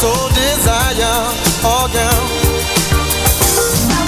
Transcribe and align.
soul 0.00 0.28
desire, 0.32 1.12
oh 1.62 1.84
girl. 1.92 2.22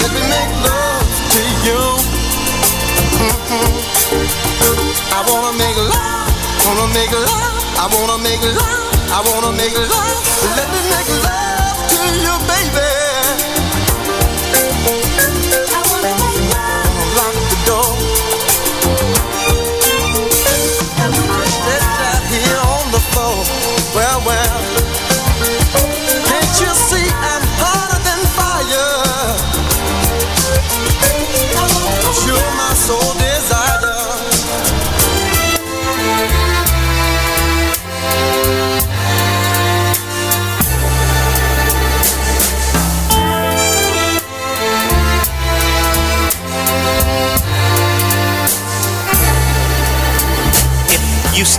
Let 0.01 0.11
me 0.17 0.23
make 0.33 0.53
love 0.65 1.05
to 1.33 1.41
you. 1.65 1.81
Mm 3.21 3.35
-hmm. 3.47 3.71
I 5.17 5.19
wanna 5.29 5.51
make 5.63 5.77
love, 5.93 6.31
wanna 6.65 6.87
make 6.97 7.13
love, 7.27 7.57
I 7.83 7.85
wanna 7.95 8.17
make 8.27 8.43
love, 8.59 8.85
I 9.17 9.19
wanna 9.29 9.51
make 9.61 9.75
love. 9.93 10.21
Let 10.57 10.67
me 10.73 10.81
make 10.93 11.09
love. 11.25 11.62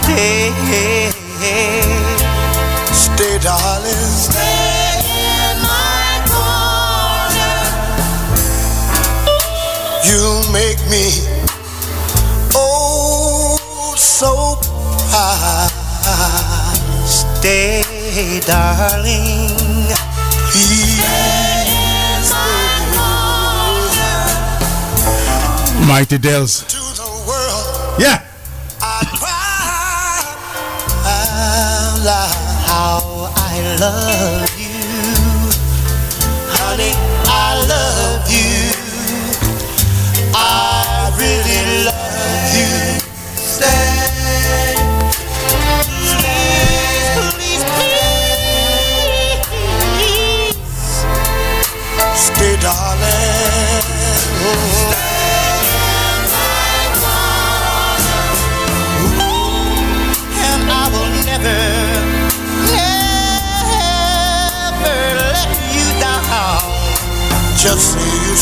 stay. 0.04 0.52
Stay, 2.92 3.38
darling. 3.38 4.10
Stay 4.26 5.00
in 5.00 5.56
my 5.62 6.20
corner. 6.28 7.58
You 10.04 10.42
make 10.52 10.80
me 10.90 11.06
oh 12.54 13.94
so 13.96 14.58
proud. 15.10 15.70
Stay, 17.06 17.82
darling. 18.46 19.54
Please. 20.50 20.98
Stay 20.98 21.70
in 21.70 22.20
my 22.34 22.68
corner. 23.86 24.26
Mighty 25.86 26.18
Dells. 26.18 26.64
Yeah. 27.98 28.33
love 33.80 34.60
you. 34.60 34.63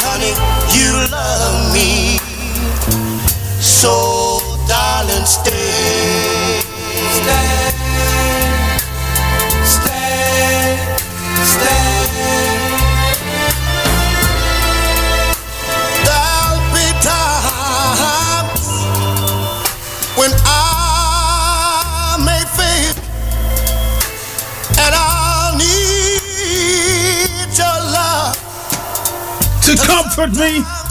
honey. 0.00 0.34
You 0.76 0.90
love 1.12 1.56
me, 1.74 1.90
so 3.60 3.94
darling, 4.68 5.26
stay. 5.26 6.60
stay. 7.12 7.75
touch 30.16 30.34
me. 30.38 30.85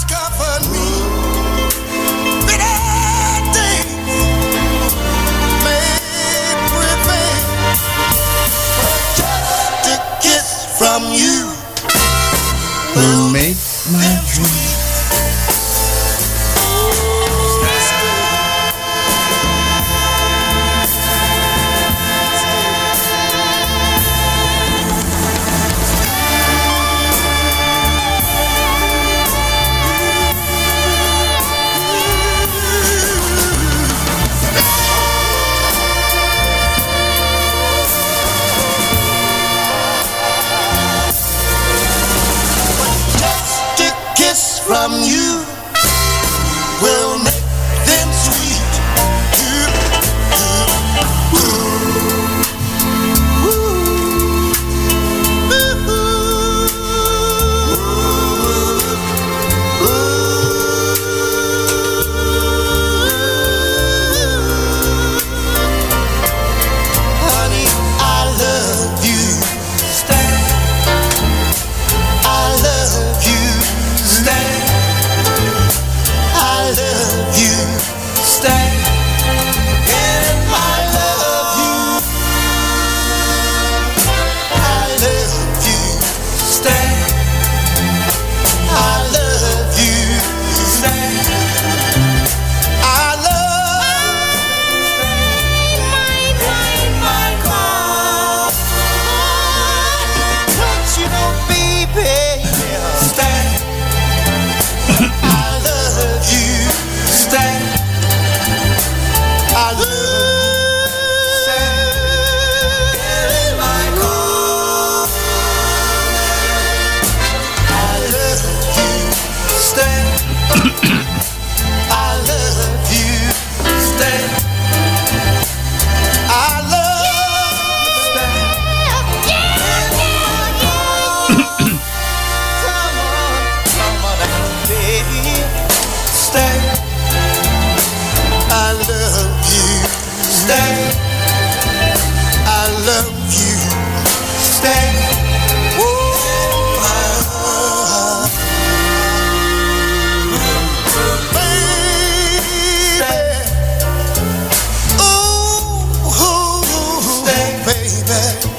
baby, 158.07 158.49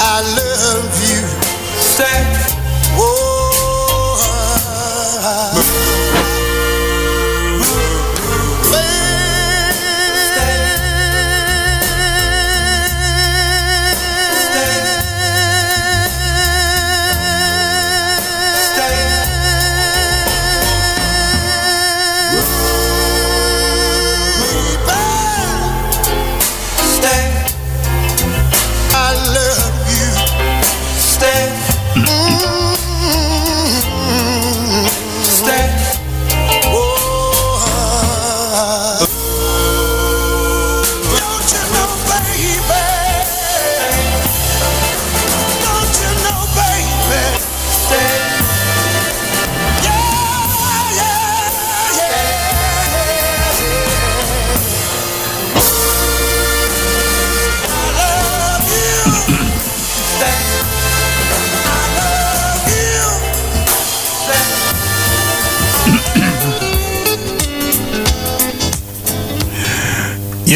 I 0.00 0.20
love 0.36 0.92
you. 1.08 1.22
Say. 1.80 2.29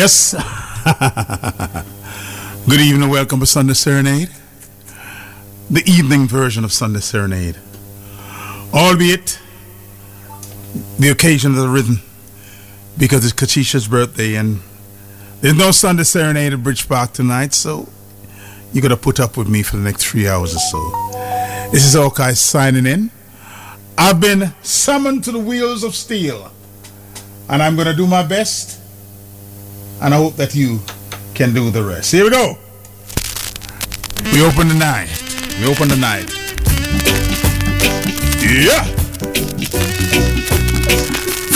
Yes. 0.04 0.34
Good 2.68 2.80
evening, 2.82 3.08
welcome 3.08 3.40
to 3.40 3.46
Sunday 3.46 3.72
Serenade, 3.72 4.28
the 5.70 5.82
evening 5.86 6.28
version 6.28 6.62
of 6.62 6.74
Sunday 6.74 7.00
Serenade. 7.00 7.56
Albeit, 8.74 9.38
the 10.98 11.08
occasion 11.08 11.54
has 11.54 11.64
arisen 11.64 12.02
because 12.98 13.24
it's 13.24 13.32
Katisha's 13.32 13.88
birthday 13.88 14.34
and 14.34 14.60
there's 15.40 15.56
no 15.56 15.70
Sunday 15.70 16.02
Serenade 16.02 16.52
at 16.52 16.62
Bridge 16.62 16.86
Park 16.86 17.14
tonight, 17.14 17.54
so 17.54 17.88
you 18.74 18.82
gotta 18.82 18.98
put 18.98 19.18
up 19.18 19.38
with 19.38 19.48
me 19.48 19.62
for 19.62 19.78
the 19.78 19.84
next 19.84 20.04
three 20.04 20.28
hours 20.28 20.54
or 20.54 20.58
so. 20.58 20.90
This 21.72 21.82
is 21.82 21.94
Hawkeye 21.94 22.34
signing 22.34 22.84
in. 22.84 23.10
I've 23.96 24.20
been 24.20 24.52
summoned 24.60 25.24
to 25.24 25.32
the 25.32 25.38
wheels 25.38 25.82
of 25.82 25.94
steel, 25.94 26.52
and 27.48 27.62
I'm 27.62 27.74
gonna 27.74 27.96
do 27.96 28.06
my 28.06 28.22
best, 28.22 28.82
and 30.04 30.12
I 30.12 30.18
hope 30.18 30.36
that 30.36 30.54
you 30.54 30.80
can 31.34 31.54
do 31.54 31.70
the 31.70 31.82
rest. 31.82 32.12
Here 32.12 32.24
we 32.24 32.30
go. 32.30 32.58
We 34.34 34.44
open 34.44 34.68
the 34.68 34.74
night. 34.74 35.08
We 35.58 35.66
open 35.66 35.88
the 35.88 35.96
night. 35.96 36.30
Yeah. 38.44 38.84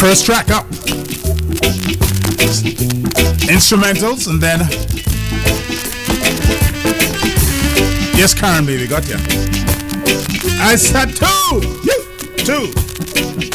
First 0.01 0.25
track 0.25 0.51
up. 0.51 0.65
Instrumentals 3.53 4.29
and 4.31 4.41
then. 4.41 4.61
Yes, 8.17 8.33
Karen, 8.33 8.65
baby, 8.65 8.87
got 8.87 9.07
you. 9.11 9.17
I 10.59 10.75
said 10.77 11.11
two. 11.11 11.61
Two. 12.47 13.48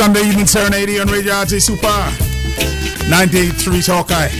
Sunday 0.00 0.22
evening 0.22 0.46
serenade 0.46 0.98
on 0.98 1.08
Radio 1.08 1.34
RJ 1.34 1.60
Super 1.60 1.86
98.3 3.12 3.86
Hawkeye. 3.86 4.30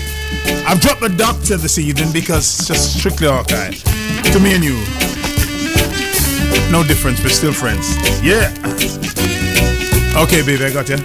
I've 0.66 0.81
dropped 0.81 1.03
the 1.03 1.11
doctor 1.11 1.59
this 1.59 1.77
evening 1.77 2.11
because 2.14 2.61
it's 2.61 2.66
just 2.66 2.99
strictly 2.99 3.29
Hawkeye. 3.29 3.73
To 4.33 4.40
me 4.40 4.55
and 4.55 4.64
you. 4.64 4.79
No 6.73 6.83
difference, 6.83 7.23
we're 7.23 7.29
still 7.29 7.53
friends. 7.53 7.94
Yeah. 8.25 8.49
Okay, 10.16 10.40
baby, 10.40 10.64
I 10.64 10.73
got 10.73 10.88
you. 10.88 10.96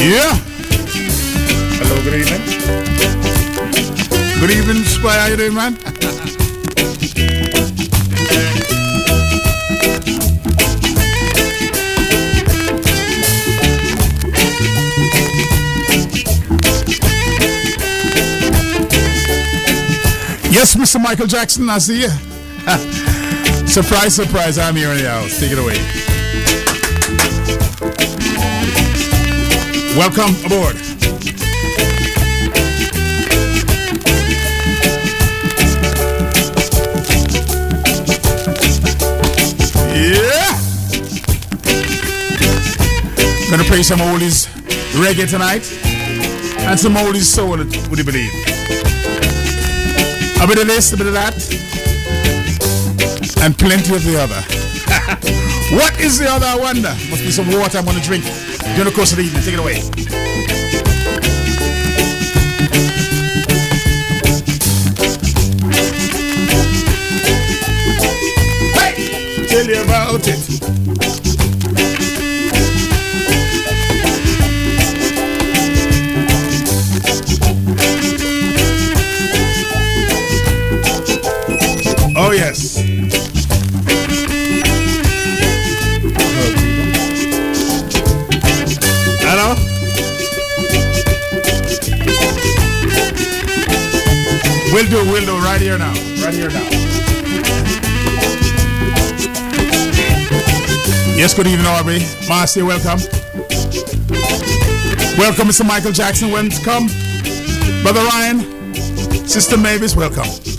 Yeah. 0.00 0.32
Hello, 1.76 2.02
good 2.02 2.14
evening. 2.14 2.40
Good 4.40 4.50
evening, 4.50 4.82
Spy. 4.84 5.18
How 5.18 5.26
you 5.26 5.36
doing, 5.36 5.52
man? 5.52 5.76
Yes, 20.60 20.76
Mr. 20.76 21.00
Michael 21.00 21.26
Jackson, 21.26 21.70
I 21.70 21.78
see 21.78 22.02
you. 22.02 22.08
surprise, 23.66 24.14
surprise, 24.14 24.58
I'm 24.58 24.76
here 24.76 24.90
in 24.90 24.98
the 24.98 25.08
house. 25.08 25.40
Take 25.40 25.52
it 25.52 25.58
away. 25.58 25.78
Welcome 29.96 30.36
aboard. 30.44 30.76
Yeah! 39.96 40.60
Gonna 43.50 43.64
play 43.64 43.82
some 43.82 44.00
oldies 44.00 44.46
reggae 44.92 45.26
tonight 45.26 45.66
and 46.68 46.78
some 46.78 46.96
oldies 46.96 47.22
soul, 47.22 47.56
would 47.56 47.98
you 47.98 48.04
believe? 48.04 48.49
A 50.40 50.46
bit 50.46 50.58
of 50.58 50.66
this, 50.66 50.92
a 50.94 50.96
bit 50.96 51.06
of 51.06 51.12
that, 51.12 51.34
and 53.42 53.56
plenty 53.58 53.94
of 53.94 54.02
the 54.02 54.16
other. 54.18 54.40
what 55.76 56.00
is 56.00 56.18
the 56.18 56.26
other, 56.30 56.46
I 56.46 56.56
wonder? 56.56 56.88
Must 57.10 57.22
be 57.22 57.30
some 57.30 57.46
water 57.52 57.76
I'm 57.76 57.84
gonna 57.84 58.00
drink 58.00 58.24
during 58.74 58.86
the 58.86 58.92
course 58.94 59.12
of 59.12 59.18
the 59.18 59.24
evening. 59.24 59.42
Take 59.42 59.54
it 59.54 59.60
away. 59.60 59.74
Hey! 68.80 69.46
Tell 69.46 69.66
you 69.66 69.82
about 69.82 70.26
it. 70.26 70.79
Oh, 82.30 82.32
yes. 82.32 82.76
We'll 94.72 94.86
do, 94.86 95.10
we'll 95.10 95.26
do 95.26 95.38
right 95.44 95.60
here 95.60 95.76
now. 95.76 95.92
Right 96.22 96.32
here 96.32 96.50
now. 96.50 96.70
Yes, 101.16 101.34
good 101.34 101.48
evening, 101.48 101.66
Aubrey. 101.66 101.98
Marcy, 102.28 102.62
welcome. 102.62 103.00
Welcome, 105.18 105.48
Mr. 105.48 105.66
Michael 105.66 105.90
Jackson. 105.90 106.30
Welcome. 106.30 106.86
Brother 107.82 108.04
Ryan. 108.04 108.38
Sister 109.26 109.56
Mavis, 109.56 109.96
welcome. 109.96 110.49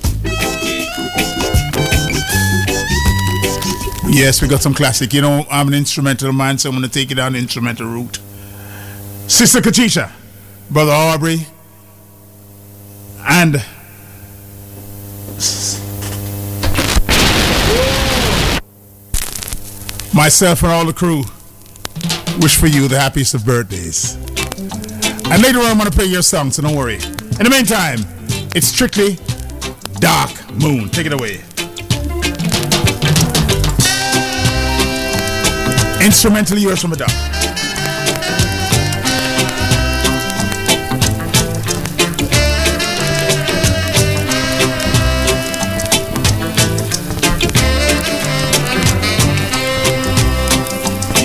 Yes, 4.13 4.41
we 4.41 4.49
got 4.49 4.61
some 4.61 4.73
classic. 4.73 5.13
You 5.13 5.21
know, 5.21 5.45
I'm 5.49 5.69
an 5.69 5.73
instrumental 5.73 6.33
man, 6.33 6.57
so 6.57 6.69
I'm 6.69 6.75
going 6.75 6.87
to 6.87 6.93
take 6.93 7.11
it 7.11 7.15
down 7.15 7.31
the 7.31 7.39
instrumental 7.39 7.87
route. 7.87 8.19
Sister 9.27 9.61
Katisha, 9.61 10.11
Brother 10.69 10.91
Aubrey, 10.91 11.47
and 13.21 13.53
myself 20.13 20.63
and 20.63 20.73
all 20.73 20.85
the 20.85 20.93
crew 20.93 21.23
wish 22.41 22.57
for 22.57 22.67
you 22.67 22.89
the 22.89 22.99
happiest 22.99 23.33
of 23.33 23.45
birthdays. 23.45 24.15
And 25.31 25.41
later 25.41 25.59
on, 25.59 25.67
I'm 25.67 25.77
going 25.77 25.89
to 25.89 25.97
play 25.97 26.07
your 26.07 26.21
song, 26.21 26.51
so 26.51 26.63
don't 26.63 26.75
worry. 26.75 26.95
In 26.95 27.45
the 27.45 27.49
meantime, 27.49 27.99
it's 28.53 28.67
strictly 28.67 29.17
Dark 30.01 30.31
Moon. 30.51 30.89
Take 30.89 31.05
it 31.05 31.13
away. 31.13 31.41
Instrumental 36.03 36.57
yours 36.57 36.81
from 36.81 36.93
a 36.93 36.95
dog. 36.95 37.09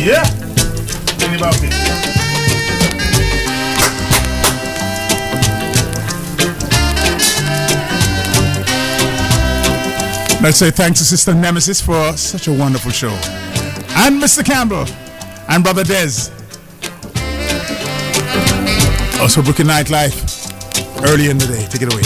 Yeah. 0.04 0.22
Let's 10.42 10.58
say 10.58 10.70
thanks 10.70 11.00
to 11.00 11.04
Sister 11.04 11.34
Nemesis 11.34 11.80
for 11.80 12.16
such 12.16 12.46
a 12.46 12.52
wonderful 12.52 12.92
show 12.92 13.45
and 13.96 14.22
Mr. 14.22 14.44
Campbell 14.44 14.84
and 15.48 15.64
Brother 15.64 15.82
Dez. 15.82 16.30
Also, 19.20 19.42
Brooklyn 19.42 19.68
Nightlife 19.68 20.52
early 21.08 21.30
in 21.30 21.38
the 21.38 21.46
day. 21.46 21.66
Take 21.66 21.82
it 21.82 21.92
away. 21.92 22.02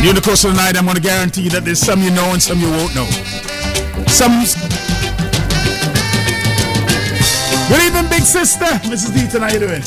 During 0.00 0.16
the 0.16 0.20
course 0.20 0.44
of 0.44 0.50
the 0.50 0.56
night, 0.56 0.76
I'm 0.76 0.84
going 0.84 0.96
to 0.96 1.02
guarantee 1.02 1.48
that 1.50 1.64
there's 1.64 1.78
some 1.78 2.02
you 2.02 2.10
know 2.10 2.32
and 2.32 2.42
some 2.42 2.58
you 2.58 2.70
won't 2.70 2.94
know. 2.94 3.06
Some. 4.08 4.71
Good 7.68 7.82
evening, 7.84 8.08
big 8.10 8.22
sister. 8.22 8.66
Mrs. 8.84 9.12
Deaton, 9.12 9.40
how 9.40 9.52
you 9.52 9.60
doing? 9.60 9.82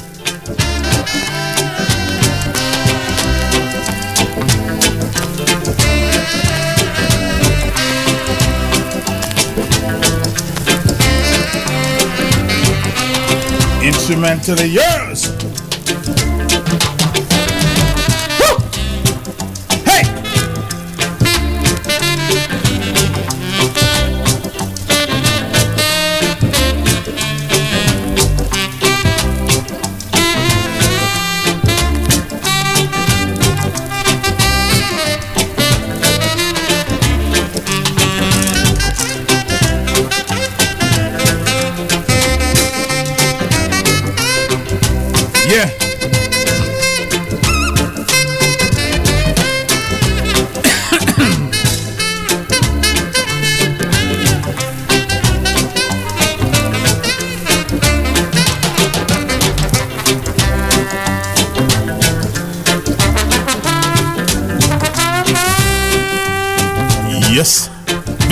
Instrumentally 13.86 14.68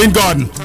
yours. 0.04 0.14
Garden. 0.14 0.63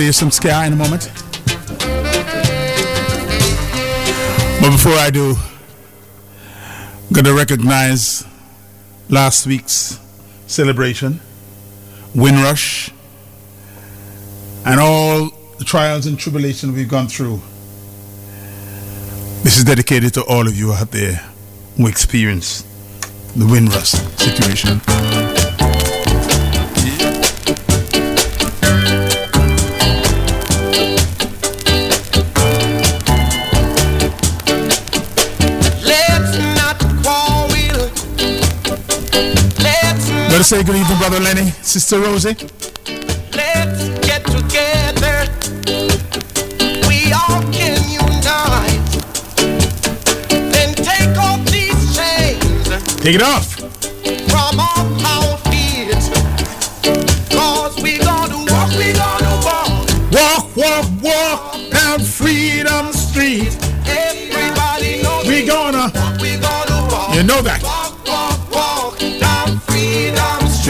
You 0.00 0.12
some 0.12 0.30
ska 0.30 0.64
in 0.64 0.72
a 0.72 0.76
moment. 0.76 1.10
But 4.60 4.70
before 4.70 4.94
I 4.94 5.10
do, 5.12 5.34
I'm 6.54 7.12
going 7.12 7.24
to 7.24 7.34
recognize 7.34 8.24
last 9.08 9.46
week's 9.46 10.00
celebration, 10.46 11.20
Windrush, 12.14 12.90
and 14.64 14.80
all 14.80 15.30
the 15.58 15.64
trials 15.64 16.06
and 16.06 16.18
tribulations 16.18 16.74
we've 16.74 16.88
gone 16.88 17.08
through. 17.08 17.40
This 19.42 19.58
is 19.58 19.64
dedicated 19.64 20.14
to 20.14 20.22
all 20.24 20.46
of 20.46 20.56
you 20.56 20.72
out 20.72 20.90
there 20.90 21.16
who 21.76 21.86
experience 21.88 22.62
the 23.36 23.46
Windrush 23.46 23.90
situation. 23.90 24.80
To 40.42 40.48
say 40.48 40.62
good 40.64 40.74
evening, 40.74 40.98
Brother 40.98 41.20
Lenny, 41.20 41.50
Sister 41.62 42.00
Rosie. 42.00 42.34
Let's 43.32 43.88
get 44.00 44.24
together. 44.26 45.28
We 46.88 47.12
all 47.12 47.42
can 47.52 47.78
unite. 47.88 48.82
Then 50.28 50.74
take 50.74 51.16
off 51.16 51.44
these 51.46 51.96
chains. 51.96 52.68
Take 53.02 53.14
it 53.14 53.22
off. 53.22 53.61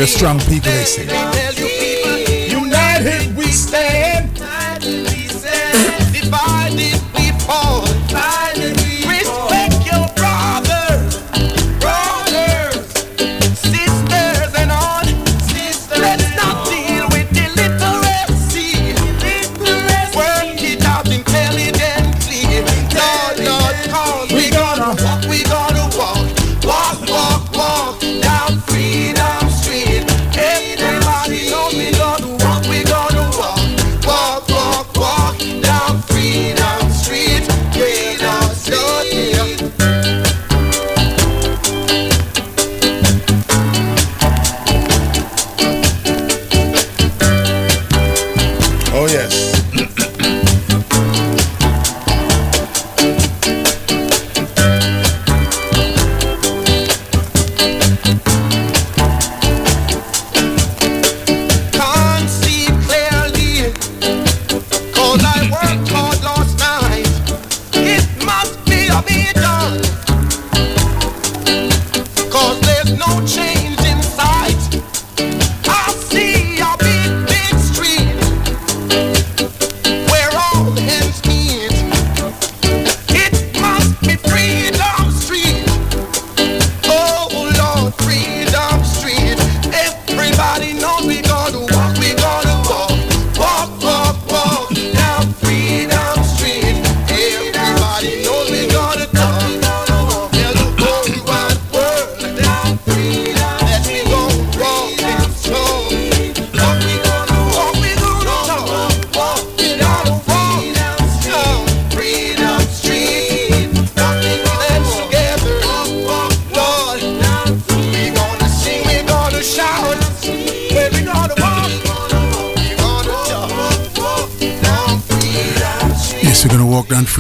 Strong 0.06 0.38
people, 0.40 0.72
they 0.72 0.84
say. 0.84 1.51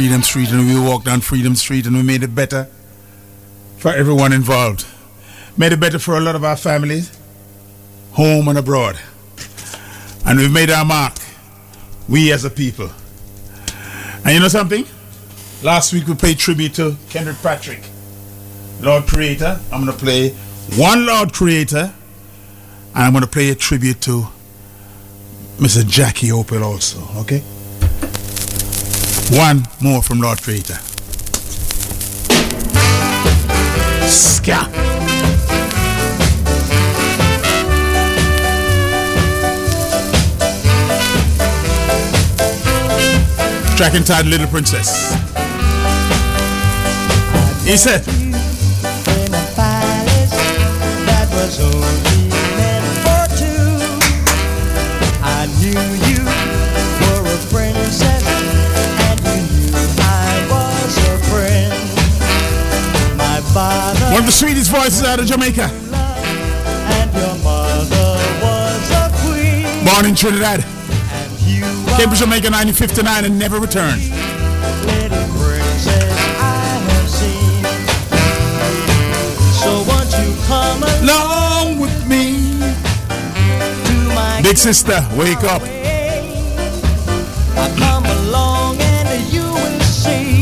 Freedom 0.02 0.22
Street, 0.24 0.50
and 0.50 0.66
we 0.66 0.80
walked 0.80 1.04
down 1.04 1.20
Freedom 1.20 1.54
Street, 1.54 1.86
and 1.86 1.94
we 1.94 2.02
made 2.02 2.24
it 2.24 2.34
better 2.34 2.66
for 3.78 3.92
everyone 3.92 4.32
involved. 4.32 4.84
Made 5.56 5.70
it 5.72 5.78
better 5.78 6.00
for 6.00 6.16
a 6.16 6.20
lot 6.20 6.34
of 6.34 6.42
our 6.42 6.56
families, 6.56 7.16
home 8.10 8.48
and 8.48 8.58
abroad. 8.58 8.98
And 10.26 10.40
we've 10.40 10.50
made 10.50 10.70
our 10.70 10.84
mark, 10.84 11.14
we 12.08 12.32
as 12.32 12.44
a 12.44 12.50
people. 12.50 12.90
And 14.24 14.34
you 14.34 14.40
know 14.40 14.48
something? 14.48 14.86
Last 15.62 15.92
week 15.92 16.08
we 16.08 16.16
paid 16.16 16.36
tribute 16.36 16.74
to 16.74 16.96
Kentrick 17.08 17.40
Patrick, 17.40 17.84
Lord 18.80 19.06
Creator. 19.06 19.60
I'm 19.70 19.84
gonna 19.84 19.92
play 19.92 20.30
one 20.74 21.06
Lord 21.06 21.32
Creator, 21.32 21.94
and 22.96 23.04
I'm 23.04 23.12
gonna 23.12 23.28
play 23.28 23.50
a 23.50 23.54
tribute 23.54 24.00
to 24.00 24.26
Mr. 25.58 25.86
Jackie 25.86 26.30
Opel 26.30 26.64
also, 26.64 26.98
okay? 27.20 27.44
One 29.30 29.66
more 29.80 30.02
from 30.02 30.20
Lord 30.20 30.42
Creator. 30.42 30.78
Ska. 34.06 34.68
Track 43.76 43.94
entitled 43.94 44.26
Little 44.26 44.46
Princess. 44.48 45.12
He 47.64 47.76
said, 47.76 48.04
of 64.22 64.26
the 64.26 64.32
sweetest 64.32 64.70
voices 64.70 65.02
out 65.02 65.18
of 65.18 65.26
Jamaica, 65.26 65.66
born 69.84 70.06
in 70.06 70.14
Trinidad, 70.14 70.62
came 71.98 72.08
to 72.08 72.16
Jamaica 72.16 72.46
in 72.46 72.52
1959 72.52 73.24
and 73.24 73.38
never 73.38 73.58
returned. 73.58 74.02
Along 81.02 81.80
with 81.80 82.06
me. 82.06 82.60
to 83.86 83.92
my 84.14 84.40
Big 84.42 84.56
sister, 84.56 85.00
wake 85.16 85.42
up. 85.42 85.62
I 87.56 87.74
come 87.78 88.04
along 88.04 88.76
and 88.80 89.32
you 89.32 89.42
will 89.42 89.80
see 89.80 90.41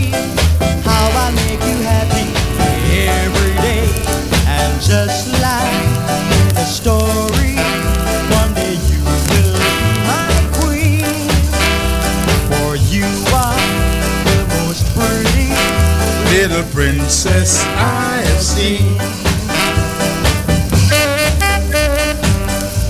princess 16.73 17.63
I 17.65 18.23
have 18.25 18.41
seen. 18.41 18.97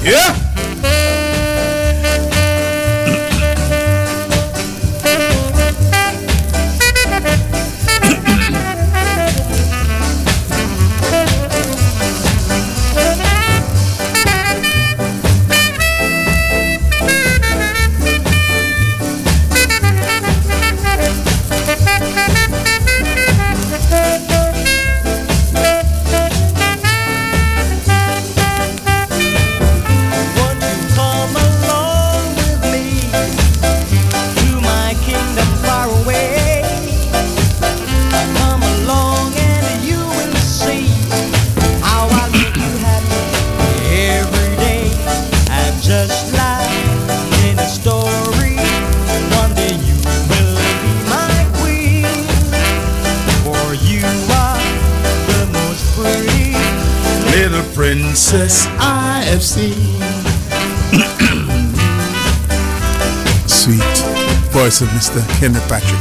Yeah. 0.05 0.40
Princess 58.31 58.67
I 58.79 59.25
have 59.25 59.43
seen. 59.43 59.75
Sweet 63.49 63.83
voice 64.53 64.81
of 64.83 64.89
Mr. 64.91 65.19
Kentrick 65.41 65.67
Patrick. 65.67 65.99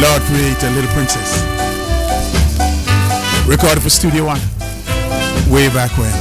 Lord 0.00 0.22
Creator, 0.30 0.70
Little 0.70 0.92
Princess. 0.92 1.42
Recorded 3.48 3.82
for 3.82 3.90
Studio 3.90 4.26
One. 4.26 4.38
Way 5.52 5.66
back 5.70 5.90
when. 5.98 6.14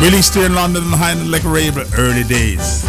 Released 0.00 0.32
here 0.36 0.46
in 0.46 0.54
London 0.54 0.88
behind 0.88 1.18
the 1.18 1.24
Liquor 1.24 1.48
Label 1.48 1.82
early 1.98 2.22
days. 2.22 2.84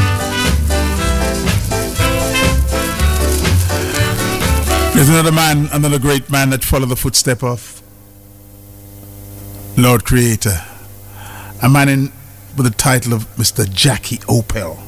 There's 4.94 5.10
another 5.10 5.32
man, 5.32 5.70
another 5.72 5.98
great 5.98 6.30
man 6.30 6.52
that 6.52 6.64
followed 6.64 6.90
the 6.90 6.96
footstep 6.96 7.44
of 7.44 7.75
Lord 9.78 10.06
Creator, 10.06 10.62
a 11.62 11.68
man 11.68 11.90
in, 11.90 12.12
with 12.56 12.66
the 12.66 12.74
title 12.78 13.14
of 13.14 13.26
Mr. 13.36 13.70
Jackie 13.70 14.20
Opel. 14.20 14.80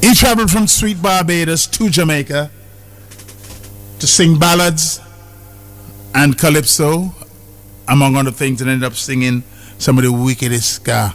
He 0.00 0.14
traveled 0.14 0.50
from 0.50 0.68
sweet 0.68 1.02
Barbados 1.02 1.66
to 1.66 1.90
Jamaica 1.90 2.52
to 3.98 4.06
sing 4.06 4.38
ballads 4.38 5.00
and 6.14 6.38
calypso, 6.38 7.14
among 7.88 8.16
other 8.16 8.30
things, 8.30 8.60
and 8.60 8.70
ended 8.70 8.86
up 8.86 8.94
singing 8.94 9.42
some 9.78 9.98
of 9.98 10.04
the 10.04 10.12
wickedest 10.12 10.74
ska 10.76 11.14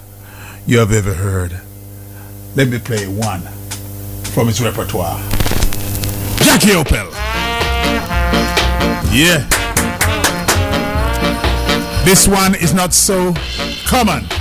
you 0.66 0.80
have 0.80 0.92
ever 0.92 1.14
heard. 1.14 1.62
Let 2.56 2.68
me 2.68 2.80
play 2.80 3.08
one 3.08 3.42
from 4.34 4.48
his 4.48 4.62
repertoire. 4.62 5.18
Jackie 6.44 6.76
Opel. 6.76 7.10
Yeah. 9.14 9.59
This 12.10 12.28
one 12.28 12.56
is 12.56 12.74
not 12.74 12.92
so 12.92 13.36
common. 13.86 14.39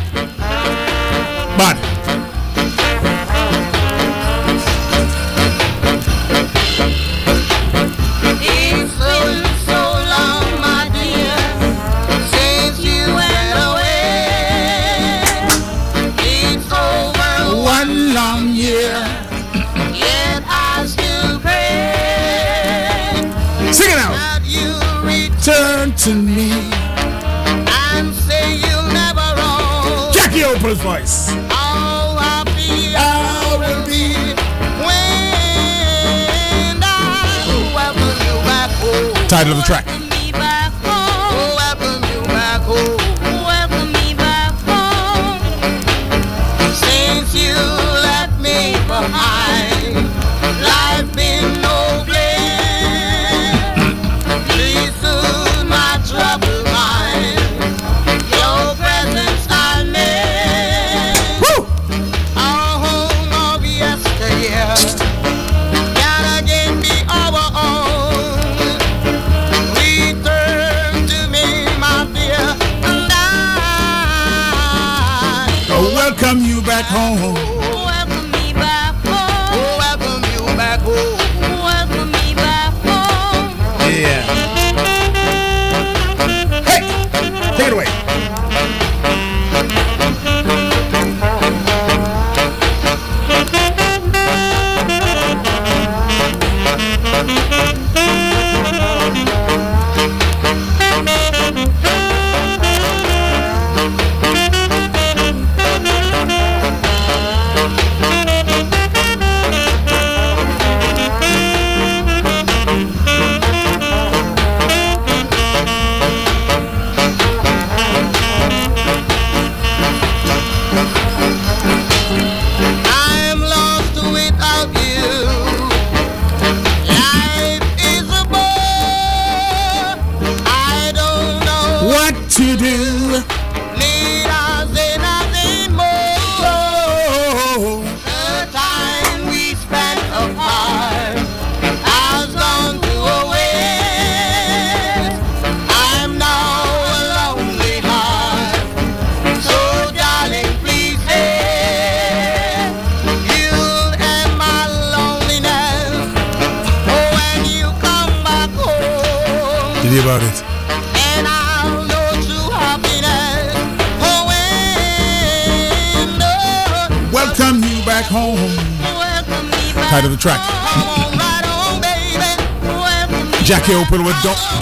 Voice. 30.75 31.29
Happy 31.29 32.95
I 32.95 33.57
will 33.59 33.87
be. 33.87 34.13
when 34.85 36.27
I 36.83 37.73
welcome 37.75 38.19
you 38.27 38.37
back 38.45 38.71
home. 38.73 39.29
Title 39.29 39.53
of 39.53 39.59
the 39.59 39.65
track. 39.65 40.08
back 76.81 76.87
home. 76.87 77.58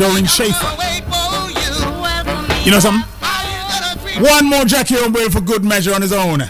Doreen 0.06 0.26
Shaffer. 0.26 0.66
You. 1.48 2.00
Welcome 2.00 2.48
me 2.48 2.64
You 2.64 2.70
know 2.70 2.78
something? 2.78 3.02
Are 3.22 3.42
you 3.44 3.58
gonna 3.80 4.00
treat 4.00 4.30
One 4.30 4.46
more 4.46 4.64
Jackie 4.64 4.94
Opel 4.94 5.32
for 5.32 5.40
good 5.40 5.64
measure 5.64 5.92
on 5.92 6.00
his 6.00 6.12
own. 6.12 6.42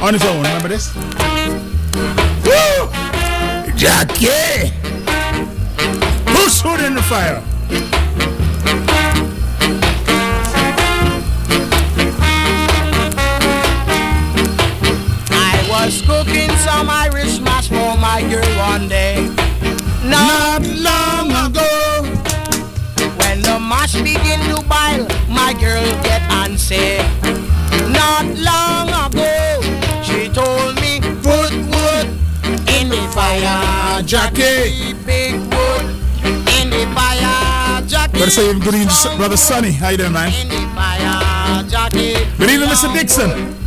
On 0.00 0.12
his 0.14 0.22
own. 0.22 0.36
Remember 0.36 0.68
this? 0.68 0.94
Woo! 2.44 2.88
Jackie! 3.76 4.70
Who's 6.30 6.62
food 6.62 6.80
in 6.86 6.94
the 6.94 7.02
fire? 7.02 7.42
I 15.32 15.66
was 15.68 16.00
cooking 16.02 16.50
some 16.58 16.88
Irish 16.88 17.40
mash 17.40 17.68
for 17.68 17.96
my 17.98 18.24
girl 18.30 18.48
one 18.56 18.88
day. 18.88 19.28
Not 20.04 20.62
long 20.62 21.30
ago, 21.30 21.73
mash 23.64 23.94
begin 23.94 24.40
to 24.50 24.62
boil, 24.68 25.06
my 25.28 25.54
girl 25.58 25.84
get 26.02 26.22
antsy. 26.30 26.98
Not 27.92 28.24
long 28.38 28.88
ago, 28.88 29.60
she 30.02 30.28
told 30.28 30.76
me 30.80 31.00
put 31.22 31.52
wood 31.72 32.06
in 32.76 32.88
the 32.88 33.02
fire, 33.14 34.02
Jackie. 34.02 34.92
Big 35.06 35.34
wood 35.34 35.84
in 36.58 36.70
the 36.70 36.84
fire, 36.94 37.82
Jackie. 37.86 38.18
Better 38.18 38.30
say 38.30 38.52
good 38.58 38.74
evening, 38.74 39.16
brother 39.16 39.36
Sonny. 39.36 39.72
How 39.72 39.90
you 39.90 39.98
doing, 39.98 40.12
man? 40.12 40.32
In 40.40 40.48
the 40.48 40.62
fire, 40.74 41.64
Jackie. 41.64 42.14
Good 42.38 42.50
evening, 42.50 42.68
Mr. 42.68 42.92
Dixon. 42.92 43.63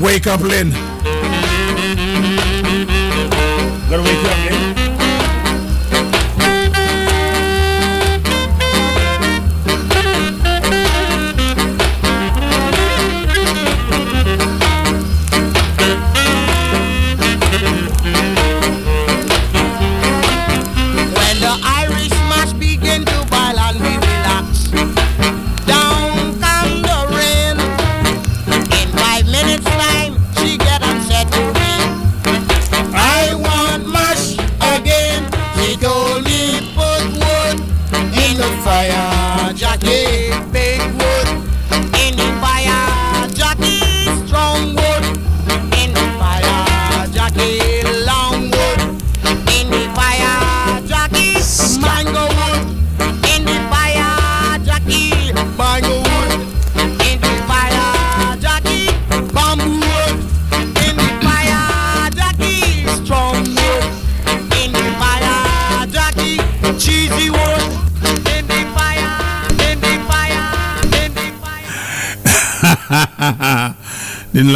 Wake 0.00 0.26
up, 0.26 0.40
Lynn. 0.40 0.89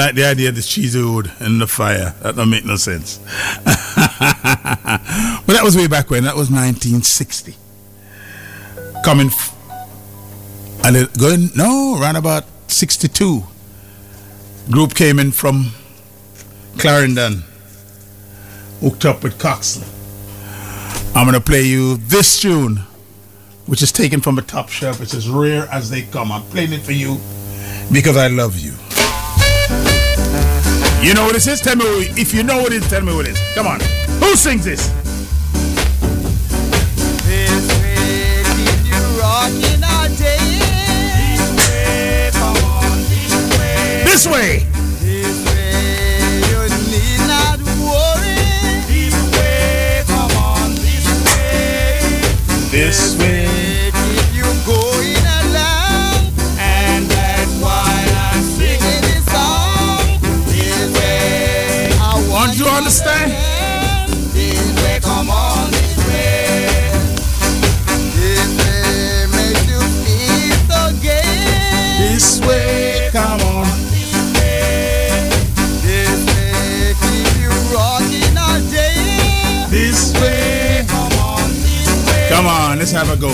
Like 0.04 0.14
the 0.16 0.24
idea 0.24 0.50
of 0.50 0.54
this 0.54 0.68
cheesy 0.68 1.02
wood 1.02 1.32
in 1.40 1.58
the 1.58 1.66
fire. 1.66 2.14
That 2.20 2.36
don't 2.36 2.50
make 2.50 2.66
no 2.66 2.76
sense. 2.76 3.18
but 3.64 3.74
that 5.46 5.60
was 5.62 5.76
way 5.76 5.86
back 5.86 6.10
when. 6.10 6.24
That 6.24 6.36
was 6.36 6.50
1960. 6.50 7.54
Coming, 9.02 9.28
f- 9.28 9.54
a 10.84 10.92
little, 10.92 11.08
going 11.18 11.48
no, 11.56 11.98
around 11.98 12.16
about 12.16 12.44
62. 12.68 13.44
Group 14.70 14.94
came 14.94 15.18
in 15.18 15.32
from 15.32 15.70
Clarendon, 16.78 17.42
hooked 18.80 19.06
up 19.06 19.22
with 19.22 19.38
Coxsone. 19.38 19.88
I'm 21.16 21.26
gonna 21.26 21.40
play 21.40 21.62
you 21.62 21.96
this 21.96 22.40
tune, 22.40 22.78
which 23.66 23.82
is 23.82 23.92
taken 23.92 24.20
from 24.20 24.38
a 24.38 24.42
top 24.42 24.68
shelf. 24.68 25.00
It's 25.00 25.14
as 25.14 25.30
rare 25.30 25.66
as 25.70 25.88
they 25.88 26.02
come. 26.02 26.30
I'm 26.30 26.42
playing 26.42 26.72
it 26.72 26.82
for 26.82 26.92
you 26.92 27.18
because 27.90 28.16
I 28.16 28.28
love 28.28 28.58
you. 28.58 28.72
You 31.04 31.12
know 31.12 31.24
what 31.24 31.34
this 31.34 31.46
is? 31.46 31.60
Tell 31.60 31.76
me 31.76 31.84
what, 31.84 32.18
if 32.18 32.32
you 32.32 32.42
know 32.42 32.62
what 32.62 32.72
it 32.72 32.82
is. 32.82 32.88
Tell 32.88 33.02
me 33.02 33.12
what 33.14 33.26
it 33.28 33.32
is. 33.32 33.38
Come 33.54 33.66
on. 33.66 33.78
Who 34.20 34.34
sings 34.36 34.64
this? 34.64 34.88
This 44.06 44.26
way, 44.26 44.66
you 46.40 46.62
need 46.88 47.20
not 47.28 47.58
worry. 47.84 49.12
Come 50.06 50.30
on. 50.38 50.74
This 52.70 53.14
way. 53.18 53.43
Want 62.54 62.66
you 62.70 62.76
understand? 62.76 63.32
This 64.32 64.82
way, 64.84 65.00
come 65.02 65.28
on, 65.28 65.72
this 65.72 65.96
way. 66.06 66.92
This 68.14 68.46
way 68.62 69.26
makes 69.34 69.66
you 69.66 69.80
feel 70.04 70.54
so 70.70 70.94
gay. 71.02 71.34
This 71.98 72.40
way. 72.46 73.10
Come 73.10 73.40
on. 73.40 73.66
This 73.90 74.14
way, 74.38 75.30
this 75.82 76.20
way 76.30 76.94
keep 77.02 77.42
you 77.42 77.50
rocking 77.74 78.38
all 78.38 78.60
day. 78.70 79.66
This 79.68 80.14
way. 80.20 80.84
Come 80.86 81.12
on, 81.26 81.50
this 81.50 82.06
way. 82.06 82.28
Come 82.28 82.46
on. 82.46 82.78
Let's 82.78 82.92
have 82.92 83.10
a 83.10 83.16
go. 83.16 83.32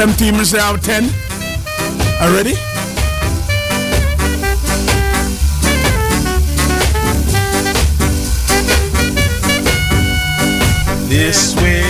17 0.00 0.32
minutes 0.32 0.54
out 0.54 0.76
of 0.76 0.82
10. 0.82 1.04
Are 2.22 2.32
ready? 2.32 2.54
This 11.10 11.54
way. 11.56 11.89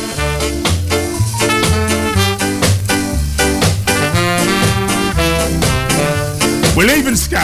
leaving. 6.81 6.87
We're 6.87 6.87
leaving, 6.87 7.15
ska. 7.15 7.39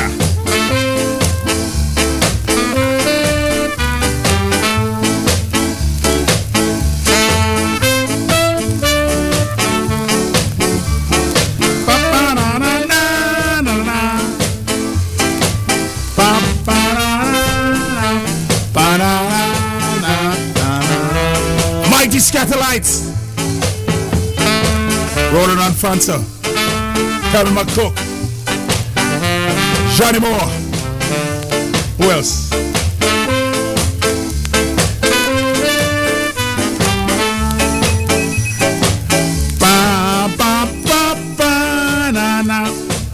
Mighty 21.90 22.20
Skatalites. 22.20 23.04
Roland 25.32 25.60
Alphonso. 25.60 26.24
Kevin 27.32 27.54
McCook. 27.54 28.07
Johnny 29.98 30.20
Moore. 30.20 30.38
Who 31.98 32.12
else? 32.12 32.52
Ba. 39.60 40.30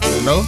Hello? 0.02 0.44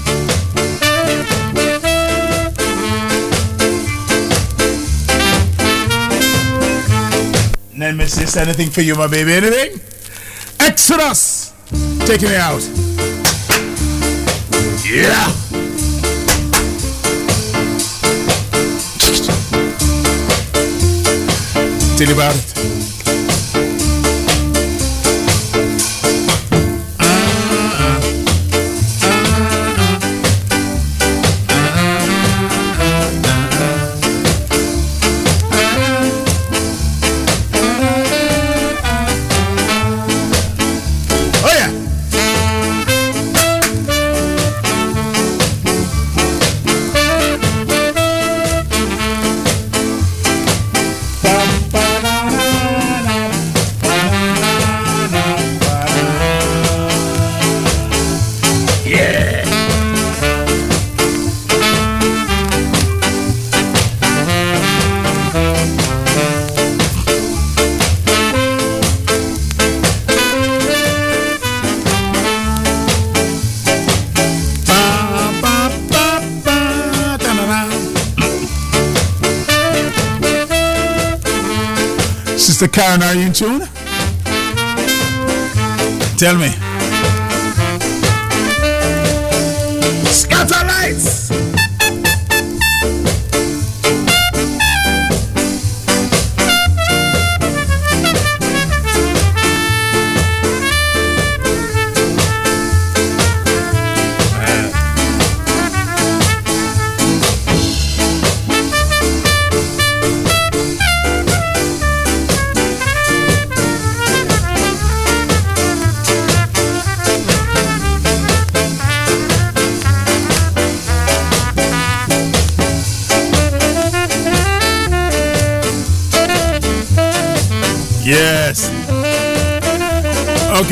Nemesis, 7.72 8.37
anything 8.37 8.68
for 8.68 8.82
you, 8.82 8.95
my 8.95 9.07
baby? 9.07 9.32
Anything? 9.32 9.80
Exodus! 10.61 11.55
Taking 12.01 12.28
me 12.28 12.37
out. 12.37 12.61
Yeah! 14.84 15.45
Tell 21.97 22.09
you 22.09 22.55
Sister 82.67 82.81
Karen, 82.81 83.03
are 83.03 83.14
you 83.14 83.27
in 83.27 83.33
tune? 83.33 83.61
Tell 86.19 86.37
me. 86.37 86.66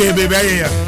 Okay, 0.07 0.29
baby, 0.29 0.84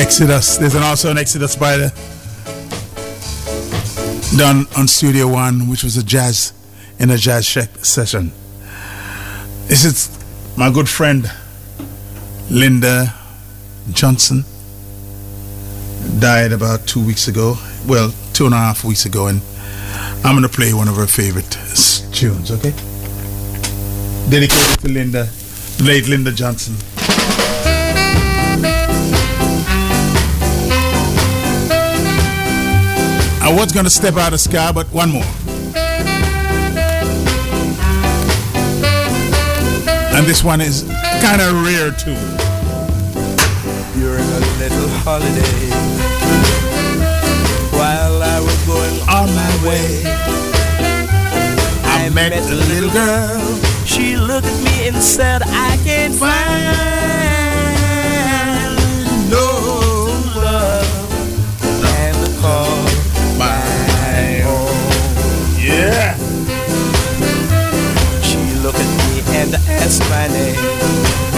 Exodus. 0.00 0.56
There's 0.56 0.74
an 0.74 0.82
also 0.82 1.10
an 1.10 1.18
Exodus 1.18 1.56
by 1.56 1.76
the 1.76 1.88
done 4.38 4.66
on 4.78 4.88
Studio 4.88 5.28
One, 5.28 5.68
which 5.68 5.84
was 5.84 5.98
a 5.98 6.02
jazz 6.02 6.54
in 6.98 7.10
a 7.10 7.18
jazz 7.18 7.46
session. 7.46 8.32
This 9.66 9.84
is 9.84 10.08
my 10.56 10.70
good 10.70 10.88
friend 10.88 11.30
Linda 12.50 13.14
Johnson. 13.92 14.44
Died 16.18 16.52
about 16.52 16.86
two 16.86 17.04
weeks 17.04 17.28
ago. 17.28 17.56
Well, 17.86 18.14
two 18.32 18.46
and 18.46 18.54
a 18.54 18.58
half 18.58 18.82
weeks 18.84 19.04
ago, 19.04 19.26
and 19.26 19.42
I'm 20.24 20.40
to 20.40 20.48
play 20.48 20.72
one 20.72 20.88
of 20.88 20.96
her 20.96 21.06
favorite 21.06 21.58
tunes, 22.12 22.50
okay? 22.50 22.72
Dedicated 24.30 24.80
to 24.80 24.88
Linda, 24.88 25.28
late 25.82 26.08
Linda 26.08 26.32
Johnson. 26.32 26.74
I 33.42 33.52
was 33.52 33.72
going 33.72 33.84
to 33.84 33.90
step 33.90 34.16
out 34.16 34.32
of 34.32 34.40
ska, 34.40 34.70
but 34.74 34.86
one 34.88 35.10
more. 35.10 35.24
And 40.14 40.26
this 40.26 40.44
one 40.44 40.60
is 40.60 40.82
kind 41.22 41.40
of 41.40 41.64
rare 41.64 41.90
too. 41.90 42.14
during 43.98 44.24
a 44.24 44.40
little 44.58 44.88
holiday. 45.04 45.70
While 47.72 48.22
I 48.22 48.40
was 48.40 48.66
going 48.66 49.00
On 49.08 49.28
my 49.34 49.52
way, 49.66 50.02
I 51.84 52.10
met 52.12 52.32
a 52.32 52.54
little 52.54 52.90
girl. 52.90 53.40
she 53.86 54.16
looked 54.16 54.46
at 54.46 54.64
me 54.64 54.88
and 54.88 55.02
said, 55.02 55.42
I 55.44 55.78
can't 55.84 56.14
find 56.14 57.39
Looked 68.62 68.78
at 68.78 68.92
me 69.08 69.22
and 69.38 69.54
asked 69.80 70.02
my 70.10 70.28
name. 70.28 70.54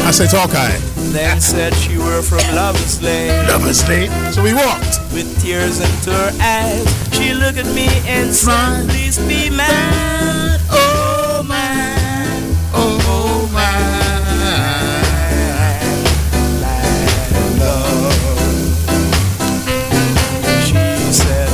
I 0.05 0.11
said, 0.11 0.29
Hawkeye. 0.33 0.77
Then 1.13 1.41
said 1.41 1.73
she 1.75 1.97
were 1.97 2.21
from 2.21 2.43
Lover's 2.53 3.01
Lane. 3.01 3.47
Lover 3.47 3.73
State. 3.73 4.11
So 4.33 4.43
we 4.43 4.53
walked. 4.55 4.99
With 5.13 5.41
tears 5.41 5.79
into 5.79 6.11
her 6.11 6.33
eyes, 6.41 6.85
she 7.15 7.33
looked 7.33 7.59
at 7.59 7.67
me 7.77 7.87
and 8.09 8.35
said, 8.35 8.89
Please 8.89 9.19
be 9.19 9.51
mine. 9.51 10.59
Oh, 10.69 11.45
mine. 11.47 12.57
Oh, 12.75 13.49
mine. 13.55 14.43
My 16.61 16.83
love. 17.63 18.13
She 20.67 21.13
said, 21.13 21.51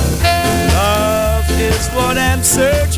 Love 0.72 1.50
is 1.60 1.88
what 1.88 2.16
I'm 2.16 2.42
searching 2.42 2.97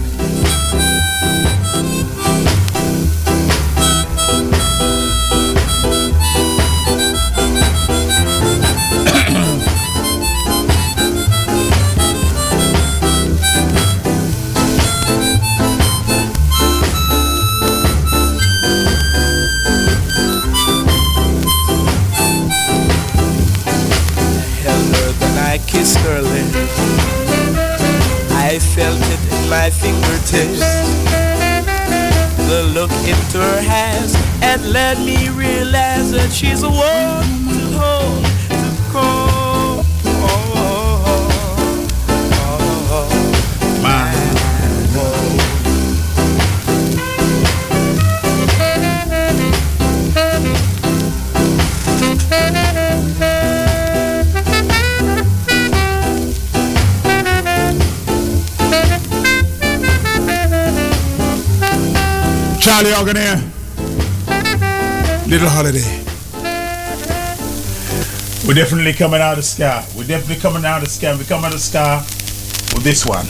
felt 28.75 29.01
it 29.01 29.19
in 29.33 29.49
my 29.49 29.69
fingertips. 29.69 30.63
The 32.47 32.63
look 32.73 32.91
into 33.03 33.37
her 33.37 33.59
eyes 33.69 34.13
had 34.39 34.61
let 34.61 34.97
me 34.99 35.27
realize 35.29 36.11
that 36.11 36.31
she's 36.31 36.63
a 36.63 36.69
woman 36.69 37.49
to 37.51 37.77
hold, 37.77 38.25
Charlie 62.61 62.91
Organaire. 62.91 63.41
Little 65.27 65.49
holiday. 65.49 65.81
We're 68.47 68.53
definitely 68.53 68.93
coming 68.93 69.19
out 69.19 69.39
of 69.39 69.45
ska. 69.45 69.83
We're 69.97 70.05
definitely 70.05 70.39
coming 70.41 70.63
out 70.63 70.83
of 70.83 70.89
ska. 70.89 71.15
We're 71.17 71.23
coming 71.23 71.45
out 71.45 71.55
of 71.55 71.59
ska 71.59 72.03
with 72.75 72.83
this 72.83 73.03
one. 73.03 73.25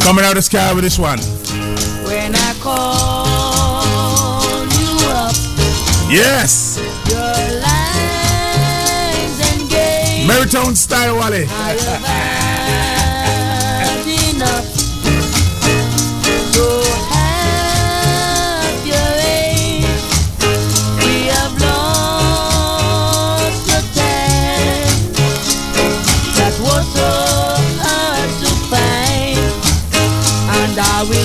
Coming 0.00 0.24
out 0.24 0.36
of 0.36 0.42
ska 0.44 0.72
with 0.74 0.82
this 0.82 0.98
one. 0.98 1.18
When 2.04 2.34
I 2.34 2.54
call 2.60 4.66
you 4.66 4.90
up, 5.14 5.34
Yes. 6.10 6.63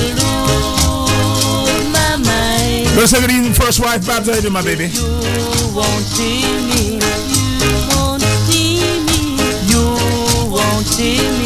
Lose 0.10 1.86
my 1.94 2.18
mind. 2.18 2.96
Go 2.96 3.06
say 3.06 3.22
good 3.22 3.32
evening, 3.32 3.54
first 3.54 3.80
wife, 3.80 4.06
Babs. 4.08 4.28
How 4.28 4.36
you 4.36 4.42
doing, 4.42 4.54
my 4.54 4.64
baby? 4.64 4.88
You 4.88 5.76
won't 5.76 6.06
see 6.06 6.42
me. 6.68 7.29
See 11.00 11.39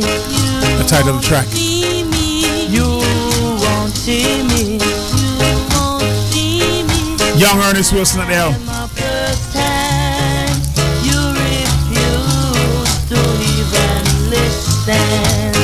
the 0.00 0.84
title 0.86 1.14
of 1.16 1.20
the 1.22 1.26
track. 1.26 1.46
See 1.46 2.04
me, 2.04 2.66
You 2.68 2.84
won't 3.62 3.92
see 3.92 4.42
me. 4.48 4.78
you 4.78 5.54
won't 5.74 6.02
see 6.30 6.82
me. 6.84 7.00
Young 7.40 7.58
Ernest 7.60 7.92
Wilson 7.92 8.20
at 8.22 8.28
the 8.28 8.34
helm. 8.34 8.54
My 8.66 8.86
first 8.88 9.52
time, 9.52 10.56
you 11.04 11.18
refuse 11.42 12.94
to 13.10 13.18
even 13.54 14.30
listen. 14.30 15.54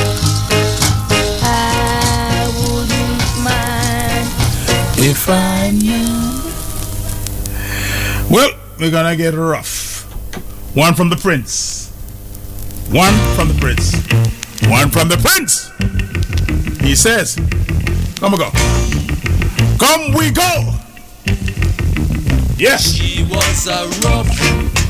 I 1.43 2.47
wouldn't 2.59 3.21
mind. 3.43 4.27
If 4.99 5.27
I 5.29 5.71
knew. 5.71 6.09
Well, 8.29 8.51
we're 8.79 8.91
gonna 8.91 9.15
get 9.15 9.33
rough. 9.33 10.03
One 10.75 10.93
from 10.93 11.09
the 11.09 11.17
prince. 11.17 11.80
One 12.91 13.13
from 13.35 13.47
the 13.47 13.57
prince. 13.61 13.93
One 14.69 14.89
from 14.89 15.07
the 15.07 15.15
prince. 15.15 15.71
He 16.81 16.93
says, 16.93 17.35
Come 18.19 18.33
we 18.33 18.37
go. 18.37 18.49
Come 19.79 20.13
we 20.13 20.29
go. 20.29 20.75
Yes. 22.57 22.91
She 22.91 23.23
was 23.23 23.67
a 23.67 23.87
rough 24.03 24.29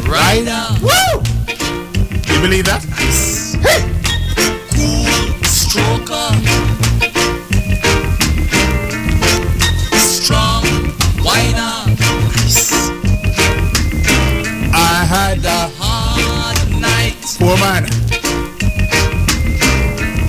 rider, 0.08 0.66
Woo! 0.82 1.22
You 2.34 2.42
believe 2.42 2.66
that? 2.66 2.84
cool 3.64 3.91
night, 17.58 17.58
poor 17.58 17.58
man. 17.58 17.84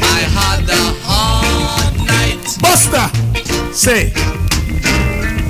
I 0.02 0.20
had 0.28 0.68
a 0.68 0.84
hard 1.04 1.96
night. 2.06 2.44
Buster! 2.60 3.06
Say, 3.72 4.12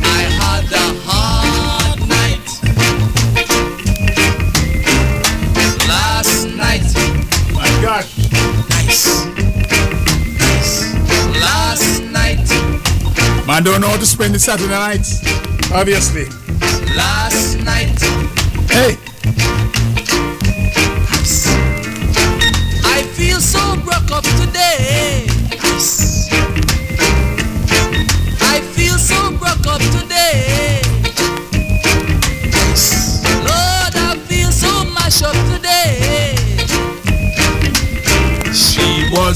I 0.05 0.23
had 0.41 0.73
a 0.73 0.95
hard 1.05 2.01
night. 2.09 2.47
Last 5.89 6.47
night, 6.57 6.87
my 7.55 7.69
gosh. 7.83 8.19
nice. 8.69 9.25
Nice. 10.39 10.95
Last 11.41 12.03
night, 12.05 12.49
Man 13.47 13.63
don't 13.65 13.81
know 13.81 13.89
how 13.89 13.97
to 13.99 14.07
spend 14.07 14.35
the 14.35 14.39
Saturday 14.39 14.71
nights. 14.71 15.21
Obviously. 15.73 16.27
last 16.97 17.22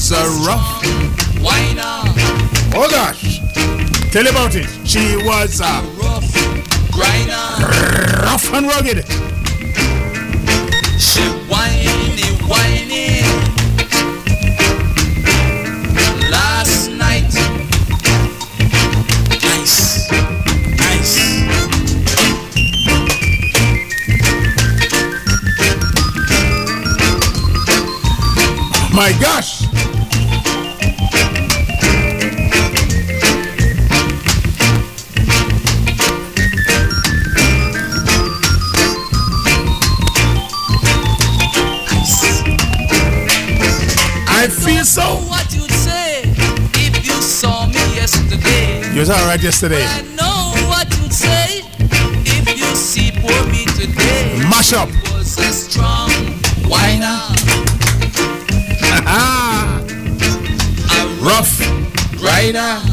She 0.07 0.13
was 0.13 0.21
a 0.21 0.47
rough. 0.47 0.85
whiner, 1.41 2.01
Oh 2.73 2.87
gosh. 2.89 3.41
Tell 4.09 4.23
you 4.23 4.29
about 4.29 4.55
it. 4.55 4.65
She 4.87 5.17
was 5.17 5.59
a 5.59 5.83
rough 5.99 6.31
grinder. 6.93 7.35
rough 8.23 8.53
and 8.53 8.67
rugged. 8.67 9.05
She 10.97 11.19
whiny, 11.49 12.23
whiny. 12.47 13.21
Last 16.31 16.89
night, 16.91 17.33
nice, 19.43 20.09
nice. 20.79 21.17
My 28.93 29.11
gosh. 29.19 29.56
Yesterday? 49.07 49.19
Was 49.19 49.21
alright 49.21 49.43
yesterday. 49.43 49.83
I 49.85 50.01
know 50.15 50.67
what 50.67 50.87
you'd 50.99 51.13
say 51.13 51.61
if 52.25 52.59
you 52.59 52.75
see 52.75 53.11
poor 53.11 53.45
me 53.51 53.65
today. 53.65 54.37
Mash 54.49 54.73
up. 54.73 54.89
Was 55.13 55.37
a 55.37 55.51
strong 55.53 56.09
whiner, 56.69 57.19
Ah, 59.07 59.79
a 60.91 61.05
rough. 61.23 61.59
rider. 62.21 62.86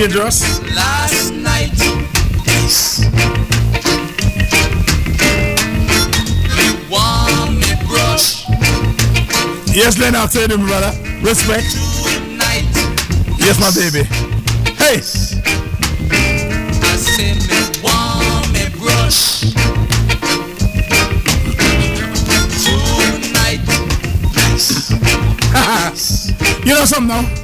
Dangerous? 0.00 0.58
Last 0.74 1.30
night, 1.34 1.76
brush 7.86 8.46
Yes, 9.74 9.98
Len, 9.98 10.14
I'll 10.14 10.26
tell 10.26 10.48
you, 10.48 10.56
brother. 10.56 10.92
Respect. 11.20 11.64
Yes, 13.38 13.60
my 13.60 13.70
baby. 13.74 14.04
Hey, 14.78 15.00
I 16.82 16.96
say 16.96 17.34
me 17.34 17.60
want 17.82 18.52
me 18.54 18.68
brush 18.78 19.40
tonight. 22.64 23.60
you 26.64 26.74
know 26.74 26.84
something 26.86 27.08
now? 27.08 27.39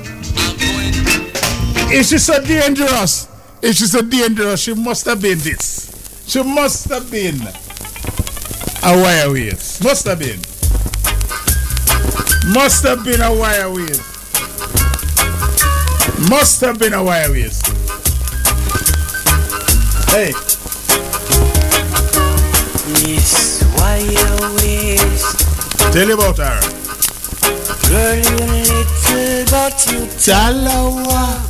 I'm 1.87 1.93
If 1.93 2.07
she's 2.07 2.25
so 2.25 2.43
dangerous, 2.45 3.29
if 3.63 3.77
she's 3.77 3.93
so 3.93 4.03
dangerous, 4.03 4.61
she 4.61 4.75
must 4.75 5.07
have 5.07 5.23
been 5.23 5.39
this. 5.39 6.25
She 6.27 6.43
must 6.43 6.89
have 6.89 7.11
been 7.11 7.41
a 8.83 9.03
wire 9.03 9.31
waist. 9.33 9.83
Must 9.85 10.07
have 10.07 10.19
been. 10.19 10.41
Must 12.53 12.85
have 12.85 13.05
been 13.05 13.21
a 13.21 13.33
wire 13.33 13.73
waist. 13.73 14.03
Must 16.29 16.61
have 16.63 16.79
been 16.79 16.95
a 16.95 17.03
wire 17.05 17.31
waist. 17.31 17.67
Hey, 20.11 20.33
Miss, 23.03 23.63
you 23.63 24.27
waste? 24.57 25.93
tell 25.93 26.09
you 26.09 26.15
about 26.15 26.39
her. 26.39 26.61
Girl, 27.89 28.17
you 28.17 28.37
little 28.51 28.97
but 29.51 29.87
you 29.87 30.07
tell 30.19 30.53
Talawa. 30.53 31.39
Oh, 31.39 31.46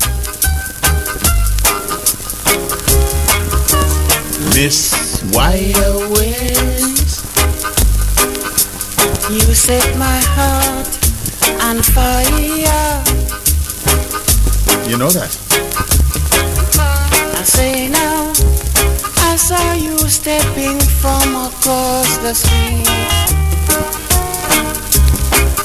Miss 4.56 5.22
Wire. 5.34 6.06
You 9.28 9.54
set 9.54 9.84
my 9.98 10.18
heart 10.32 10.88
on 11.62 11.82
fire. 11.82 13.04
You 14.88 14.96
know 14.96 15.10
that. 15.10 15.28
I 17.36 17.42
say 17.42 17.88
now, 17.88 18.32
I 19.30 19.36
saw 19.36 19.74
you 19.74 19.98
stepping 20.08 20.80
from 21.02 21.36
across 21.48 22.16
the 22.24 22.32
street, 22.32 22.88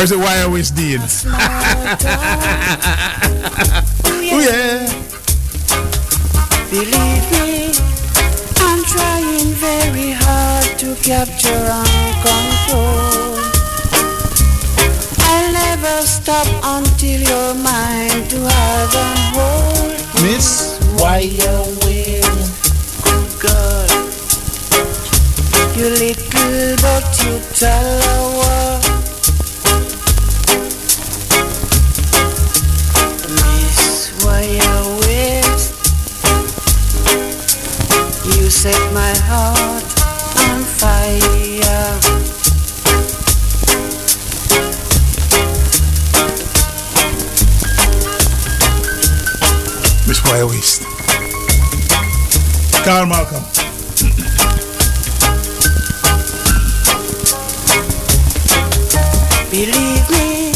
Give 0.09 0.13
Or 0.13 0.13
is 0.13 0.13
it 0.13 0.19
why 0.19 0.43
you 0.43 0.51
waste, 0.53 0.75
Dean? 0.77 1.01
small 1.09 1.39
talk. 1.99 2.31
Oh 4.29 4.41
yeah. 4.41 4.87
Believe 6.71 7.31
me, 7.33 7.73
I'm 8.59 8.83
trying 8.85 9.53
very 9.55 10.11
hard 10.13 10.79
to 10.81 10.95
capture 10.97 11.49
and 11.49 12.15
control. 12.27 13.37
I'll 15.29 15.53
never 15.53 16.03
stop 16.03 16.49
until 16.65 17.21
you're 17.21 17.55
mine 17.55 18.29
to 18.29 18.39
have 18.41 18.95
and 18.95 19.19
hold. 19.35 20.23
Miss, 20.23 20.79
you? 21.21 22.23
Good 23.05 23.31
God, 23.41 23.91
you 25.77 25.89
little 25.89 26.77
but 26.83 27.07
you 27.25 27.35
talawa. 27.55 27.75
Miss, 28.27 28.46
Carl 52.87 53.07
Malcolm. 53.07 53.43
Believe 59.51 60.07
me, 60.11 60.53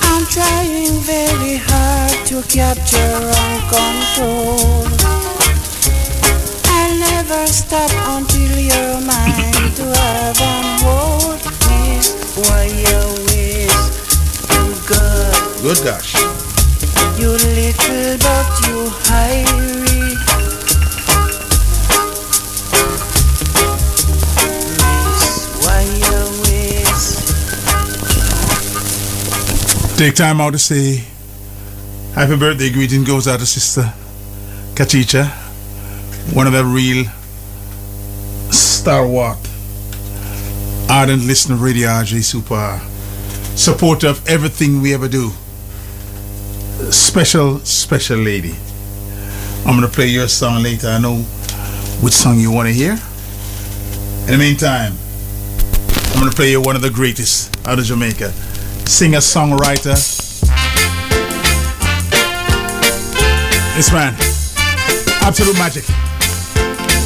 I'm 0.00 0.24
trying 0.26 0.94
very 1.02 1.56
hard 1.56 2.26
to 2.26 2.42
capture 2.48 3.18
and 3.42 3.62
control. 3.68 4.86
I'll 6.72 6.96
never 6.98 7.46
stop 7.48 7.90
until 8.16 8.58
you're 8.58 9.00
mine 9.00 9.72
to 9.78 9.84
have 9.98 10.40
and 10.40 10.82
hold. 10.84 11.40
Miss, 11.68 12.14
why 12.36 12.64
you 12.84 13.00
waste? 13.28 13.92
You 14.54 14.72
God, 14.88 15.62
Good 15.62 15.84
gosh. 15.84 16.14
you 17.18 17.30
little 17.32 18.18
but 18.24 18.48
you 18.66 18.90
hairy. 19.08 19.81
Take 29.96 30.14
time 30.16 30.40
out 30.40 30.52
to 30.52 30.58
say 30.58 31.04
happy 32.14 32.36
birthday 32.36 32.70
greeting 32.70 33.04
goes 33.04 33.28
out 33.28 33.38
to 33.38 33.46
Sister 33.46 33.92
Katicha, 34.74 35.28
one 36.34 36.46
of 36.46 36.52
the 36.54 36.64
real 36.64 37.04
star 38.50 39.06
stalwart, 39.06 39.38
ardent 40.90 41.24
listener 41.24 41.54
of 41.54 41.62
Radio 41.62 41.86
RJ 41.88 42.24
Super, 42.24 42.80
supporter 43.56 44.08
of 44.08 44.26
everything 44.26 44.80
we 44.80 44.92
ever 44.92 45.06
do. 45.08 45.30
Special, 46.90 47.60
special 47.60 48.18
lady. 48.18 48.56
I'm 49.64 49.76
gonna 49.76 49.86
play 49.88 50.06
your 50.06 50.26
song 50.26 50.62
later. 50.64 50.88
I 50.88 50.98
know 50.98 51.18
which 52.02 52.14
song 52.14 52.40
you 52.40 52.50
want 52.50 52.66
to 52.66 52.74
hear. 52.74 52.92
In 54.22 54.32
the 54.32 54.38
meantime, 54.38 54.94
I'm 56.12 56.18
gonna 56.18 56.32
play 56.32 56.50
you 56.50 56.60
one 56.60 56.74
of 56.74 56.82
the 56.82 56.90
greatest 56.90 57.56
out 57.66 57.78
of 57.78 57.84
Jamaica 57.84 58.32
singer 58.86 59.18
songwriter. 59.18 59.96
This 63.74 63.90
man, 63.92 64.14
absolute 65.22 65.56
magic. 65.58 65.84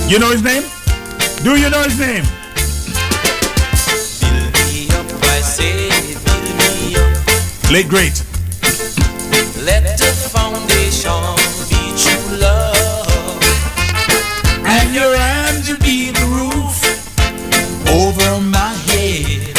You 0.09 0.19
know 0.19 0.31
his 0.31 0.43
name? 0.43 0.63
Do 1.43 1.57
you 1.57 1.71
know 1.71 1.83
his 1.83 1.99
name? 1.99 2.25
Up, 4.93 5.07
I 5.25 5.41
say, 5.41 5.89
build 6.25 6.43
me 6.59 6.97
up. 6.97 7.71
Late 7.71 7.89
great. 7.89 8.23
Let 9.65 9.83
the 9.99 10.13
foundation 10.31 11.23
be 11.71 11.93
true 11.99 12.39
love. 12.39 13.43
And 14.65 14.95
your 14.95 15.17
hands 15.17 15.69
will 15.69 15.79
be 15.79 16.11
the 16.11 16.27
roof 16.35 16.83
over 17.91 18.41
my 18.41 18.73
head. 18.91 19.57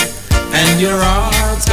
And 0.54 0.82
your 0.82 0.96
arms 0.96 1.70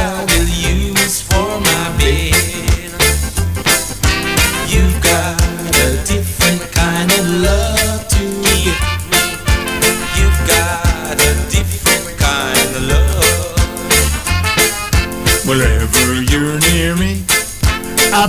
I 18.17 18.27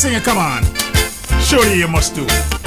the 0.00 0.08
singer? 0.08 0.20
Come 0.20 0.38
on, 0.38 0.62
surely 1.40 1.78
you 1.78 1.88
must 1.88 2.14
do. 2.14 2.59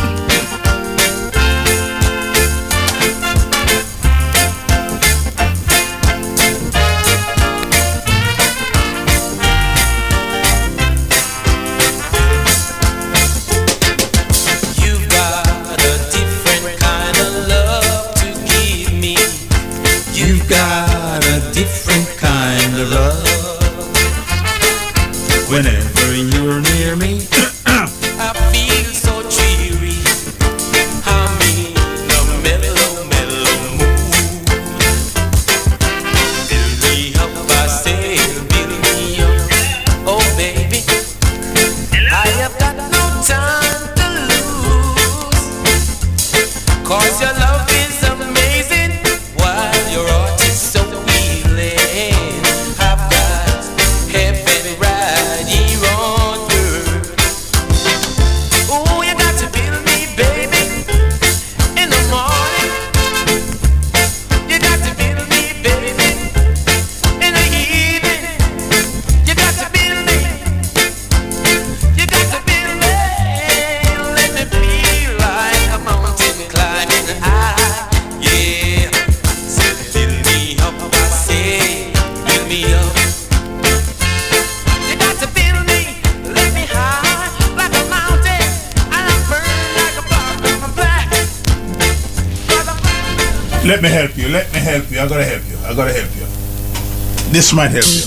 This 97.53 97.59
might 97.59 97.69
help 97.69 97.85
you. 97.85 98.01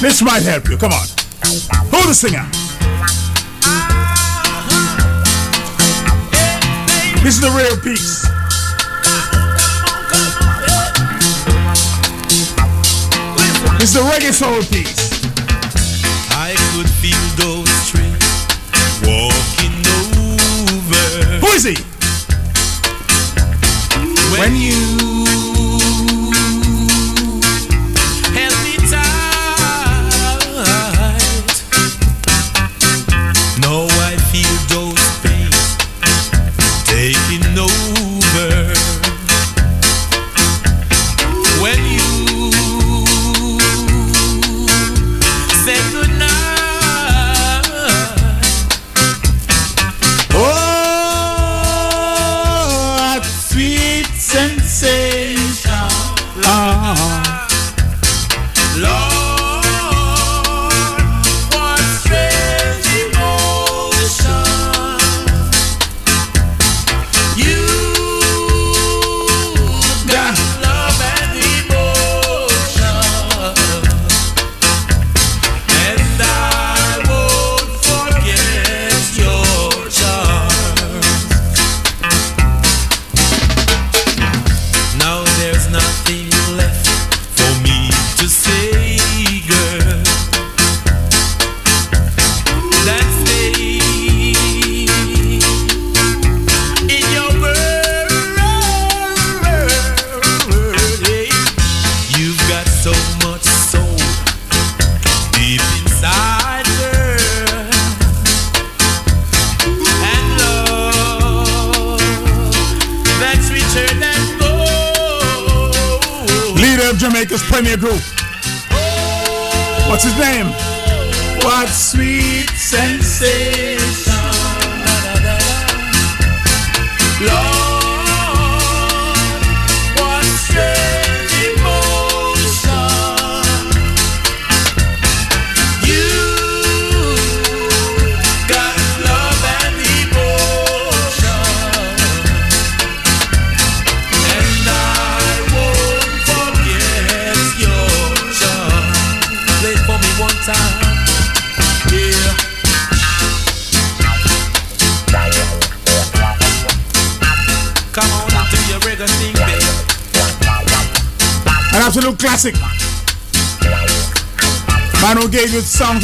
This 0.00 0.20
might 0.20 0.42
help 0.42 0.68
you. 0.68 0.76
Come 0.76 0.90
on. 0.90 1.06
Who's 1.92 2.06
the 2.06 2.14
singer? 2.14 2.44
This 7.22 7.36
is 7.36 7.40
the 7.40 7.50
real 7.50 7.76
piece. 7.84 8.26
This 13.78 13.90
is 13.90 13.94
the 13.94 14.00
reggae 14.00 14.32
soul 14.32 14.62
piece. 14.64 15.15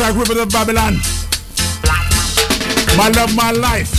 Like 0.02 0.16
Rivers 0.16 0.38
of 0.38 0.50
Babylon. 0.50 0.96
My 2.96 3.08
love, 3.14 3.36
my 3.36 3.52
life. 3.52 3.94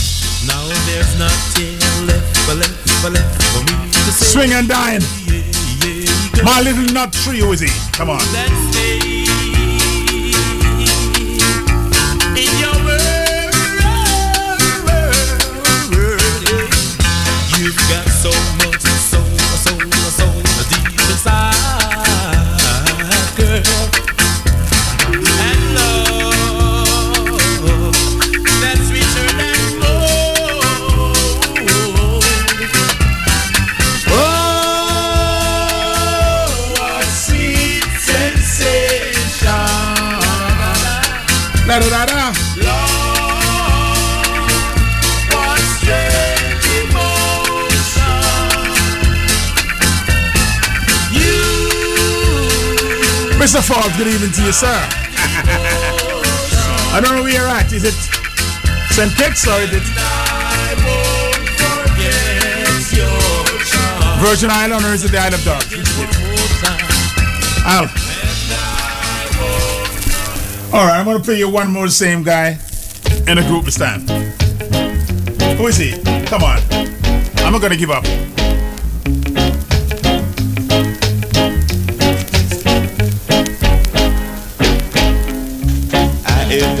Now 0.46 0.68
there's 0.84 1.18
nothing 1.18 1.78
left, 2.06 2.46
but 2.46 2.56
left, 2.58 3.02
but 3.02 3.12
left 3.12 3.42
for 3.54 3.62
me 3.64 3.88
to 3.90 4.12
say. 4.12 4.26
Swing 4.26 4.52
and 4.52 4.68
dine. 4.68 5.00
My 6.44 6.60
little 6.60 6.84
nut 6.92 7.10
tree, 7.10 7.40
who 7.40 7.52
is 7.52 7.60
he? 7.60 7.70
Come 7.92 8.10
on. 8.10 8.18
Let's 8.18 8.52
stay 8.76 9.24
world, 15.96 16.24
You've 17.56 17.80
got 17.88 18.06
so 18.08 18.30
much 18.58 18.63
Mr. 53.54 53.68
Falk, 53.68 53.96
good 53.96 54.08
evening 54.08 54.32
to 54.32 54.42
you, 54.42 54.50
sir. 54.50 54.66
I 56.90 57.00
don't 57.00 57.14
know 57.14 57.22
where 57.22 57.32
you're 57.32 57.46
at. 57.46 57.72
Is 57.72 57.84
it 57.84 57.94
St. 58.90 59.14
Kitts 59.14 59.46
or 59.46 59.60
is 59.60 59.70
it. 59.70 59.84
Virgin 64.18 64.50
Island 64.50 64.84
or 64.84 64.88
is 64.88 65.04
it 65.04 65.12
the 65.12 65.18
Isle 65.18 65.34
of 65.34 65.44
Dogs? 65.44 65.72
Out. 67.64 67.90
All 70.74 70.84
right, 70.84 70.98
I'm 70.98 71.04
gonna 71.04 71.20
play 71.20 71.38
you 71.38 71.48
one 71.48 71.70
more 71.70 71.86
same 71.86 72.24
guy 72.24 72.58
in 73.28 73.38
a 73.38 73.46
group 73.46 73.66
this 73.66 73.78
time. 73.78 74.00
Who 75.58 75.68
is 75.68 75.76
he? 75.76 75.92
Come 76.26 76.42
on. 76.42 76.58
I'm 77.36 77.52
not 77.52 77.62
gonna 77.62 77.76
give 77.76 77.90
up. 77.90 78.33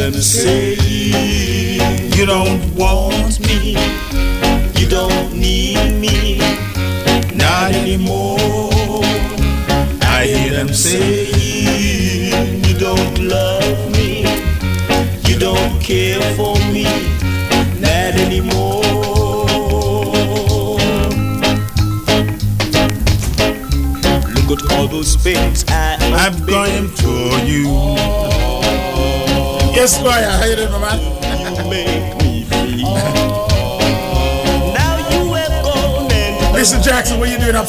I 0.06 0.73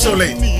what 0.05 0.54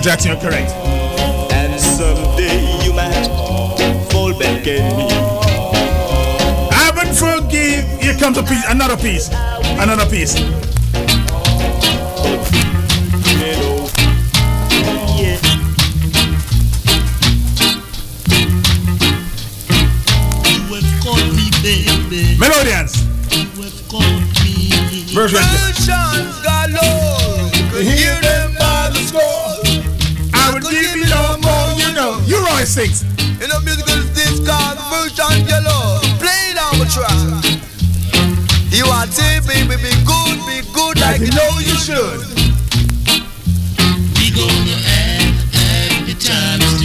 Michael 0.00 0.12
Jackson, 0.12 0.30
you're 0.30 0.40
correct. 0.40 0.70
And 1.52 1.78
someday 1.78 2.82
you 2.82 2.94
might 2.94 3.26
fall 4.10 4.32
back 4.32 4.66
at 4.66 4.96
me. 4.96 5.08
I 6.72 6.90
would 6.96 7.14
forgive. 7.14 7.84
Here 8.00 8.16
comes 8.16 8.38
a 8.38 8.42
piece, 8.42 8.64
another 8.70 8.96
piece, 8.96 9.28
another 9.78 10.08
piece. 10.08 10.79
Yellow. 35.62 36.00
Play 36.18 36.54
down 36.54 36.78
the 36.78 36.86
track. 36.86 37.60
You 38.70 38.86
are 38.86 39.06
saying, 39.06 39.42
baby, 39.46 39.76
be 39.82 39.92
good, 40.04 40.38
be 40.46 40.62
good 40.72 41.00
like 41.00 41.20
you 41.20 41.30
know 41.32 41.50
you 41.58 41.76
should. 41.76 42.20
We 44.16 44.30
gonna 44.30 44.76
add 44.86 45.34
happy 45.52 46.14
times 46.14 46.79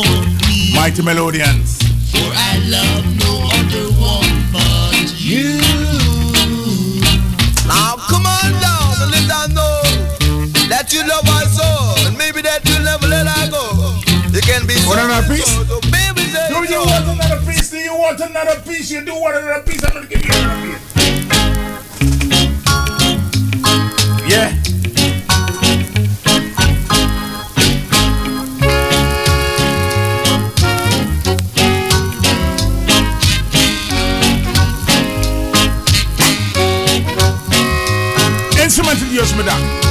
me, 0.00 0.72
Mighty 0.74 1.02
Melodians. 1.02 1.76
for 2.10 2.24
I 2.32 2.56
love 2.64 3.04
no 3.20 3.44
other 3.52 3.92
one 4.00 4.32
but 4.52 5.12
you. 5.20 5.60
Now 7.68 7.96
come 8.08 8.24
on 8.24 8.52
down 8.60 8.96
and 9.04 9.10
let 9.12 9.28
her 9.28 9.48
know 9.52 9.82
that 10.68 10.92
you 10.92 11.06
love 11.06 11.28
her 11.28 11.44
so, 11.52 12.08
and 12.08 12.16
maybe 12.16 12.40
that 12.40 12.64
you'll 12.64 12.82
never 12.82 13.06
let 13.06 13.26
her 13.26 13.50
go. 13.50 14.00
You 14.32 14.40
can 14.40 14.66
be 14.66 14.74
so 14.80 14.92
another 14.94 15.28
piece? 15.28 15.44
so, 15.44 15.80
baby, 15.92 16.24
Do 16.48 16.64
you 16.72 16.80
want 16.80 17.04
another 17.12 17.44
piece? 17.44 17.70
Do 17.70 17.76
you 17.76 17.94
want 17.94 18.20
another 18.20 18.60
piece? 18.62 18.90
You 18.90 19.04
do 19.04 19.14
want 19.14 19.36
another 19.36 19.62
piece? 19.62 19.84
I'm 19.84 19.92
gonna 19.92 20.06
give 20.06 20.24
you 20.24 20.32
another 20.32 20.72
piece. 20.72 20.80
Yeah. 24.32 24.61
Instrumental 38.74 39.12
use, 39.12 39.34
madam. 39.36 39.60
Nuru. 39.60 39.81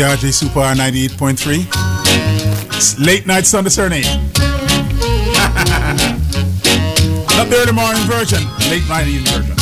It's 0.00 0.06
Radio 0.06 0.28
RJ 0.28 0.32
Super 0.32 0.60
R 0.60 0.74
98.3. 0.74 3.04
Late 3.04 3.26
night 3.26 3.46
Sunday 3.46 3.70
serenade. 3.70 4.04
Not 4.04 4.34
the 7.50 7.56
early 7.56 7.72
morning 7.72 8.02
version, 8.02 8.38
late 8.70 8.88
night 8.88 9.08
evening 9.08 9.42
version. 9.42 9.57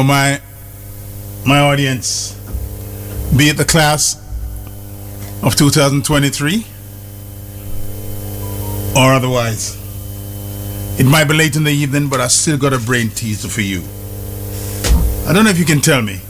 Know, 0.00 0.06
my 0.06 0.40
my 1.44 1.58
audience, 1.58 2.32
be 3.36 3.48
it 3.48 3.56
the 3.56 3.64
class 3.64 4.16
of 5.42 5.56
2023 5.56 6.66
or 8.96 9.12
otherwise. 9.12 9.76
It 10.98 11.04
might 11.04 11.24
be 11.24 11.34
late 11.34 11.56
in 11.56 11.64
the 11.64 11.70
evening, 11.70 12.08
but 12.08 12.20
I 12.20 12.28
still 12.28 12.58
got 12.58 12.72
a 12.72 12.78
brain 12.78 13.08
teaser 13.10 13.48
for 13.48 13.62
you. 13.62 13.82
I 15.26 15.32
don't 15.32 15.44
know 15.44 15.50
if 15.50 15.58
you 15.58 15.64
can 15.64 15.80
tell 15.80 16.02
me. 16.02 16.20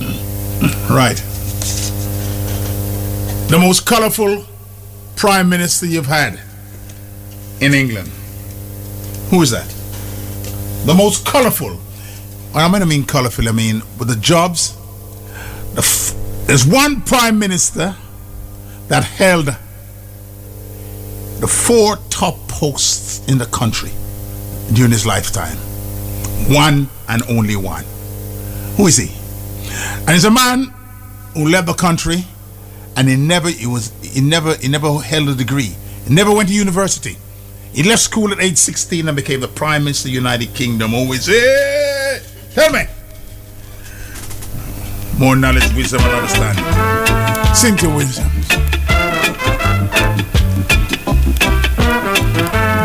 Right. 0.88 1.16
The 3.48 3.58
most 3.60 3.84
colorful 3.86 4.44
prime 5.16 5.48
minister 5.48 5.84
you've 5.84 6.06
had 6.06 6.40
in 7.60 7.74
England. 7.74 8.08
Who 9.30 9.42
is 9.42 9.50
that? 9.50 9.68
The 10.86 10.94
most 10.94 11.26
colorful. 11.26 11.80
I 12.56 12.78
don't 12.78 12.88
mean 12.88 13.04
colorful, 13.04 13.48
I 13.50 13.52
mean 13.52 13.82
with 13.98 14.08
the 14.08 14.16
jobs. 14.16 14.74
The 15.74 15.82
f- 15.82 16.14
there's 16.46 16.66
one 16.66 17.02
prime 17.02 17.38
minister 17.38 17.94
that 18.88 19.04
held 19.04 19.46
the 21.40 21.46
four 21.46 21.96
top 22.08 22.36
posts 22.48 23.28
in 23.28 23.36
the 23.36 23.44
country 23.46 23.90
during 24.72 24.90
his 24.90 25.04
lifetime. 25.04 25.58
One 26.48 26.88
and 27.10 27.22
only 27.28 27.56
one. 27.56 27.84
Who 28.78 28.86
is 28.86 28.96
he? 28.96 29.14
And 30.00 30.10
he's 30.10 30.24
a 30.24 30.30
man 30.30 30.72
who 31.34 31.50
left 31.50 31.66
the 31.66 31.74
country 31.74 32.24
and 32.96 33.06
he 33.06 33.16
never 33.16 33.50
he 33.50 33.66
was 33.66 33.92
he 34.02 34.22
never 34.22 34.54
he 34.54 34.68
never 34.68 34.98
held 35.00 35.28
a 35.28 35.34
degree. 35.34 35.76
He 36.06 36.14
never 36.14 36.32
went 36.32 36.48
to 36.48 36.54
university. 36.54 37.18
He 37.74 37.82
left 37.82 38.00
school 38.00 38.32
at 38.32 38.40
age 38.40 38.56
16 38.56 39.06
and 39.06 39.14
became 39.14 39.40
the 39.40 39.48
Prime 39.48 39.84
Minister 39.84 40.08
of 40.08 40.12
the 40.12 40.14
United 40.14 40.54
Kingdom. 40.54 40.94
Always, 40.94 41.26
hey, 41.26 41.85
tell 42.56 42.72
me. 42.72 42.86
More 45.18 45.36
knowledge, 45.36 45.70
wisdom, 45.74 46.00
and 46.04 46.14
understanding. 46.14 46.64
Cynthia 47.54 47.90
Williams. 47.90 48.48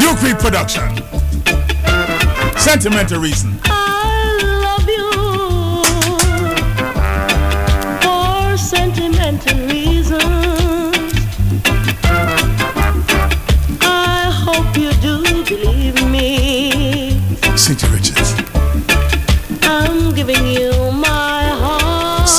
Duke 0.01 0.21
Reid 0.21 0.39
Production. 0.39 0.89
Sentimental 2.57 3.21
reason. 3.21 3.57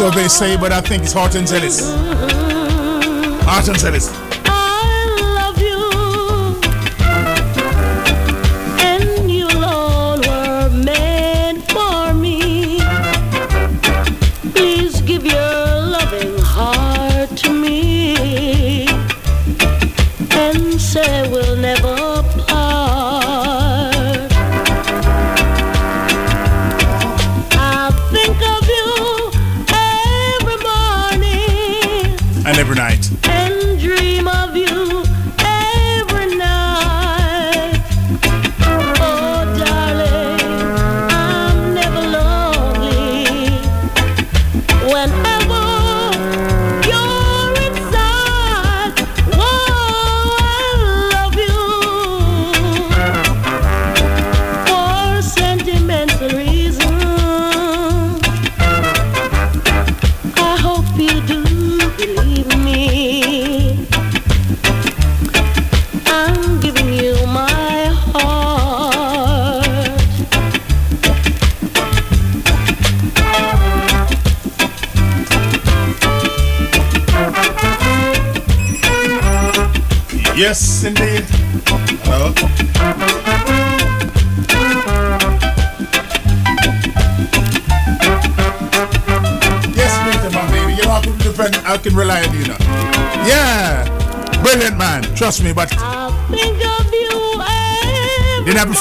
So 0.03 0.11
they 0.11 0.27
say, 0.27 0.57
but 0.57 0.73
I 0.73 0.81
think 0.81 1.05
it's 1.05 1.15
Alton 1.15 1.45
Ellis. 1.45 1.89
Alton 3.47 3.87
Ellis. 3.87 4.09
I 4.11 4.32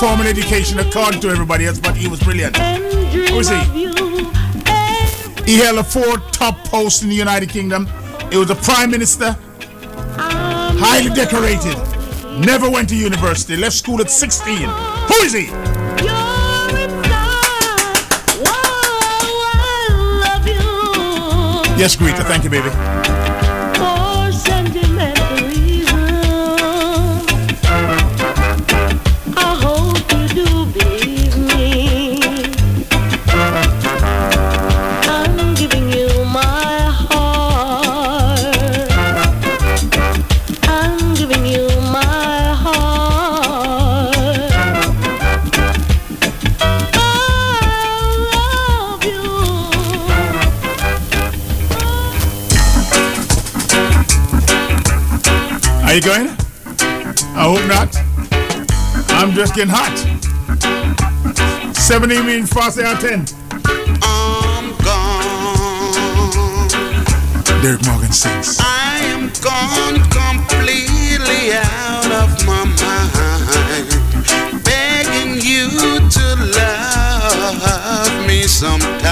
formal 0.01 0.25
education 0.25 0.79
according 0.79 1.21
to 1.21 1.29
everybody 1.29 1.67
else, 1.67 1.79
but 1.79 1.95
he 1.95 2.07
was 2.07 2.19
brilliant. 2.21 2.57
Who 2.57 3.37
is 3.37 3.49
he? 3.49 3.59
He 5.45 5.59
held 5.59 5.77
a 5.77 5.83
four 5.83 6.17
top 6.31 6.57
posts 6.63 7.03
in 7.03 7.09
the 7.09 7.15
United 7.15 7.49
Kingdom. 7.49 7.87
He 8.31 8.37
was 8.37 8.49
a 8.49 8.55
prime 8.55 8.89
minister, 8.89 9.37
highly 10.17 11.11
decorated, 11.13 11.77
never 12.43 12.67
went 12.67 12.89
to 12.89 12.95
university, 12.95 13.55
left 13.55 13.75
school 13.75 14.01
at 14.01 14.09
16. 14.09 14.57
Who 14.57 15.15
is 15.23 15.33
he? 15.33 15.45
Yes, 21.77 21.95
Greta, 21.95 22.23
thank 22.23 22.43
you, 22.43 22.49
baby. 22.49 23.00
I'm 59.51 59.57
getting 59.57 59.73
hot. 59.75 59.97
70 61.75 62.23
means 62.23 62.49
fast 62.53 62.79
out 62.79 63.01
10. 63.01 63.25
I'm 64.01 64.71
gone. 64.77 65.91
Derrick 67.61 67.85
Morgan 67.85 68.13
sings. 68.13 68.59
I 68.61 69.01
am 69.11 69.29
gone 69.43 69.99
completely 70.07 71.51
out 71.51 72.11
of 72.23 72.45
my 72.47 72.63
mind. 72.79 73.89
Begging 74.63 75.41
you 75.43 75.67
to 75.99 76.25
love 76.55 78.27
me 78.27 78.43
sometime. 78.43 79.10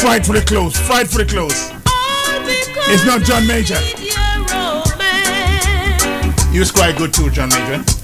Frightfully 0.00 0.40
close. 0.40 0.76
Frightfully 0.76 1.26
close. 1.26 1.70
All 1.70 2.40
because 2.40 2.88
It's 2.88 3.04
not 3.04 3.22
John 3.22 3.46
Major. 3.46 3.76
He 6.50 6.58
was 6.58 6.72
quite 6.72 6.96
good 6.96 7.12
too, 7.12 7.30
John 7.30 7.50
Major. 7.50 7.99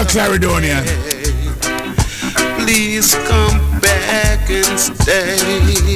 Night. 0.00 0.14
Another 0.14 0.38
Clarendonian. 0.38 0.84
Please 2.64 3.14
come 3.14 3.80
back 3.80 4.48
and 4.50 4.80
stay. 4.80 5.89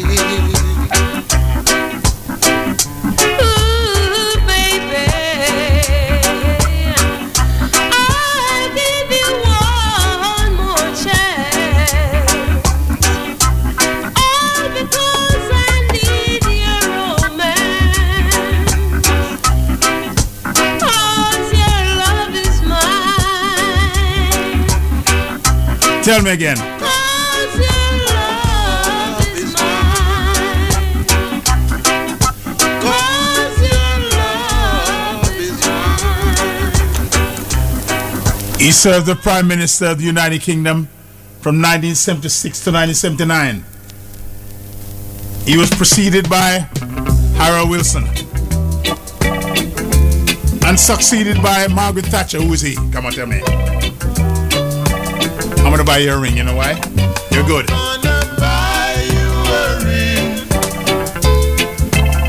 Tell 26.05 26.21
me 26.21 26.33
again. 26.33 26.59
He 38.59 38.71
served 38.71 39.07
the 39.07 39.19
Prime 39.23 39.49
Minister 39.49 39.87
of 39.87 39.99
the 39.99 40.05
United 40.05 40.43
Kingdom 40.43 40.89
from 41.41 41.63
1976 41.63 42.65
to 42.65 42.71
1979. 42.71 43.65
He 45.47 45.57
was 45.57 45.71
preceded 45.71 46.29
by 46.29 46.69
Harold 47.39 47.71
Wilson 47.71 48.05
and 50.67 50.79
succeeded 50.79 51.43
by 51.43 51.67
Margaret 51.69 52.05
Thatcher. 52.05 52.43
Who 52.43 52.53
is 52.53 52.61
he? 52.61 52.75
Come 52.93 53.07
on, 53.07 53.13
tell 53.13 53.27
me. 53.27 53.74
I'm 55.65 55.71
gonna 55.71 55.83
buy 55.85 55.99
you 55.99 56.13
a 56.13 56.19
ring. 56.21 56.37
You 56.37 56.45
know 56.45 56.55
why? 56.57 56.73
You're 57.31 57.47
good. 57.47 57.71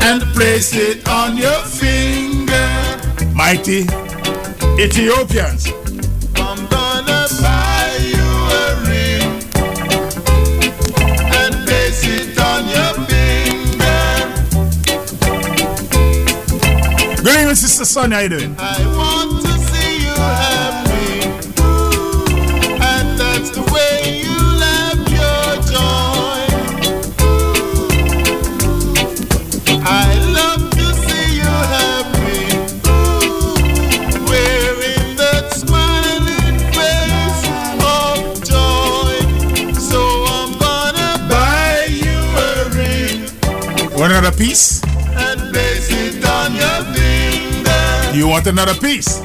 And 0.02 0.22
place 0.34 0.74
it 0.74 1.06
on 1.08 1.36
your 1.36 1.60
finger. 1.62 2.68
Mighty 3.34 3.86
Ethiopians. 4.80 5.66
I'm 6.36 6.66
gonna 6.68 7.28
buy 7.42 7.98
you 8.00 8.28
a 8.62 8.66
ring 8.88 9.42
and 11.40 11.54
place 11.66 12.02
it 12.04 12.38
on 12.38 12.66
your 12.74 12.92
finger. 13.06 14.02
Good 17.22 17.36
evening, 17.36 17.54
Sister 17.56 17.84
Sonia. 17.84 18.16
How 18.16 18.22
you 18.22 18.28
doing? 18.30 18.56
I 18.58 18.95
Want 44.06 44.18
another 44.18 44.36
piece? 44.36 44.80
and 44.84 45.52
place 45.52 45.90
it 45.90 46.24
on 46.24 46.54
your 46.54 46.94
finger. 46.94 48.16
You 48.16 48.28
want 48.28 48.46
another 48.46 48.74
piece? 48.74 49.18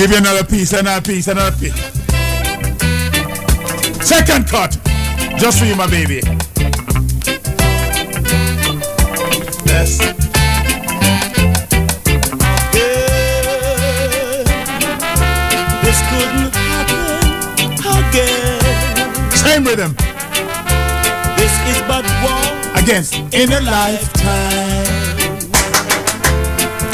Give 0.00 0.12
you 0.12 0.16
another 0.16 0.44
piece, 0.44 0.72
another 0.72 1.02
piece, 1.02 1.28
another 1.28 1.54
piece. 1.58 1.76
Second 4.02 4.48
cut. 4.48 4.78
Just 5.36 5.58
for 5.58 5.66
you, 5.66 5.76
my 5.76 5.86
baby. 5.90 6.22
Yes. 9.66 9.98
This 15.84 16.00
couldn't 16.08 16.54
happen 16.56 17.76
again. 18.08 19.30
Same 19.36 19.64
rhythm. 19.64 19.94
This 21.36 21.52
is 21.68 21.82
but 21.82 22.06
one 22.24 22.82
Against 22.82 23.16
in 23.34 23.52
a 23.52 23.60
lifetime. 23.60 24.86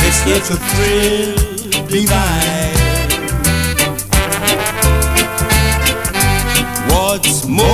This 0.00 0.26
is 0.26 0.50
a 0.50 0.56
thrill 0.56 1.86
divine. 1.86 2.55
What's 7.16 7.46
more, 7.46 7.64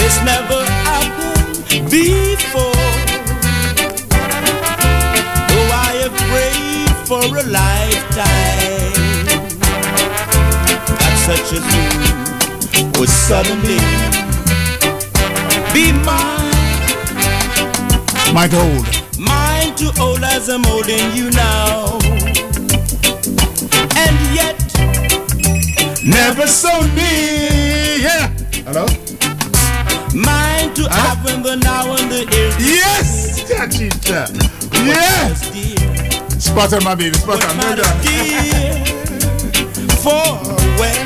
this 0.00 0.16
never 0.24 0.60
happened 0.82 1.88
before. 1.88 2.74
Though 5.48 5.70
I 5.70 5.92
have 6.02 6.16
prayed 6.26 6.96
for 7.06 7.22
a 7.22 7.44
lifetime, 7.46 9.24
that 10.98 11.14
such 11.28 11.48
a 11.54 11.60
thing 11.70 12.90
would 12.98 13.08
suddenly 13.08 13.78
be 15.72 15.92
mine. 15.92 16.50
Mike 18.34 18.50
Hold. 18.50 18.86
Mine 19.16 19.76
too 19.76 19.92
old 20.00 20.24
as 20.24 20.48
I'm 20.48 20.64
holding 20.64 21.12
you 21.12 21.30
now. 21.30 22.00
And 23.96 24.18
yet, 24.34 24.59
Never 26.10 26.46
so 26.46 26.70
near. 26.94 27.98
Yeah. 28.06 28.28
Hello? 28.66 28.86
mine 30.12 30.74
to 30.74 30.82
have 30.90 31.24
in 31.30 31.40
the 31.42 31.54
now 31.56 31.94
and 31.94 32.10
the 32.10 32.26
here. 32.34 32.52
Yes, 32.58 33.44
Chachita. 33.48 34.26
Yeah. 34.84 35.34
Spot 36.38 36.72
on, 36.72 36.82
my 36.84 36.94
baby. 36.94 37.16
Spot 37.16 37.42
on. 37.44 37.56
Well 37.58 37.76
done. 37.76 38.00
for 40.02 40.26
when 40.80 41.00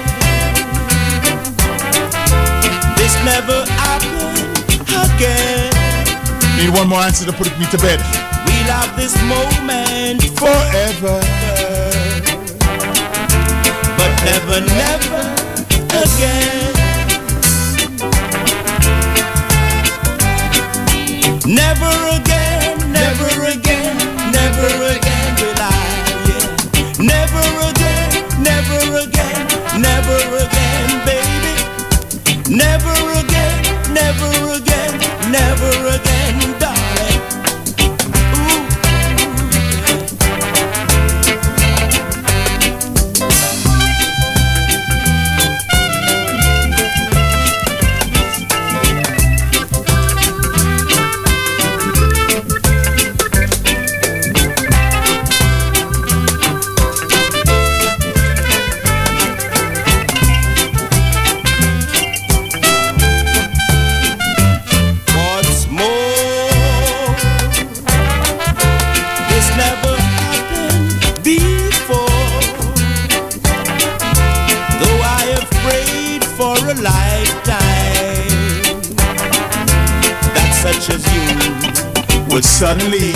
this 2.96 3.14
never 3.24 3.64
happened 3.76 4.38
again. 4.88 5.72
Need 6.56 6.70
one 6.72 6.88
more 6.88 7.00
answer 7.00 7.26
to 7.26 7.32
put 7.32 7.50
me 7.58 7.66
to 7.66 7.78
bed. 7.78 8.00
We'll 8.46 8.72
have 8.72 8.96
this 8.96 9.14
moment 9.28 10.22
Forever. 10.38 11.20
but 11.20 12.13
never, 14.24 14.60
never 14.60 15.20
again. 16.02 16.72
Never 21.46 21.92
again, 22.16 22.33
suddenly 82.64 83.13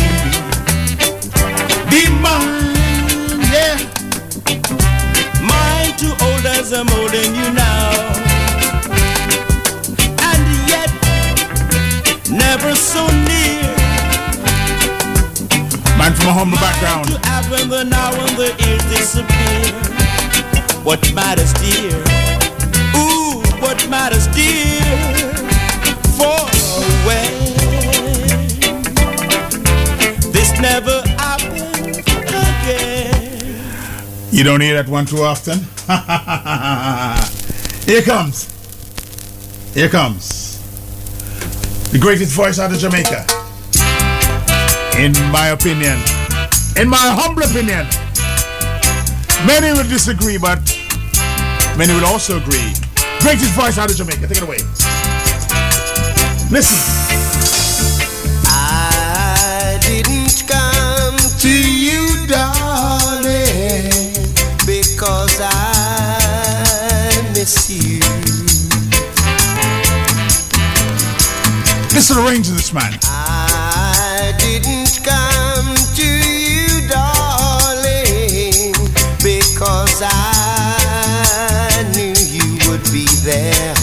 You 34.38 34.44
don't 34.44 34.60
hear 34.60 34.80
that 34.80 34.88
one 34.88 35.04
too 35.04 35.22
often. 35.22 35.58
Here 37.90 38.02
comes. 38.02 38.46
Here 39.74 39.88
comes. 39.88 40.60
The 41.90 41.98
greatest 41.98 42.36
voice 42.36 42.60
out 42.60 42.70
of 42.70 42.78
Jamaica. 42.78 43.26
In 44.96 45.10
my 45.32 45.48
opinion. 45.48 45.98
In 46.78 46.88
my 46.88 47.02
humble 47.18 47.42
opinion. 47.42 47.88
Many 49.44 49.76
will 49.76 49.88
disagree, 49.90 50.38
but 50.38 50.62
many 51.76 51.92
will 51.94 52.06
also 52.06 52.38
agree. 52.38 52.74
Greatest 53.18 53.50
voice 53.58 53.76
out 53.76 53.90
of 53.90 53.96
Jamaica. 53.96 54.28
Take 54.28 54.38
it 54.38 54.42
away. 54.42 54.58
Listen. 56.52 56.97
The 72.18 72.24
range 72.24 72.48
of 72.48 72.54
this 72.54 72.72
man. 72.72 72.98
I 73.04 74.32
didn't 74.38 75.04
come 75.06 75.76
to 75.94 76.02
you, 76.02 76.88
darling, 76.88 78.72
because 79.22 80.02
I 80.02 81.84
knew 81.94 82.14
you 82.34 82.58
would 82.68 82.82
be 82.90 83.06
there. 83.22 83.74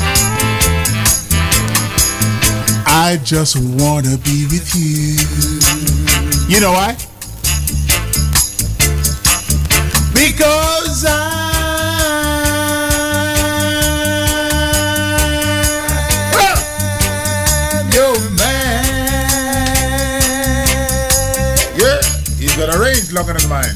I 2.86 3.20
just 3.24 3.56
wanna 3.56 4.18
be 4.18 4.45
with 4.52 4.76
you. 4.76 5.16
You 6.53 6.60
know 6.60 6.74
why? 6.74 6.98
Because 10.14 11.06
I'm 11.06 11.45
longer 23.16 23.34
than 23.34 23.48
mine. 23.48 23.76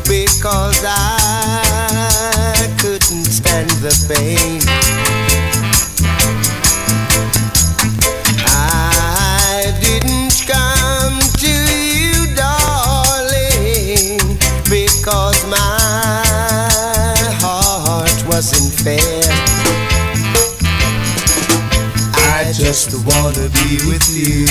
because 0.07 0.81
I 0.87 2.73
couldn't 2.79 3.25
stand 3.25 3.69
the 3.83 3.91
pain. 4.07 4.44
Just 22.89 23.05
wanna 23.07 23.49
be 23.49 23.77
with 23.87 24.05
you. 24.13 24.45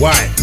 Why? 0.00 0.37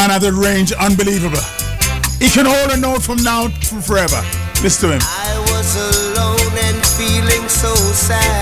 Man 0.00 0.08
has 0.08 0.24
a 0.24 0.32
range 0.32 0.72
unbelievable. 0.72 1.44
He 2.18 2.30
can 2.30 2.46
hold 2.46 2.70
a 2.70 2.76
note 2.76 3.02
from 3.02 3.22
now 3.22 3.48
to 3.48 3.74
forever. 3.82 4.20
Listen 4.62 4.88
to 4.88 4.94
him. 4.96 5.02
I 5.04 5.36
was 5.52 5.68
alone 5.76 6.52
and 6.68 6.78
feeling 6.96 7.46
so 7.48 7.74
sad. 7.92 8.39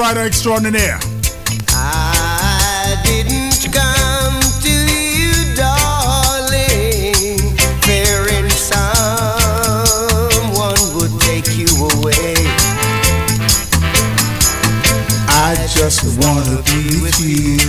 Extraordinaire. 0.00 0.98
I 1.68 2.96
didn't 3.04 3.72
come 3.72 4.40
to 4.62 4.70
you, 4.70 5.54
darling, 5.54 7.38
fearing 7.82 8.48
someone 8.50 8.80
would 10.96 11.20
take 11.20 11.56
you 11.56 11.66
away. 11.98 12.34
I 15.28 15.54
just 15.68 16.04
wanna 16.18 16.62
be 16.62 17.00
with 17.02 17.20
you. 17.20 17.61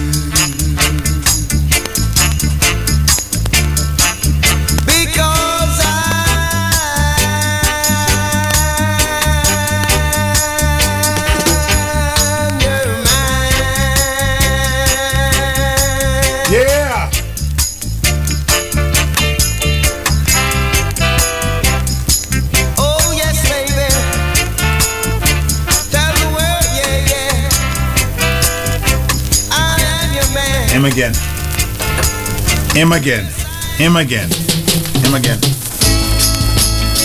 Him 32.73 32.91
again. 32.91 33.25
Him 33.77 33.95
again. 33.97 34.29
Him 35.03 35.13
again. 35.13 35.39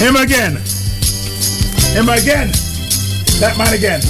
Him 0.01 0.17
again. 0.17 0.57
Him 1.93 2.09
again. 2.09 2.49
That 3.39 3.55
man 3.59 3.75
again. 3.75 4.01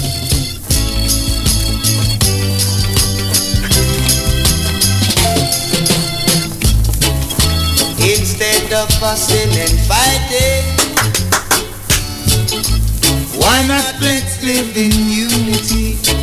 Instead 7.99 8.71
of 8.71 8.89
fussing 9.01 9.51
and 9.59 9.79
fighting, 9.83 10.63
why 13.37 13.67
not 13.67 13.95
let's 13.99 14.41
live 14.45 14.77
in 14.77 14.93
unity? 15.09 16.18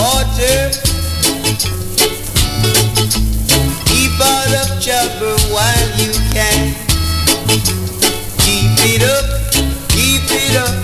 Water. 0.00 0.72
Keep 3.90 4.16
out 4.16 4.52
of 4.60 4.68
trouble 4.80 5.36
while 5.52 5.88
you 6.00 6.12
can. 6.32 6.72
Keep 8.40 8.80
it 8.92 9.02
up, 9.04 9.24
keep 9.92 10.24
it 10.32 10.56
up, 10.56 10.74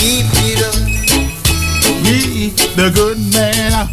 keep 0.00 0.26
it 0.48 0.60
up. 0.64 0.76
He, 2.06 2.50
the 2.76 2.90
good 2.94 3.18
man. 3.34 3.88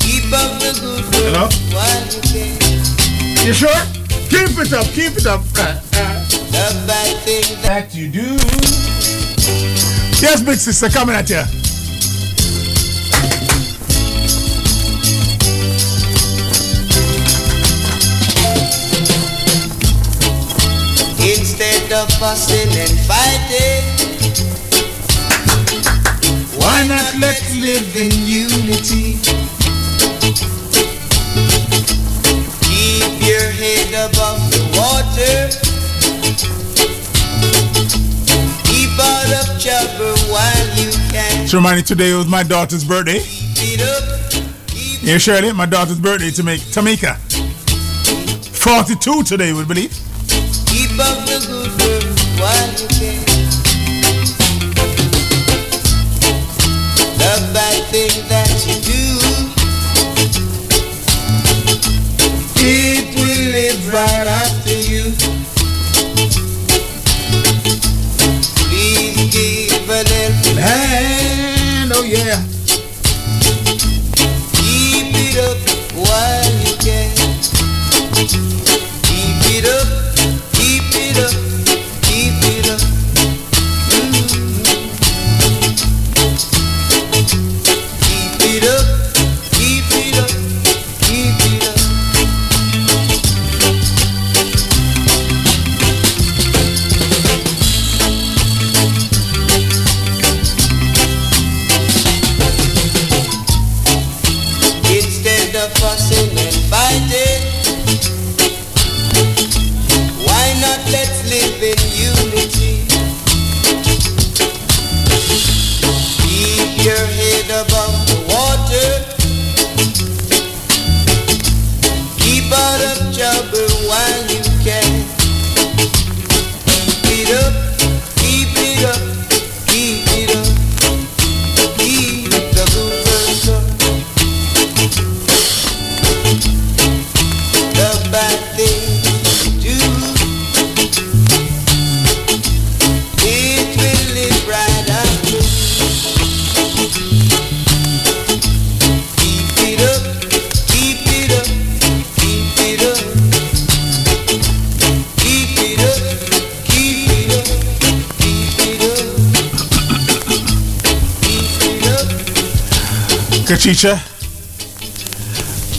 Keep 0.00 0.32
up 0.32 0.50
the 0.60 0.72
good 0.80 1.04
work 1.04 1.32
Hello? 1.32 1.48
while 1.72 2.04
you 2.12 2.20
can. 2.28 3.46
You 3.46 3.52
sure? 3.54 3.80
Keep 4.28 4.58
it 4.58 4.72
up. 4.72 4.86
Keep 4.92 5.16
it 5.18 5.26
up. 5.26 5.40
Uh, 5.56 5.78
uh, 5.94 6.24
The 6.52 6.84
bad 6.86 7.16
thing 7.24 7.62
that 7.62 7.94
you 7.94 8.08
do. 8.08 8.36
Yes, 10.20 10.42
big 10.42 10.58
sister, 10.58 10.88
coming 10.88 11.14
at 11.16 11.28
you. 11.30 11.61
Of 21.92 22.08
fussing 22.14 22.68
and 22.78 22.98
fighting, 23.06 23.82
why 26.58 26.86
not 26.86 27.14
let's 27.20 27.54
live 27.56 27.96
in 27.96 28.10
unity? 28.26 29.18
Keep 32.64 33.28
your 33.28 33.50
head 33.60 34.08
above 34.08 34.40
the 34.52 34.62
water. 34.72 35.50
Keep 38.64 38.98
out 38.98 39.32
of 39.40 39.60
trouble 39.60 40.16
while 40.32 40.66
you 40.78 40.90
can. 41.10 41.42
Just 41.42 41.52
remind 41.54 41.76
you 41.78 41.84
today 41.84 42.14
was 42.14 42.26
my 42.26 42.42
daughter's 42.42 42.84
birthday. 42.84 43.20
Keep 43.20 43.80
it 43.80 43.82
up, 43.82 45.02
Yeah, 45.02 45.18
Shirley, 45.18 45.52
my 45.52 45.66
daughter's 45.66 45.98
birthday 46.00 46.30
to 46.30 46.42
make 46.42 46.60
Tamika. 46.60 47.16
42 48.56 49.24
today, 49.24 49.52
we 49.52 49.64
believe. 49.64 50.01
Work 52.42 52.50
while 52.50 52.80
you 52.80 52.88
can. 52.88 53.21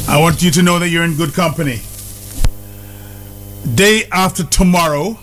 I 0.10 0.18
want 0.20 0.44
you 0.44 0.52
to 0.52 0.62
know 0.62 0.78
that 0.78 0.90
you're 0.90 1.06
in 1.06 1.16
good 1.16 1.34
company. 1.34 1.80
Day 3.76 4.04
after 4.12 4.44
tomorrow, 4.44 5.18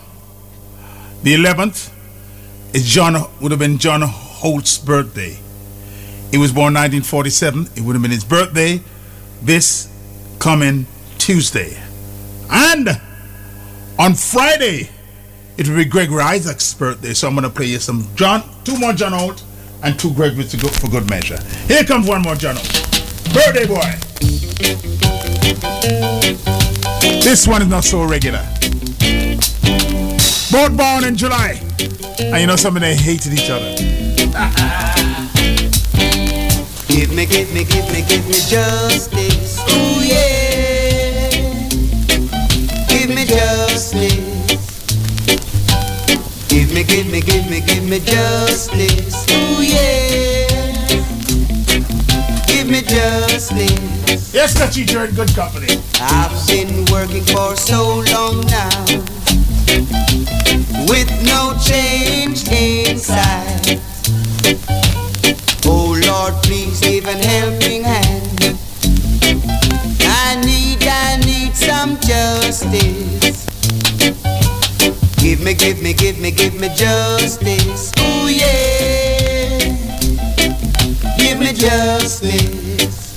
the 1.22 1.34
11th, 1.34 1.92
is 2.72 2.86
John 2.86 3.16
would 3.42 3.50
have 3.50 3.58
been 3.58 3.76
John 3.76 4.00
Holt's 4.02 4.78
birthday. 4.78 5.38
He 6.30 6.38
was 6.38 6.52
born 6.52 6.72
1947. 6.72 7.68
It 7.76 7.82
would 7.82 7.94
have 7.94 8.02
been 8.02 8.10
his 8.10 8.24
birthday 8.24 8.80
this 9.42 9.88
coming 10.38 10.86
Tuesday. 11.18 11.76
And 12.48 12.88
on 13.98 14.14
Friday, 14.14 14.88
it 15.58 15.68
will 15.68 15.76
be 15.76 15.84
Gregory 15.84 16.22
Isaacs' 16.22 16.72
birthday. 16.72 17.12
So 17.12 17.28
I'm 17.28 17.34
going 17.34 17.44
to 17.44 17.50
play 17.50 17.66
you 17.66 17.78
some 17.78 18.08
John, 18.14 18.42
two 18.64 18.78
more 18.78 18.94
John 18.94 19.12
Holt 19.12 19.44
and 19.82 19.98
two 19.98 20.10
to 20.12 20.56
go 20.56 20.68
for 20.68 20.88
good 20.88 21.08
measure. 21.08 21.38
Here 21.66 21.84
comes 21.84 22.06
one 22.06 22.22
more 22.22 22.34
journal. 22.34 22.62
Birthday 23.32 23.66
boy. 23.66 23.90
This 27.22 27.46
one 27.46 27.62
is 27.62 27.68
not 27.68 27.84
so 27.84 28.04
regular. 28.04 28.44
Both 30.50 30.76
born 30.76 31.04
in 31.04 31.16
July 31.16 31.60
And 32.18 32.40
you 32.40 32.46
know 32.46 32.56
something, 32.56 32.82
they 32.82 32.94
hated 32.96 33.32
each 33.32 33.48
other. 33.50 33.74
Give 36.88 37.14
me, 37.14 37.24
give 37.24 37.52
me, 37.54 37.64
give 37.64 37.86
me, 37.92 38.02
give 38.06 38.26
me 38.26 38.34
justice. 38.34 39.60
Ooh 39.70 40.04
yeah. 40.04 41.30
Give 42.88 43.08
me 43.08 43.24
justice. 43.24 44.18
Give 46.48 46.74
me, 46.74 46.84
give 46.84 47.06
me, 47.10 47.20
give 47.22 47.36
me, 47.36 47.39
me 47.90 47.98
justice. 47.98 49.26
Ooh 49.32 49.62
yeah. 49.62 50.46
Give 52.46 52.68
me 52.68 52.82
justice. 52.82 54.32
Yes, 54.32 54.54
Dutchy, 54.54 54.82
you're 54.82 55.06
in 55.06 55.14
good 55.16 55.34
company. 55.34 55.66
I've 56.00 56.46
been 56.46 56.84
working 56.92 57.24
for 57.24 57.56
so 57.56 58.04
long 58.12 58.46
now 58.46 58.84
with 60.86 61.10
no 61.26 61.58
change 61.66 62.46
inside. 62.52 63.80
Oh 65.66 66.00
Lord, 66.06 66.34
please 66.44 66.80
give 66.80 67.06
an 67.06 67.18
helping 67.18 67.82
hand. 67.82 68.56
I 70.02 70.40
need, 70.44 70.86
I 70.86 71.16
need 71.26 71.56
some 71.56 71.98
justice. 71.98 73.19
Give 75.40 75.46
me, 75.46 75.54
give 75.54 75.82
me, 75.82 75.92
give 75.94 76.18
me, 76.20 76.30
give 76.30 76.60
me 76.60 76.68
justice. 76.68 77.92
Ooh 77.98 78.28
yeah. 78.28 79.58
Give 81.16 81.38
me 81.38 81.54
justice. 81.54 83.14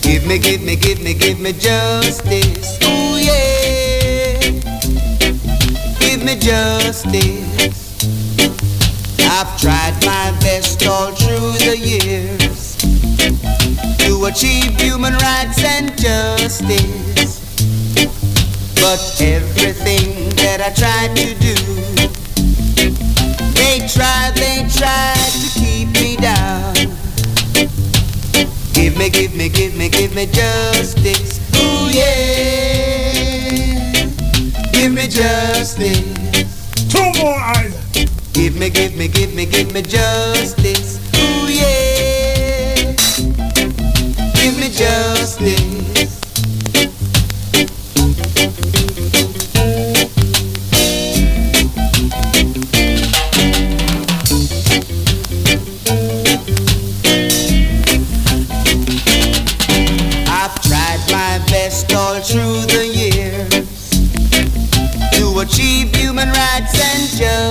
Give 0.00 0.26
me, 0.26 0.38
give 0.40 0.62
me, 0.62 0.74
give 0.74 1.00
me, 1.00 1.14
give 1.14 1.38
me 1.38 1.52
justice. 1.52 2.78
Ooh 2.82 3.16
yeah. 3.16 4.40
Give 6.00 6.24
me 6.24 6.34
justice. 6.34 8.02
I've 9.20 9.60
tried 9.60 9.94
my 10.04 10.36
best 10.40 10.84
all 10.84 11.12
through 11.12 11.52
the 11.64 11.78
years 11.78 12.74
to 13.98 14.24
achieve 14.24 14.80
human 14.80 15.12
rights 15.12 15.62
and 15.62 15.96
justice. 15.96 17.45
But 18.86 19.02
everything 19.20 20.30
that 20.36 20.62
I 20.62 20.70
tried 20.70 21.10
to 21.18 21.34
do, 21.42 21.54
they 23.58 23.82
tried, 23.82 24.36
they 24.36 24.62
tried 24.70 25.32
to 25.42 25.48
keep 25.58 25.90
me 25.98 26.14
down. 26.14 26.72
Give 28.72 28.96
me, 28.96 29.10
give 29.10 29.34
me, 29.34 29.48
give 29.48 29.74
me, 29.74 29.88
give 29.88 30.14
me 30.14 30.26
justice. 30.26 31.40
Ooh 31.56 31.90
yeah. 31.90 32.62
Give 34.70 34.92
me 34.94 35.08
justice. 35.08 36.86
Two 36.88 37.10
more 37.20 37.34
eyes. 37.34 37.74
Give 38.34 38.54
me, 38.56 38.70
give 38.70 38.94
me, 38.94 39.08
give 39.08 39.34
me, 39.34 39.46
give 39.46 39.72
me 39.74 39.82
justice. 39.82 41.00
Ooh 41.16 41.48
yeah. 41.50 42.94
Give 44.36 44.56
me 44.60 44.68
justice. 44.70 45.76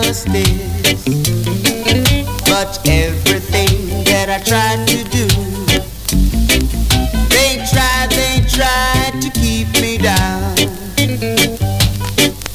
Justice. 0.06 1.04
But 2.46 2.80
everything 2.86 4.04
that 4.06 4.30
I 4.30 4.40
tried 4.46 4.88
to 4.88 5.04
do, 5.10 5.26
they 7.34 7.66
tried, 7.72 8.12
they 8.12 8.46
tried 8.48 9.20
to 9.22 9.30
keep 9.32 9.68
me 9.82 9.98
down. 9.98 10.56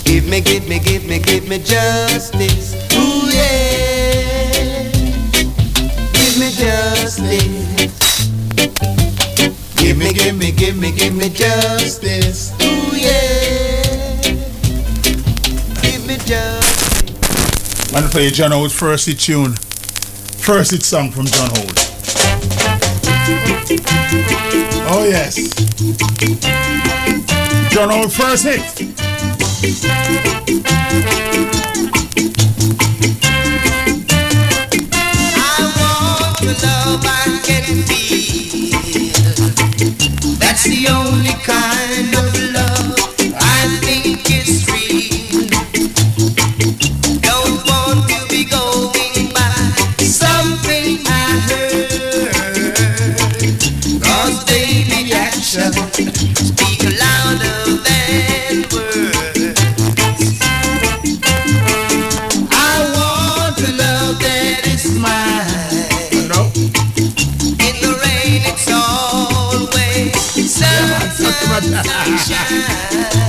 Give 0.05 0.29
me, 0.29 0.41
give 0.41 0.69
me, 0.69 0.79
give 0.79 1.05
me, 1.07 1.19
give 1.19 1.49
me 1.49 1.59
justice. 1.59 2.75
Ooh 2.95 3.29
yeah. 3.33 4.93
Give 6.13 6.39
me 6.39 6.51
justice. 6.53 8.31
Give 9.77 9.99
me, 9.99 10.13
give 10.13 10.37
me, 10.37 10.53
give 10.53 10.77
me, 10.79 10.93
give 10.93 11.15
me 11.15 11.29
justice. 11.29 12.60
I'm 17.93 18.03
gonna 18.03 18.09
play 18.09 18.31
John 18.31 18.53
Holt's 18.53 18.73
first 18.73 19.07
hit 19.07 19.19
tune. 19.19 19.57
First 19.57 20.71
hit 20.71 20.85
song 20.85 21.11
from 21.11 21.27
John 21.27 21.51
Holt. 21.51 21.73
Oh 24.93 25.05
yes. 25.09 25.35
John 27.73 27.91
Holt 27.91 28.13
first 28.13 28.45
hit. 28.45 28.61
I 35.35 35.61
want 35.81 36.39
the 36.39 36.55
love 36.63 37.05
I 37.05 37.41
can 37.45 37.83
feel. 37.83 38.79
That's 40.39 40.63
the 40.63 40.87
only 40.89 41.35
kind 41.43 41.90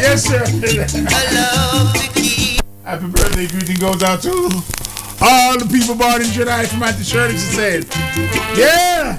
Yes, 0.01 0.23
sir. 0.25 0.43
Happy 2.83 3.07
birthday 3.07 3.47
greeting 3.47 3.77
goes 3.77 4.03
out 4.03 4.21
to 4.23 4.31
all 5.21 5.57
the 5.57 5.65
people 5.71 5.95
born 5.95 6.21
in 6.21 6.31
July 6.31 6.65
from 6.65 6.83
Auntie 6.83 7.03
Shirley, 7.03 7.33
she 7.33 7.37
said. 7.37 7.85
Yeah! 8.57 9.17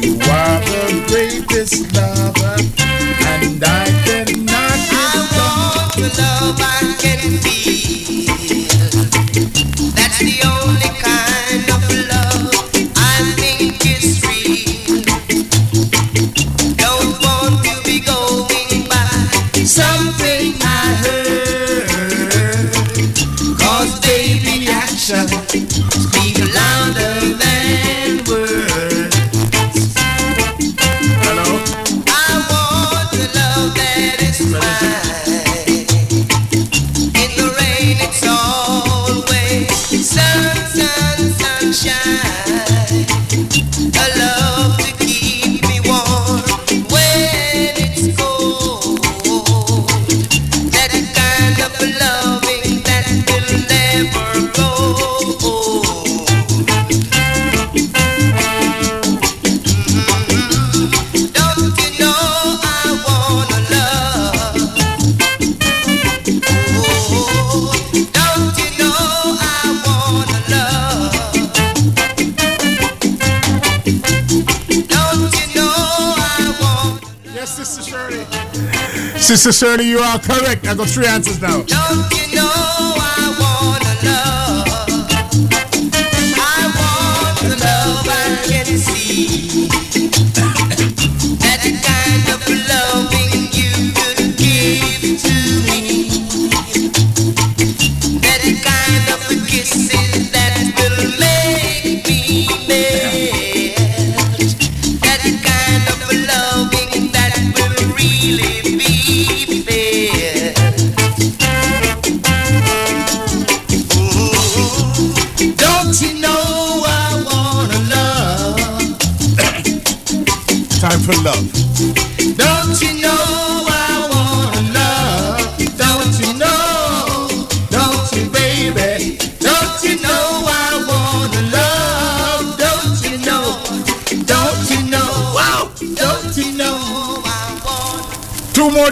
You 0.00 0.14
are 0.18 0.60
the 0.64 1.04
greatest 1.08 1.94
lover, 1.94 2.56
and 3.28 3.62
I 3.62 3.90
the 4.14 4.51
love 6.08 6.58
I 6.60 6.96
can 6.98 7.38
feel. 7.38 7.51
Sister 79.32 79.50
Shirley, 79.50 79.88
you 79.88 79.98
are 79.98 80.18
correct. 80.18 80.66
I 80.66 80.74
got 80.74 80.88
three 80.88 81.06
answers 81.06 81.40
now. 81.40 81.64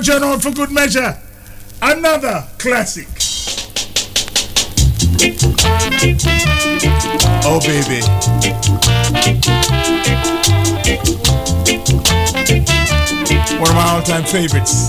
John 0.03 0.23
Holt 0.23 0.43
for 0.43 0.51
good 0.51 0.71
measure. 0.71 1.15
Another 1.83 2.45
classic. 2.59 3.07
Oh, 7.45 7.61
baby. 7.61 8.01
One 13.59 13.69
of 13.69 13.75
my 13.75 13.91
all 13.91 14.03
time 14.03 14.25
favorites. 14.25 14.87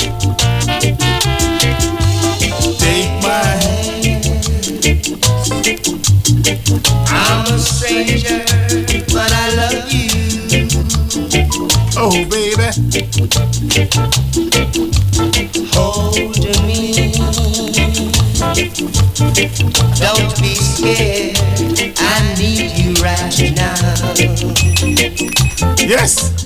Take 2.80 3.12
my 3.22 3.44
hand. 3.60 4.26
I'm 7.10 7.46
a 7.54 7.58
stranger, 7.60 8.44
but 9.12 9.32
I 9.34 9.56
love 9.56 9.92
you. 9.92 10.10
Oh, 11.98 12.12
baby. 12.30 12.72
Don't 19.42 20.40
be 20.40 20.54
scared. 20.54 21.36
I 21.98 22.36
need 22.38 22.78
you 22.78 22.94
right 23.02 23.34
now. 23.56 23.74
Yes. 25.82 26.46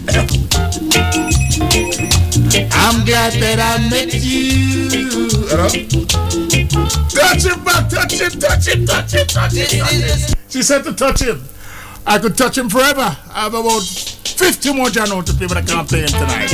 I'm 2.71 3.03
glad 3.03 3.33
that 3.33 3.59
I 3.59 3.89
met 3.89 4.13
you. 4.13 5.27
Hello? 5.51 5.67
Touch 7.09 7.43
him 7.43 7.63
back, 7.65 7.89
touch 7.89 8.13
him, 8.13 8.39
touch 8.39 8.67
him, 8.69 8.85
touch 8.85 9.13
him, 9.13 9.27
touch 9.27 9.53
him. 9.53 9.67
Touch 9.81 9.91
him. 9.91 10.35
She 10.47 10.63
said 10.63 10.85
to 10.85 10.93
touch 10.93 11.21
him. 11.21 11.43
I 12.07 12.17
could 12.17 12.37
touch 12.37 12.57
him 12.57 12.69
forever. 12.69 13.17
I 13.33 13.41
have 13.41 13.55
about 13.55 13.81
50 13.81 14.73
more 14.73 14.87
Jano 14.87 15.21
to 15.21 15.33
play, 15.33 15.47
but 15.47 15.57
I 15.57 15.63
can't 15.63 15.85
play 15.85 15.99
him 15.99 16.07
tonight. 16.07 16.49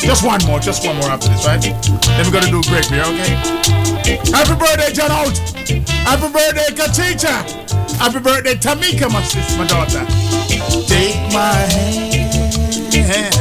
Just 0.00 0.24
one 0.24 0.44
more, 0.46 0.60
just 0.60 0.86
one 0.86 0.94
more 0.96 1.10
after 1.10 1.28
this, 1.28 1.44
right? 1.44 1.60
Then 1.60 2.24
we're 2.24 2.30
gonna 2.30 2.52
do 2.52 2.62
Gregory, 2.70 3.00
okay? 3.00 3.85
Happy 4.06 4.54
birthday, 4.54 4.92
John! 4.92 5.10
Happy 6.06 6.32
birthday, 6.32 6.70
Kachicha! 6.76 7.42
Happy 7.98 8.20
birthday, 8.20 8.54
Tamika, 8.54 9.10
my 9.12 9.20
sister, 9.22 9.58
my 9.58 9.66
daughter. 9.66 10.06
Take 10.86 11.16
my 11.34 11.66
hand. 12.94 13.34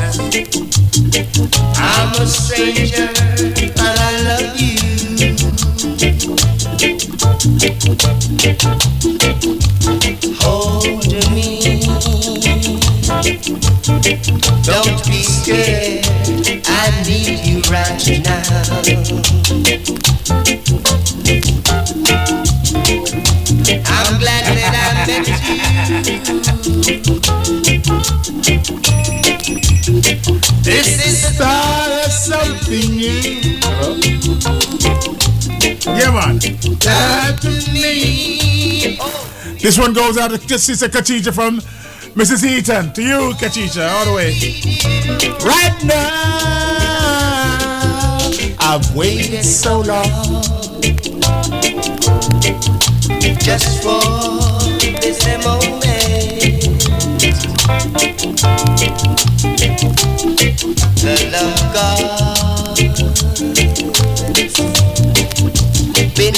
I'm 1.78 2.20
a 2.20 2.26
stranger, 2.26 3.10
but 3.76 4.00
I 4.00 4.24
love 4.24 4.60
you. 4.60 4.80
Hold 10.42 10.86
me. 11.32 11.62
Don't 14.64 15.06
be 15.06 15.22
scared. 15.22 16.06
I 16.68 17.04
need 17.06 17.46
you 17.46 17.62
right 17.70 18.02
now. 18.24 19.85
That 36.80 37.38
to 37.41 37.49
me. 37.73 38.98
This 39.60 39.77
one 39.77 39.94
goes 39.94 40.18
out 40.18 40.32
to 40.32 40.60
Sister 40.60 40.88
Kachicha 40.88 41.34
from 41.34 41.60
Mrs. 42.15 42.44
Eaton. 42.44 42.94
To 42.94 43.02
you, 43.02 43.34
Kachicha, 43.36 43.90
all 43.91 44.06
the 44.06 44.14
way. 44.14 44.34
Right 45.44 45.84
now, 45.84 46.06
I've 48.60 48.95
waited 48.95 49.44
so 49.44 49.82
long. 49.82 50.06
just 53.45 53.84
for 53.84 54.02
this 55.02 55.23
moment. 55.45 55.76
The 61.02 61.30
love 61.32 61.73
God 61.73 62.25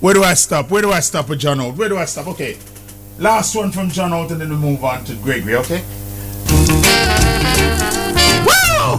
Where 0.00 0.14
do 0.14 0.24
I 0.24 0.32
stop? 0.32 0.70
Where 0.70 0.80
do 0.80 0.90
I 0.92 1.00
stop 1.00 1.28
with 1.28 1.40
John 1.40 1.58
Holt? 1.58 1.76
Where 1.76 1.90
do 1.90 1.98
I 1.98 2.06
stop? 2.06 2.26
Okay. 2.28 2.56
Last 3.18 3.54
one 3.54 3.70
from 3.70 3.90
John 3.90 4.12
Holt 4.12 4.30
and 4.32 4.40
then 4.40 4.48
we 4.48 4.56
move 4.56 4.82
on 4.82 5.04
to 5.04 5.14
Gregory, 5.16 5.56
okay? 5.56 5.84
Woo! 8.46 8.96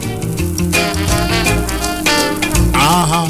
Uh-huh. 2.76 3.28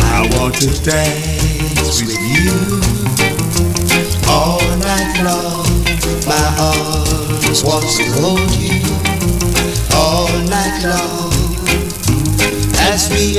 I 0.00 0.28
want 0.36 0.54
to 0.56 0.84
dance 0.84 1.27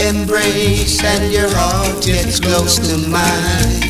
embrace 0.09 1.03
and 1.03 1.31
your 1.31 1.47
heart 1.53 2.01
gets 2.03 2.39
close 2.39 2.79
to 2.79 2.97
mine, 3.09 3.85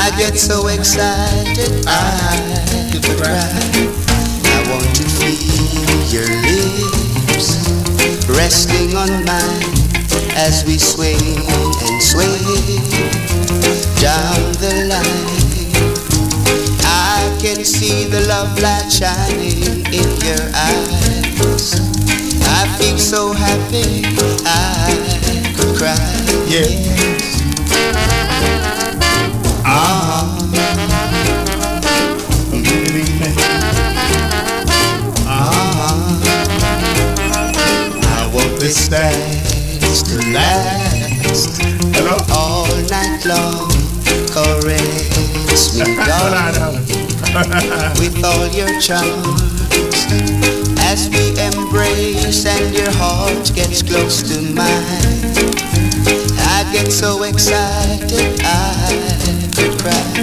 I 0.00 0.10
get 0.16 0.38
so 0.38 0.68
excited 0.68 1.84
I 1.86 2.88
could 2.90 3.04
cry. 3.20 3.52
I 4.48 4.58
want 4.72 4.88
to 4.96 5.04
feel 5.20 6.00
your 6.08 6.30
lips 6.48 7.68
resting 8.26 8.96
on 8.96 9.12
mine 9.28 9.76
as 10.32 10.64
we 10.64 10.78
swing 10.78 11.44
and 11.84 12.02
sway 12.02 12.40
down 14.00 14.40
the 14.64 14.88
line. 14.88 15.76
I 16.84 17.36
can 17.42 17.64
see 17.64 18.04
the 18.04 18.24
love 18.28 18.58
light 18.62 18.88
shining 18.90 19.84
in 19.92 20.08
your 20.24 20.40
eyes. 20.54 21.85
I 22.48 22.66
feel 22.78 22.98
so 22.98 23.32
happy 23.32 24.04
I 24.44 24.94
could 25.56 25.76
cry. 25.76 25.96
Yes. 26.48 27.42
Ah. 29.64 30.38
Ah. 35.26 36.20
I 38.02 38.30
want 38.32 38.60
this 38.60 38.88
dance 38.88 40.02
to 40.02 40.16
last 40.32 41.60
all 42.30 42.66
night 42.88 43.24
long. 43.24 43.70
Caress 44.32 45.78
me, 45.78 45.96
darling, 45.96 46.84
with 47.98 48.24
all 48.24 48.46
your 48.48 48.80
charms. 48.80 50.55
As 50.88 51.10
we 51.10 51.30
embrace 51.42 52.46
and 52.46 52.72
your 52.72 52.92
heart 52.92 53.52
gets 53.54 53.82
close 53.82 54.22
to 54.30 54.40
mine, 54.54 55.34
I 56.54 56.62
get 56.72 56.92
so 56.92 57.24
excited 57.24 58.40
I 58.44 59.50
could 59.56 59.74
cry. 59.82 60.14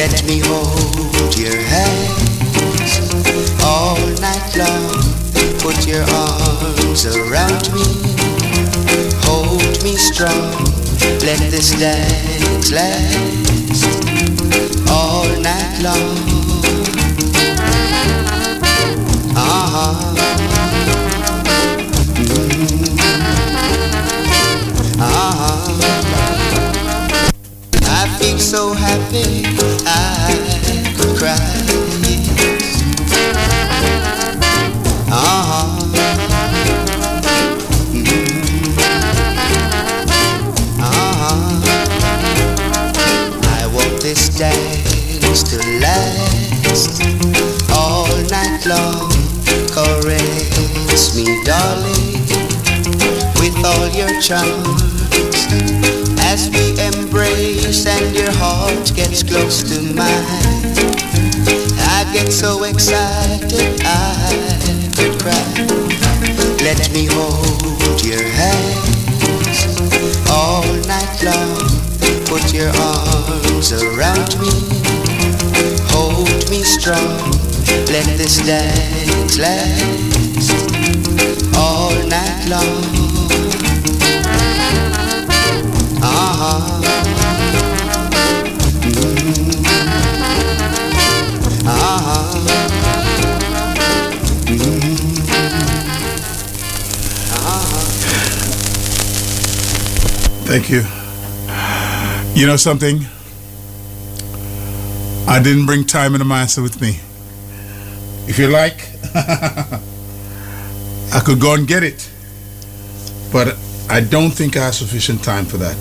Let 0.00 0.24
me 0.24 0.40
hold 0.42 1.36
your 1.36 1.60
hands 1.60 2.96
all 3.62 4.00
night 4.24 4.56
long. 4.56 4.96
Put 5.60 5.86
your 5.86 6.04
arms 6.08 7.04
around 7.04 7.70
me, 7.76 7.84
hold 9.28 9.84
me 9.84 9.94
strong. 9.96 10.64
Let 11.20 11.38
this 11.52 11.72
dance 11.78 12.72
last 12.72 13.84
all 14.88 15.28
night 15.38 15.82
long. 15.82 16.39
Last 45.80 47.02
all 47.72 48.06
night 48.28 48.66
long. 48.66 49.09
Me, 51.20 51.44
darling, 51.44 52.24
with 53.40 53.54
all 53.62 53.88
your 53.88 54.08
charms. 54.22 54.80
As 56.18 56.48
we 56.48 56.80
embrace 56.80 57.84
and 57.84 58.16
your 58.16 58.32
heart 58.32 58.90
gets 58.94 59.22
close 59.22 59.62
to 59.64 59.82
mine, 59.82 60.64
I 61.92 62.08
get 62.14 62.32
so 62.32 62.64
excited 62.64 63.82
I 63.84 64.32
could 64.96 65.20
cry. 65.20 65.44
Let 66.64 66.90
me 66.94 67.04
hold 67.10 68.02
your 68.02 68.24
hands 68.24 69.66
all 70.30 70.64
night 70.88 71.22
long. 71.22 71.68
Put 72.24 72.54
your 72.54 72.70
arms 72.70 73.72
around 73.74 74.40
me, 74.40 74.52
hold 75.92 76.48
me 76.48 76.62
strong. 76.62 77.30
Let 77.92 78.06
this 78.16 78.38
dance 78.38 79.38
last 79.38 80.09
all 81.90 82.06
night 82.06 82.48
long. 82.48 82.84
Uh-huh. 86.02 86.80
Thank 100.50 100.68
you. 100.68 100.82
You 102.34 102.46
know 102.46 102.56
something? 102.56 103.06
I 105.28 105.40
didn't 105.40 105.66
bring 105.66 105.84
time 105.84 106.14
and 106.14 106.20
the 106.20 106.24
master 106.24 106.60
with 106.60 106.80
me. 106.80 106.98
If 108.28 108.36
you 108.36 108.48
like, 108.48 108.88
I 111.20 111.22
could 111.22 111.38
go 111.38 111.52
and 111.52 111.68
get 111.68 111.82
it. 111.82 112.10
But 113.30 113.54
I 113.90 114.00
don't 114.00 114.30
think 114.30 114.56
I 114.56 114.64
have 114.64 114.74
sufficient 114.74 115.22
time 115.22 115.44
for 115.44 115.58
that. 115.58 115.76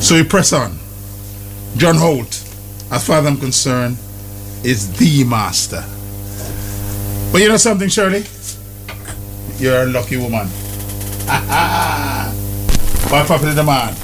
So 0.00 0.14
we 0.14 0.22
press 0.22 0.52
on. 0.52 0.78
John 1.76 1.96
Holt, 1.96 2.44
as 2.92 3.04
far 3.04 3.18
as 3.18 3.26
I'm 3.26 3.36
concerned, 3.36 3.98
is 4.62 4.96
the 4.96 5.24
master. 5.24 5.84
But 7.32 7.40
you 7.40 7.48
know 7.48 7.56
something, 7.56 7.88
Shirley? 7.88 8.26
You're 9.56 9.82
a 9.82 9.86
lucky 9.86 10.16
woman. 10.16 10.46
Puppet 13.08 13.56
the 13.56 13.64
man. 13.64 13.96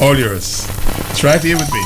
All 0.00 0.18
yours. 0.18 0.66
It's 1.10 1.22
right 1.22 1.40
here 1.40 1.56
with 1.56 1.72
me. 1.72 1.84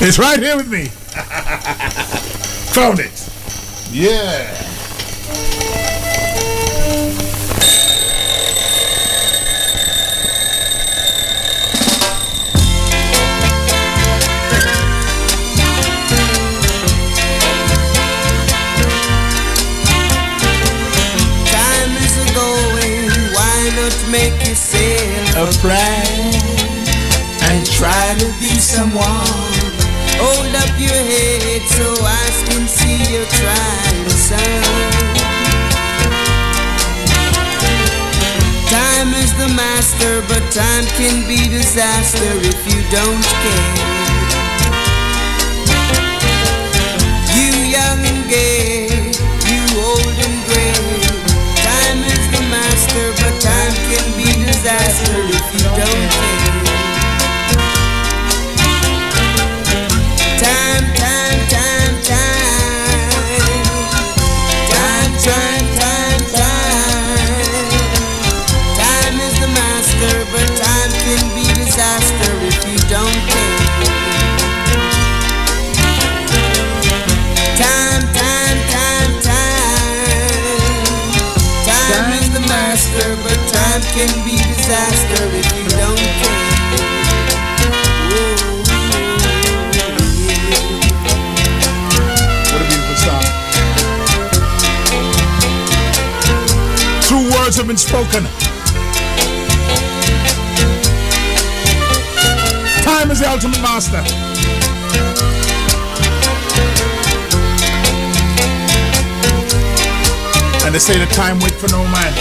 It's 0.00 0.18
right 0.18 0.40
here 0.40 0.56
with 0.56 0.70
me. 0.70 0.86
Found 2.72 3.00
it. 3.00 3.28
Yeah. 3.92 4.63
Yourself 25.64 26.44
and 27.42 27.66
try 27.66 28.14
to 28.18 28.26
be 28.38 28.52
someone? 28.60 29.02
Hold 30.20 30.54
up 30.56 30.72
your 30.78 30.92
head 30.92 31.62
so 31.68 31.84
eyes 32.04 32.38
can 32.48 32.68
see 32.68 33.12
you're 33.12 33.24
trying, 33.24 34.08
son. 34.10 34.62
Time 38.68 39.14
is 39.14 39.32
the 39.34 39.48
master, 39.56 40.22
but 40.28 40.42
time 40.52 40.84
can 40.98 41.26
be 41.28 41.48
disaster 41.48 42.32
if 42.40 42.60
you 42.68 42.80
don't 42.90 43.24
care. 43.42 43.94
You 47.36 47.52
young 47.72 48.00
and 48.04 48.28
gay, 48.28 49.12
you 49.48 49.62
old 49.80 50.16
and 50.26 50.38
gray. 50.48 50.74
Time 51.56 52.00
is 52.04 52.24
the 52.34 52.42
master, 52.52 53.04
but 53.20 53.34
time 53.40 53.74
can 53.90 54.06
be 54.16 54.44
disaster 54.44 55.33
you 55.54 55.60
don't. 55.60 56.23
Have. 98.22 98.44
Time 102.84 103.10
is 103.10 103.20
the 103.20 103.28
ultimate 103.28 103.60
master. 103.60 103.98
And 110.64 110.74
they 110.74 110.78
say 110.78 110.98
the 110.98 111.06
time 111.14 111.40
wait 111.40 111.54
for 111.54 111.68
no 111.68 111.82
man. 111.82 112.12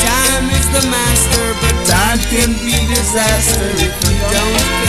Time 0.00 0.50
is 0.50 0.66
the 0.72 0.88
master, 0.88 1.54
but 1.60 1.86
time 1.86 2.18
can 2.30 2.52
be 2.64 2.86
disaster 2.94 3.68
if 3.76 3.94
you 4.08 4.18
don't 4.32 4.83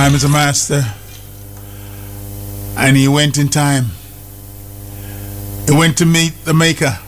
Time 0.00 0.14
is 0.14 0.24
a 0.24 0.30
master. 0.30 0.82
And 2.78 2.96
he 2.96 3.06
went 3.06 3.36
in 3.36 3.48
time. 3.48 3.90
He 5.66 5.76
went 5.76 5.98
to 5.98 6.06
meet 6.06 6.32
the 6.46 6.54
Maker. 6.54 6.98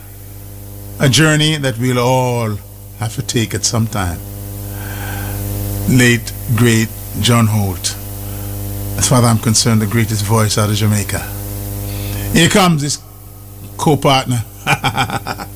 A 1.01 1.09
journey 1.09 1.57
that 1.57 1.79
we'll 1.79 1.99
all 1.99 2.59
have 2.99 3.15
to 3.15 3.23
take 3.23 3.55
at 3.55 3.65
some 3.65 3.87
time. 3.87 4.21
Late, 5.89 6.35
great 6.55 6.91
John 7.23 7.47
Holt. 7.47 7.97
As 8.99 9.09
far 9.09 9.21
as 9.21 9.25
I'm 9.25 9.39
concerned, 9.39 9.81
the 9.81 9.87
greatest 9.87 10.27
voice 10.27 10.59
out 10.59 10.69
of 10.69 10.77
Jamaica. 10.77 11.21
Here 12.35 12.51
comes 12.51 12.83
his 12.83 12.99
co-partner. 13.79 14.45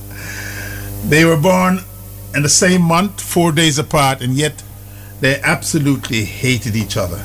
they 1.05 1.27
were 1.27 1.37
born 1.37 1.81
in 2.35 2.43
the 2.43 2.49
same 2.49 2.81
month, 2.81 3.21
four 3.21 3.53
days 3.53 3.79
apart, 3.79 4.23
and 4.23 4.33
yet 4.33 4.63
they 5.21 5.41
absolutely 5.43 6.25
hated 6.25 6.77
each 6.77 6.97
other. 6.97 7.23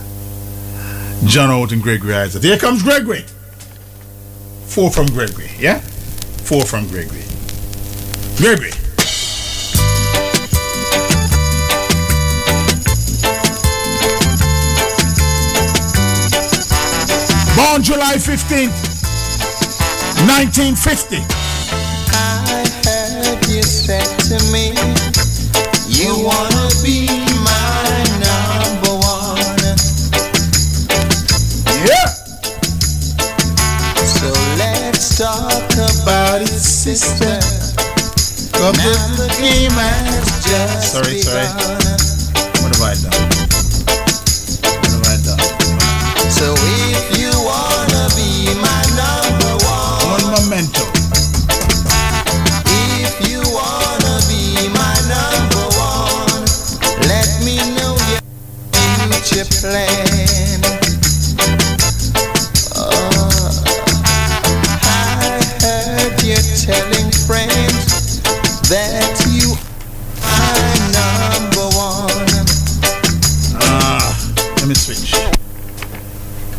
John 1.26 1.49
Holt 1.49 1.72
and 1.72 1.84
Gregory 1.84 2.13
Isaac. 2.13 2.43
Here 2.43 2.57
comes 2.57 2.81
Gregory. 2.81 3.26
Four 4.65 4.89
from 4.91 5.05
Gregory, 5.07 5.51
yeah? 5.59 5.80
Four 5.80 6.63
from 6.65 6.88
Gregory. 6.88 7.23
Gregory. 8.38 8.72
Born 17.55 17.84
July 17.84 18.15
15th, 18.15 18.73
1950. 20.26 21.18
I 22.13 22.65
heard 22.84 23.45
you 23.47 23.61
said 23.61 24.07
to 24.27 24.38
me, 24.51 24.73
you 25.88 26.26
wanna 26.26 26.69
be 26.84 27.00
sister. 37.01 37.39
Cause 38.53 38.77
the 39.17 39.27
game 39.41 39.71
has 39.73 40.45
just 40.45 40.93
Sorry, 40.93 41.17
sorry. 41.17 41.47
begun. 41.49 41.81
What 41.81 42.10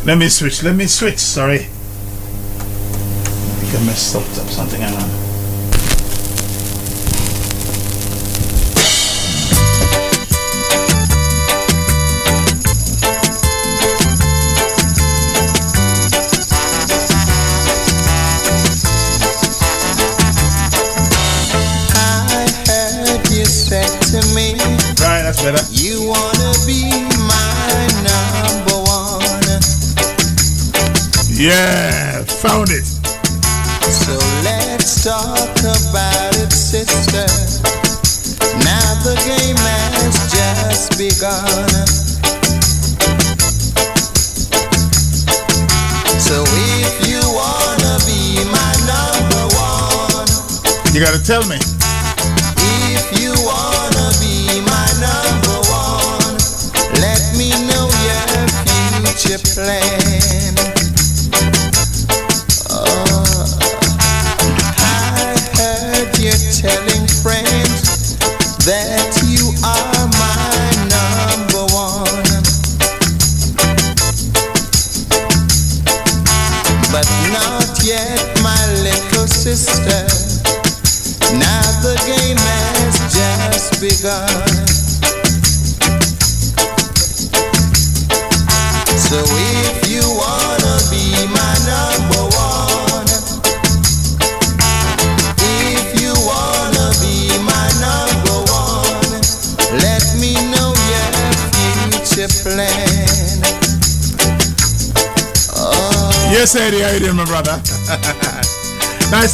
Let 0.05 0.17
me 0.17 0.27
switch. 0.27 0.63
Let 0.63 0.75
me 0.75 0.85
switch. 0.85 1.17
Sorry. 1.17 1.59
I 1.59 1.65
think 3.59 3.73
I 3.73 3.85
messed 3.85 4.15
up 4.15 4.23
something. 4.49 4.81
Hang 4.81 4.95
on. 4.95 5.22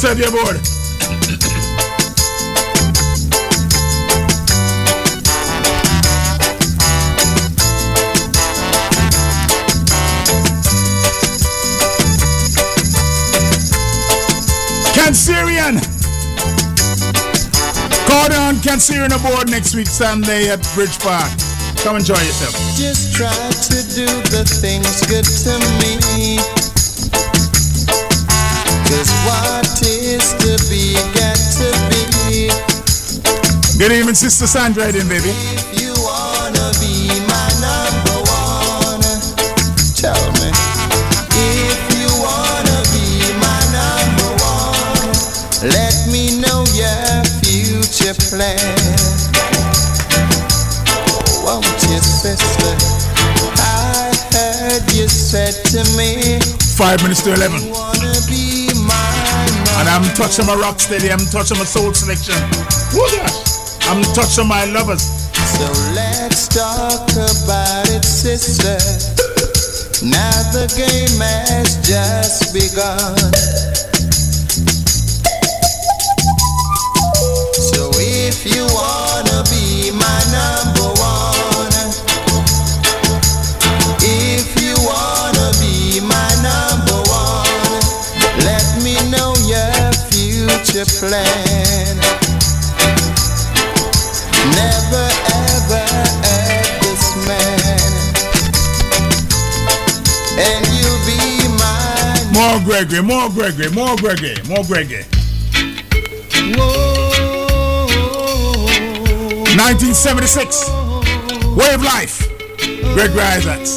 yourself, 0.02 0.18
your 0.18 0.30
board. 0.30 0.56
Cancerian. 14.94 15.76
Call 18.06 18.32
on, 18.32 18.54
Cancerian 18.56 19.12
aboard 19.12 19.50
next 19.50 19.74
week, 19.74 19.86
Sunday 19.86 20.48
at 20.48 20.62
Bridge 20.74 20.98
Park. 21.00 21.30
Come 21.82 21.96
enjoy 21.96 22.14
yourself. 22.14 22.54
Just 22.76 23.14
try 23.14 23.28
to 23.28 23.94
do 23.94 24.06
the 24.30 24.44
things 24.44 25.04
good 25.06 25.24
to 25.24 25.58
me. 26.16 26.69
Good 33.80 33.92
evening, 33.92 34.14
Sister 34.14 34.46
Sandra 34.46 34.90
Eden, 34.90 35.08
baby. 35.08 35.30
If 35.30 35.80
you 35.80 35.94
wanna 36.04 36.68
be 36.84 37.08
my 37.24 37.48
number 37.64 38.20
one, 38.28 39.00
tell 39.96 40.20
me. 40.36 40.52
If 41.32 41.80
you 41.96 42.12
wanna 42.20 42.78
be 42.92 43.24
my 43.40 43.60
number 43.72 44.30
one, 44.44 45.72
let 45.72 45.96
me 46.12 46.38
know 46.44 46.62
your 46.76 47.24
future 47.40 48.12
plan. 48.28 48.60
Won't 51.42 51.64
you, 51.88 51.98
sister? 52.04 52.76
I 53.56 54.12
heard 54.36 54.92
you 54.92 55.08
said 55.08 55.54
to 55.72 55.80
me, 55.96 56.38
Five 56.76 57.02
minutes 57.02 57.22
to 57.22 57.32
11. 57.32 57.89
Wanna 59.84 60.00
be 60.00 60.04
my 60.04 60.04
And 60.04 60.04
I'm 60.04 60.14
touching 60.14 60.46
my 60.46 60.54
rock 60.54 60.80
steady, 60.80 61.10
I'm 61.10 61.18
touching 61.18 61.58
my 61.58 61.64
soul 61.64 61.92
selection. 61.94 62.34
Woo 62.94 63.06
gosh. 63.16 63.88
I'm 63.88 64.02
touching 64.14 64.48
my 64.48 64.64
lovers. 64.66 65.02
So 65.02 65.66
let's 65.94 66.48
talk 66.48 67.10
about 67.12 67.88
it, 67.88 68.04
sister. 68.04 68.78
Now 70.02 70.32
the 70.52 70.64
game 70.78 71.20
has 71.20 71.76
just 71.86 72.54
begun. 72.54 73.89
Plan. 90.98 91.96
Never 94.56 95.06
ever 95.38 95.86
this 96.82 97.04
man, 97.28 97.92
and 100.38 100.64
you'll 100.74 101.02
be 101.06 101.46
mine. 101.60 102.32
More 102.34 102.58
Gregory, 102.64 103.02
more 103.02 103.28
Gregory, 103.30 103.70
more 103.70 103.96
Gregory, 103.96 104.36
more 104.48 104.64
Gregory. 104.64 105.04
Whoa. 106.56 107.00
1976. 109.60 110.68
Way 111.56 111.74
of 111.74 111.82
life. 111.82 112.26
Gregory 112.94 113.20
Isaacs. 113.20 113.74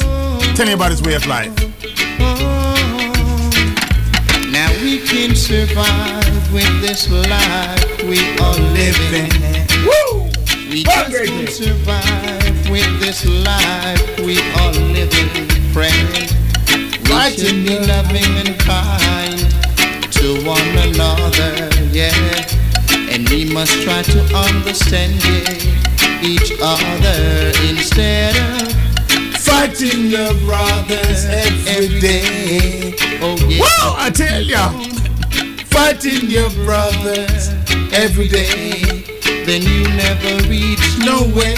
Tell 0.56 0.66
me 0.66 0.72
about 0.72 0.90
his 0.90 1.02
way 1.02 1.14
of 1.14 1.26
life. 1.26 1.52
Now 4.50 4.70
we 4.82 5.00
can 5.00 5.34
survive 5.36 6.33
with 6.54 6.80
this 6.80 7.10
life 7.10 8.02
we 8.04 8.18
are 8.38 8.54
living. 8.78 9.28
Woo! 9.82 10.30
We 10.70 10.84
just 10.84 11.10
can 11.10 11.48
survive 11.48 12.70
with 12.70 13.00
this 13.00 13.26
life 13.26 14.20
we 14.20 14.38
are 14.38 14.72
living, 14.94 15.48
friend. 15.74 16.30
We 17.10 17.30
should 17.34 17.66
be 17.66 17.76
loving 17.80 18.32
and 18.38 18.56
kind 18.60 19.40
to 20.12 20.46
one 20.46 20.70
another, 20.86 21.68
yeah. 21.90 22.14
And 23.10 23.28
we 23.30 23.52
must 23.52 23.82
try 23.82 24.02
to 24.02 24.20
understand 24.36 25.14
yeah, 25.24 26.22
each 26.22 26.52
other 26.62 27.52
instead 27.68 28.36
of 28.62 28.72
fighting 29.40 30.06
your 30.06 30.32
brothers 30.46 31.24
every 31.24 32.00
day. 32.00 32.94
Oh 33.20 33.36
yeah. 33.48 33.58
Whoa, 33.60 33.96
I 33.98 34.10
tell 34.10 34.40
ya. 34.40 34.93
Fighting 35.74 36.30
your 36.30 36.48
brothers 36.50 37.48
every 37.92 38.28
day, 38.28 38.80
then 39.44 39.62
you 39.62 39.82
never 39.96 40.48
reach 40.48 40.98
nowhere. 41.04 41.56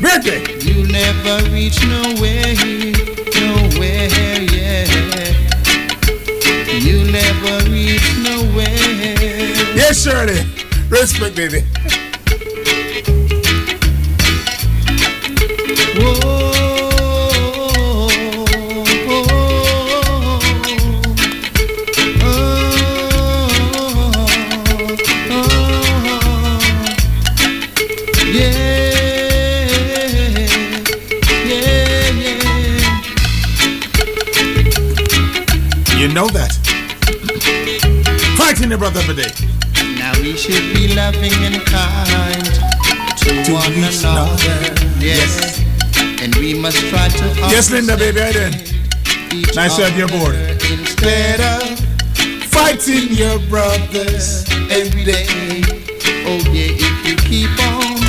Gregory. 0.00 0.56
You 0.64 0.86
never 0.88 1.44
reach 1.50 1.78
nowhere, 1.86 2.54
nowhere, 3.36 4.08
yeah. 4.50 4.86
You 6.78 7.04
never 7.12 7.70
reach 7.70 8.08
nowhere. 8.24 8.66
Yes, 9.76 10.02
Shirley. 10.02 10.40
Respect, 10.88 11.36
baby. 11.36 11.64
You 15.98 16.35
know 36.16 36.28
that. 36.28 36.52
Fighting 38.38 38.70
your 38.70 38.78
brother 38.78 39.00
every 39.00 39.16
day. 39.16 39.28
Now 40.00 40.12
we 40.22 40.34
should 40.34 40.64
be 40.72 40.94
loving 40.96 41.36
and 41.44 41.60
kind 41.68 42.48
to, 43.44 43.52
one 43.52 43.72
each 43.76 44.00
another. 44.00 44.32
Yes. 44.96 45.60
And 46.22 46.34
we 46.36 46.54
must 46.58 46.78
try 46.88 47.08
to 47.08 47.24
Yes, 47.52 47.70
Linda, 47.70 47.98
baby, 47.98 48.20
I 48.22 48.32
did. 48.32 49.54
Nice 49.54 49.76
to 49.76 49.84
have 49.84 49.98
you 49.98 50.06
aboard. 50.06 50.36
instead 50.72 51.40
of 51.44 51.78
fighting 52.48 53.12
your 53.12 53.38
brothers 53.50 54.48
every 54.72 55.04
day. 55.04 55.60
Oh 56.24 56.40
yeah, 56.48 56.72
if 56.80 57.06
you 57.06 57.16
keep 57.28 57.52
on 57.60 58.00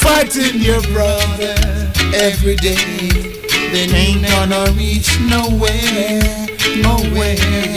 fighting 0.00 0.62
your 0.62 0.80
brother 0.96 1.54
every 2.14 2.56
day, 2.56 3.36
then 3.70 3.92
ain't 3.92 4.26
gonna 4.26 4.72
reach 4.78 5.20
nowhere, 5.28 6.43
nowhere. 6.82 7.74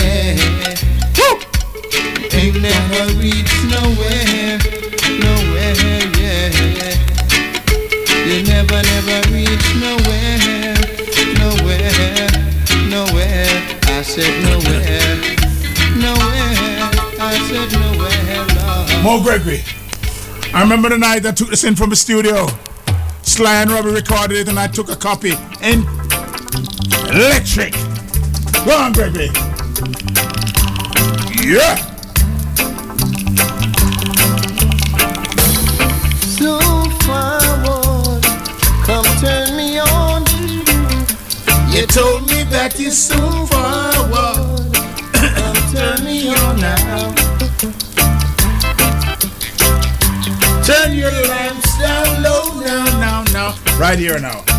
Ain't 2.38 2.62
never 2.62 3.14
reach 3.20 3.54
nowhere, 3.66 4.60
nowhere, 5.20 5.74
yeah. 6.20 6.54
You 8.28 8.44
never, 8.44 8.80
never 8.84 9.20
reach 9.34 9.68
nowhere, 9.82 10.76
nowhere, 11.40 12.30
nowhere. 12.90 13.48
I 13.86 14.02
said 14.04 14.34
nowhere, 14.44 15.18
nowhere. 15.98 16.90
I 17.20 17.40
said 17.50 17.72
nowhere, 17.80 18.46
Lord. 18.56 19.04
More 19.04 19.24
Gregory. 19.24 19.64
I 20.54 20.62
remember 20.62 20.90
the 20.90 20.98
night 20.98 21.26
I 21.26 21.32
took 21.32 21.50
this 21.50 21.64
in 21.64 21.76
from 21.76 21.90
the 21.90 21.96
studio. 21.96 22.48
Sly 23.24 23.62
and 23.62 23.72
Robbie 23.72 23.92
recorded 23.92 24.38
it 24.38 24.48
and 24.48 24.60
I 24.60 24.68
took 24.68 24.90
a 24.90 24.96
copy 24.96 25.34
in 25.62 25.86
electric. 27.10 27.87
Go 28.68 28.74
on, 28.74 28.92
baby. 28.92 29.32
Yeah. 31.42 31.78
So 36.36 36.60
forward, 37.06 38.24
come 38.84 39.06
turn 39.22 39.56
me 39.56 39.80
on. 39.80 40.26
You 41.72 41.88
told 41.88 42.24
me 42.30 42.44
that 42.52 42.76
you're 42.78 42.92
so 42.92 43.16
forward. 43.46 44.76
Come 45.14 45.56
turn 45.72 46.04
me 46.04 46.28
on 46.28 46.60
now. 46.60 47.14
Turn 50.66 50.94
your 50.94 51.12
lamps 51.12 51.80
down 51.80 52.22
low 52.22 52.60
now, 52.60 52.84
now, 53.00 53.24
now. 53.32 53.80
Right 53.80 53.98
here 53.98 54.20
now. 54.20 54.57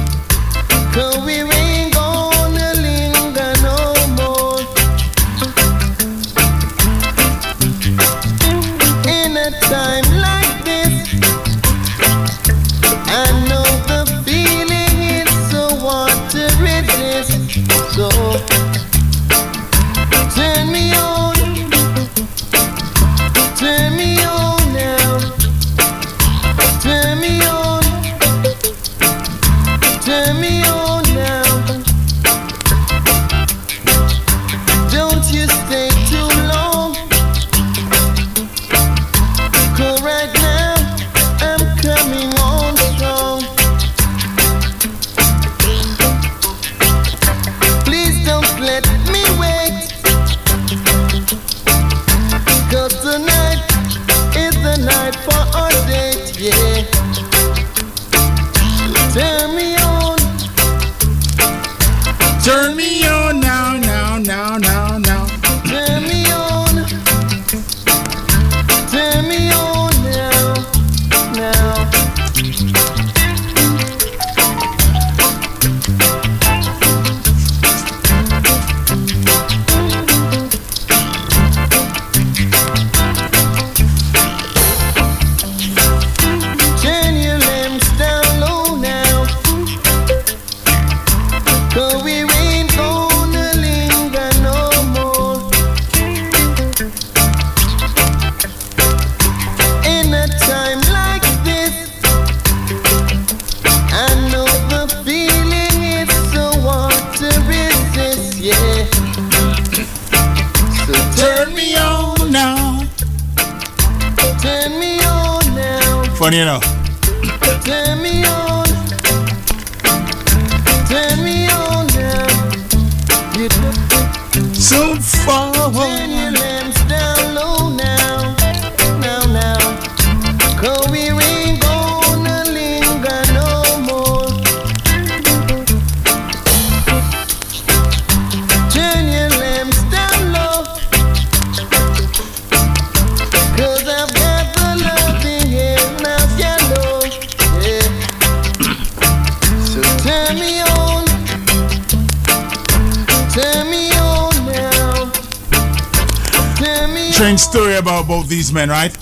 Right? 158.67 158.97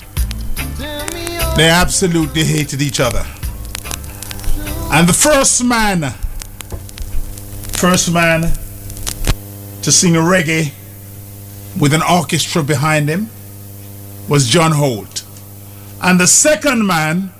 They 1.57 1.69
absolutely 1.69 2.43
hated 2.43 2.81
each 2.81 2.99
other. 2.99 3.25
And 4.91 5.09
the 5.09 5.13
first 5.13 5.63
man, 5.63 6.11
first 7.73 8.13
man 8.13 8.51
to 9.81 9.91
sing 9.91 10.15
a 10.15 10.19
reggae 10.19 10.73
with 11.79 11.93
an 11.93 12.01
orchestra 12.03 12.61
behind 12.61 13.09
him 13.09 13.29
was 14.29 14.47
John 14.47 14.71
Holt. 14.71 15.23
And 16.01 16.19
the 16.19 16.27
second 16.27 16.85
man 16.85 17.31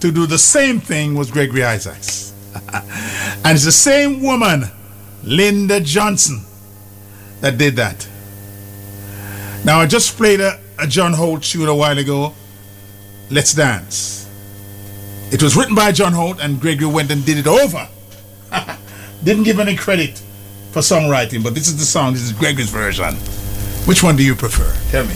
to 0.00 0.10
do 0.10 0.26
the 0.26 0.38
same 0.38 0.80
thing 0.80 1.14
was 1.14 1.30
Gregory 1.30 1.62
Isaacs. 1.62 2.32
and 2.72 3.54
it's 3.54 3.64
the 3.64 3.72
same 3.72 4.22
woman, 4.22 4.64
Linda 5.22 5.80
Johnson, 5.80 6.44
that 7.40 7.58
did 7.58 7.76
that. 7.76 8.08
Now, 9.64 9.80
I 9.80 9.86
just 9.86 10.16
played 10.16 10.40
a, 10.40 10.58
a 10.82 10.86
John 10.86 11.12
Holt 11.12 11.44
tune 11.44 11.68
a 11.68 11.74
while 11.74 11.96
ago. 11.96 12.34
Let's 13.30 13.54
Dance. 13.54 14.28
It 15.30 15.40
was 15.40 15.56
written 15.56 15.76
by 15.76 15.92
John 15.92 16.12
Holt, 16.12 16.40
and 16.40 16.60
Gregory 16.60 16.88
went 16.88 17.10
and 17.12 17.24
did 17.24 17.38
it 17.38 17.46
over. 17.46 17.88
Didn't 19.24 19.44
give 19.44 19.60
any 19.60 19.76
credit 19.76 20.18
for 20.72 20.80
songwriting, 20.80 21.44
but 21.44 21.54
this 21.54 21.68
is 21.68 21.76
the 21.78 21.84
song. 21.84 22.14
This 22.14 22.22
is 22.22 22.32
Gregory's 22.32 22.68
version. 22.68 23.14
Which 23.86 24.02
one 24.02 24.16
do 24.16 24.24
you 24.24 24.34
prefer? 24.34 24.74
Tell 24.90 25.04
me. 25.06 25.14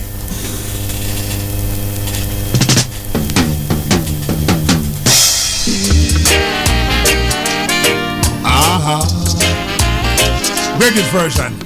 Uh 8.45 9.03
huh. 9.03 10.77
Gregory's 10.79 11.09
version. 11.09 11.56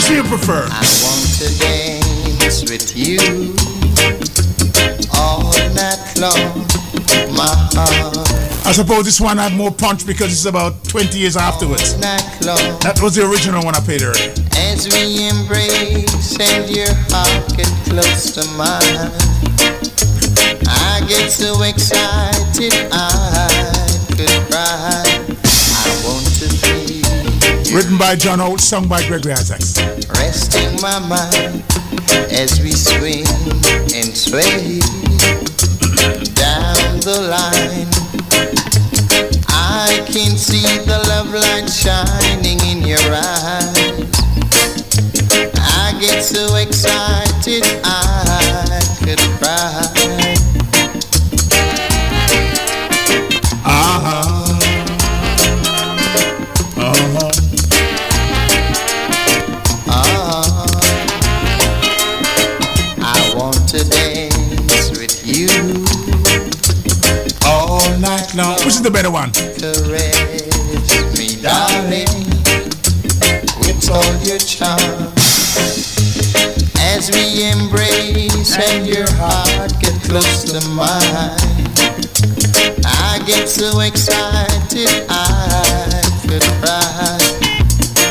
Which 0.00 0.08
do 0.08 0.14
you 0.14 0.22
prefer? 0.22 0.64
I 0.64 0.80
want 1.04 1.28
to 1.36 1.58
dance 1.58 2.62
with 2.70 2.96
you 2.96 3.20
all 5.12 5.52
night 5.74 6.16
long. 6.16 6.64
My 7.36 7.44
heart 7.76 8.66
I 8.66 8.72
suppose 8.72 9.04
this 9.04 9.20
one 9.20 9.36
had 9.36 9.52
more 9.52 9.70
punch 9.70 10.06
because 10.06 10.32
it's 10.32 10.46
about 10.46 10.82
20 10.84 11.18
years 11.18 11.36
afterwards. 11.36 12.00
That 12.00 12.98
was 13.02 13.16
the 13.16 13.28
original 13.28 13.62
one 13.62 13.74
I 13.74 13.80
played 13.80 14.00
earlier. 14.00 14.32
As 14.56 14.88
we 14.88 15.28
embrace 15.28 16.32
and 16.40 16.74
your 16.74 16.88
heart 17.12 17.54
get 17.54 17.68
close 17.84 18.32
to 18.40 18.44
mine, 18.56 19.12
I 20.66 21.04
get 21.08 21.30
so 21.30 21.62
excited 21.62 22.72
I 22.90 24.08
could 24.16 24.50
cry. 24.50 25.09
Written 27.72 27.96
by 27.98 28.16
John 28.16 28.40
Holt, 28.40 28.60
sung 28.60 28.88
by 28.88 29.06
Gregory 29.06 29.32
Isaacs. 29.32 29.78
resting 30.18 30.80
my 30.82 30.98
mind 30.98 31.62
as 32.32 32.60
we 32.60 32.72
swing 32.72 33.24
and 33.94 34.10
sway 34.10 34.80
down 36.34 36.98
the 37.06 37.30
line. 37.30 37.86
I 39.48 40.04
can 40.06 40.36
see 40.36 40.66
the 40.84 40.98
love 41.10 41.32
light 41.32 41.70
shining 41.70 42.58
in 42.66 42.82
your 42.86 42.98
eyes. 42.98 44.10
I 45.56 45.96
get 46.00 46.24
so 46.24 46.56
excited 46.56 47.62
I 47.84 48.80
could 49.04 49.20
cry. 49.38 50.29
Is 68.80 68.84
the 68.84 68.90
better 68.90 69.10
one? 69.10 69.30
Caress 69.60 70.48
me, 71.18 71.36
darling, 71.42 72.08
with 73.60 73.90
all 73.92 74.14
your 74.24 74.38
charm. 74.38 75.12
As 76.80 77.10
we 77.12 77.44
embrace 77.50 78.56
and 78.56 78.86
your 78.86 79.08
heart 79.20 79.72
get 79.80 79.96
close 80.08 80.44
to 80.52 80.60
mine, 80.70 81.36
I 82.86 83.22
get 83.26 83.48
so 83.48 83.80
excited 83.80 84.88
I 85.08 86.00
could 86.24 86.46
cry. 86.60 87.18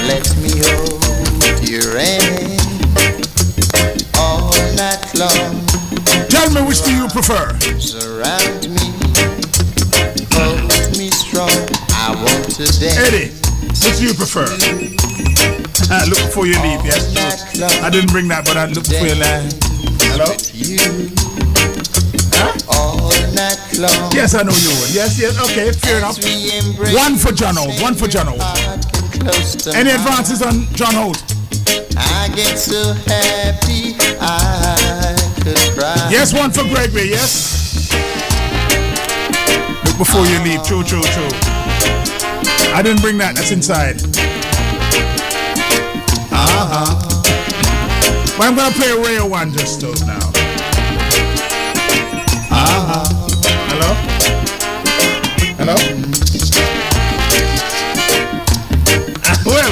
Let 0.06 0.26
me 0.38 0.54
hold 0.70 1.66
your 1.68 1.98
hand 1.98 2.62
all 4.18 4.54
night 4.78 5.02
long. 5.18 5.66
Tell 6.30 6.50
me 6.52 6.62
which 6.68 6.84
do 6.84 6.94
you 6.94 7.08
prefer? 7.08 7.58
Surround 7.80 8.59
I 12.60 12.64
want. 12.64 13.00
Eddie, 13.08 13.32
which 13.88 13.98
do 14.00 14.04
you 14.04 14.14
prefer? 14.14 14.44
Uh, 15.92 16.06
look 16.10 16.20
before 16.28 16.46
you 16.46 16.60
leave, 16.62 16.84
yes? 16.84 17.16
I 17.82 17.90
didn't 17.90 18.12
bring 18.12 18.28
that, 18.28 18.44
but 18.46 18.58
I 18.58 18.66
looked 18.66 18.90
before 18.90 19.08
you 19.08 19.16
left. 19.16 19.56
Hello? 20.12 20.28
Long. 23.80 24.12
Yes, 24.12 24.36
I 24.36 24.44
know 24.44 24.52
you 24.52 24.70
would. 24.76 24.92
Yes, 24.92 25.18
yes, 25.18 25.40
okay, 25.40 25.72
fair 25.72 26.00
enough. 26.00 26.20
One 26.94 27.16
for 27.16 27.32
John 27.32 27.56
one 27.82 27.96
for 27.96 28.08
John. 28.08 28.28
Any 29.74 29.92
advances 29.92 30.42
on 30.42 30.68
John 30.76 30.94
Holt? 30.96 31.24
I 31.96 32.28
get 32.36 32.58
so 32.58 32.94
happy 33.08 33.96
I 34.20 35.16
could 35.44 35.58
cry. 35.80 36.10
Yes, 36.12 36.34
one 36.34 36.52
for 36.52 36.64
Gregory, 36.68 37.08
yes? 37.10 37.90
Look 39.86 39.98
before 39.98 40.26
you 40.26 40.40
leave, 40.44 40.64
true, 40.68 40.84
true, 40.84 41.02
true. 41.02 41.30
I 42.74 42.82
didn't 42.82 43.02
bring 43.02 43.18
that, 43.18 43.36
that's 43.36 43.52
inside. 43.52 44.02
Uh-huh. 46.32 46.96
Well, 48.38 48.48
I'm 48.48 48.56
gonna 48.56 48.74
play 48.76 48.90
a 48.92 48.98
rare 48.98 49.26
one 49.26 49.52
just 49.52 49.82
though 49.82 49.94
now. 50.06 50.32
Uh-huh. 52.52 53.06
Hello? 53.70 53.94
Hello? 55.58 55.76
Well, 59.46 59.72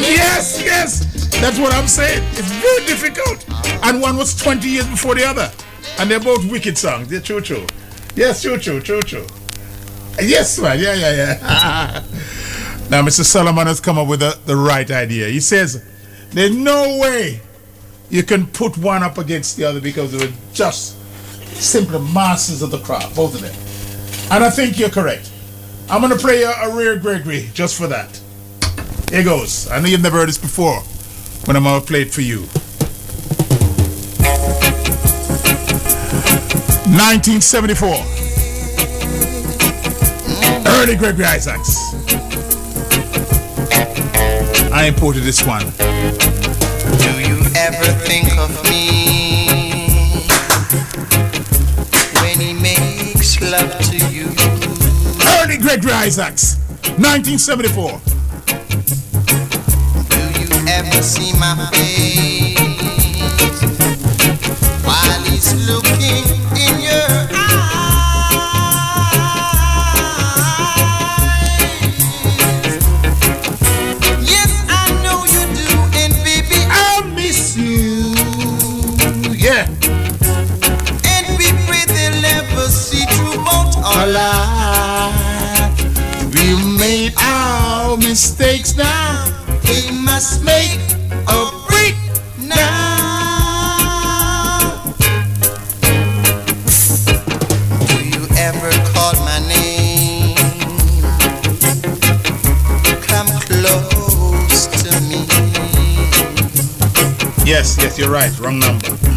yes, 0.00 0.60
yes. 0.64 1.04
That's 1.40 1.58
what 1.58 1.72
I'm 1.72 1.86
saying. 1.86 2.22
It's 2.32 2.50
very 2.50 2.84
difficult. 2.86 3.44
And 3.84 4.00
one 4.00 4.16
was 4.16 4.34
20 4.34 4.68
years 4.68 4.88
before 4.88 5.14
the 5.14 5.24
other. 5.24 5.50
And 5.98 6.10
they're 6.10 6.18
both 6.20 6.44
wicked 6.50 6.76
songs. 6.76 7.08
They're 7.08 7.20
true. 7.20 7.66
Yes, 8.16 8.42
choo-choo, 8.42 8.80
true. 8.80 9.26
Yes, 10.20 10.58
man. 10.58 10.78
Yeah, 10.78 10.94
yeah, 10.94 11.12
yeah. 11.12 11.38
now, 12.90 13.02
Mr. 13.02 13.24
Solomon 13.24 13.66
has 13.66 13.80
come 13.80 13.98
up 13.98 14.08
with 14.08 14.20
the, 14.20 14.38
the 14.46 14.56
right 14.56 14.90
idea. 14.90 15.28
He 15.28 15.40
says, 15.40 15.84
there's 16.30 16.54
no 16.54 16.98
way 16.98 17.40
you 18.10 18.22
can 18.22 18.46
put 18.46 18.76
one 18.78 19.02
up 19.02 19.18
against 19.18 19.56
the 19.56 19.64
other 19.64 19.80
because 19.80 20.12
they 20.12 20.26
were 20.26 20.32
just 20.52 20.96
simply 21.54 22.00
masters 22.12 22.62
of 22.62 22.70
the 22.70 22.78
craft, 22.78 23.14
both 23.14 23.34
of 23.34 23.40
them. 23.40 23.54
And 24.30 24.44
I 24.44 24.50
think 24.50 24.78
you're 24.78 24.90
correct. 24.90 25.30
I'm 25.90 26.00
going 26.02 26.12
to 26.12 26.18
play 26.18 26.42
a, 26.42 26.50
a 26.50 26.76
rare 26.76 26.98
Gregory 26.98 27.50
just 27.54 27.78
for 27.78 27.86
that. 27.86 28.20
Here 29.10 29.24
goes. 29.24 29.70
I 29.70 29.80
know 29.80 29.88
you've 29.88 30.02
never 30.02 30.18
heard 30.18 30.28
this 30.28 30.38
before 30.38 30.80
when 31.46 31.56
I'm 31.56 31.64
going 31.64 31.80
to 31.80 31.86
play 31.86 32.02
it 32.02 32.12
for 32.12 32.20
you. 32.20 32.40
1974. 36.88 38.27
Early 40.78 40.94
Gregory 40.94 41.24
Isaacs. 41.24 41.76
I 44.72 44.84
imported 44.86 45.24
this 45.24 45.44
one. 45.44 45.66
Do 46.98 47.10
you 47.18 47.42
ever 47.56 47.84
think 48.06 48.30
of 48.38 48.50
me 48.70 50.22
when 52.22 52.38
he 52.38 52.54
makes 52.54 53.40
love 53.42 53.76
to 53.90 53.96
you? 54.06 54.28
Early 55.40 55.56
Gregory 55.58 55.90
Isaacs, 55.90 56.58
1974. 56.96 58.00
Do 60.08 60.22
you 60.38 60.48
ever 60.68 61.02
see 61.02 61.32
my 61.40 61.68
face 61.72 62.56
while 64.84 65.22
he's 65.24 65.52
looking 65.68 66.24
in 66.56 66.80
your 66.80 67.27
must 90.18 90.42
make 90.42 90.80
a 91.28 91.50
break 91.68 91.94
now. 92.40 92.82
Do 97.86 97.96
you 98.04 98.26
ever 98.36 98.70
call 98.92 99.14
my 99.24 99.38
name? 99.46 100.34
Come 103.06 103.28
close 103.46 104.66
to 104.82 104.90
me. 105.02 105.20
Yes, 107.46 107.78
yes, 107.78 107.96
you're 107.96 108.10
right. 108.10 108.36
Wrong 108.40 108.58
number. 108.58 109.07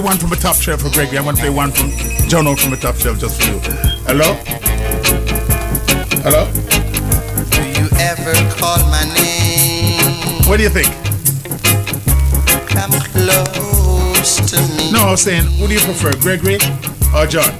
And 0.00 0.08
since 0.08 0.08
I 0.08 0.08
played 0.08 0.08
one 0.08 0.18
from 0.18 0.32
a 0.32 0.36
top 0.36 0.56
shelf 0.56 0.80
for 0.80 0.90
Gregory, 0.90 1.18
I'm 1.18 1.24
going 1.24 1.36
to 1.36 1.42
play 1.42 1.50
one 1.50 1.72
from 1.72 1.90
John 2.28 2.46
Holt 2.46 2.60
from 2.60 2.72
a 2.72 2.76
top 2.76 2.96
shelf 2.96 3.18
just 3.18 3.40
for 3.40 3.52
you. 3.52 3.60
Hello? 4.06 4.34
Hello? 6.24 6.50
Do 7.50 7.62
you 7.68 7.88
ever 8.00 8.32
call 8.56 8.78
my 8.88 9.04
name? 9.14 10.48
What 10.48 10.56
do 10.56 10.62
you 10.62 10.70
think? 10.70 10.88
Come 12.68 12.92
close 13.12 14.36
to 14.50 14.56
me. 14.76 14.92
No, 14.92 15.00
I 15.00 15.10
was 15.10 15.22
saying, 15.22 15.44
who 15.58 15.66
do 15.66 15.74
you 15.74 15.80
prefer, 15.80 16.12
Gregory 16.20 16.58
or 17.14 17.26
John? 17.26 17.50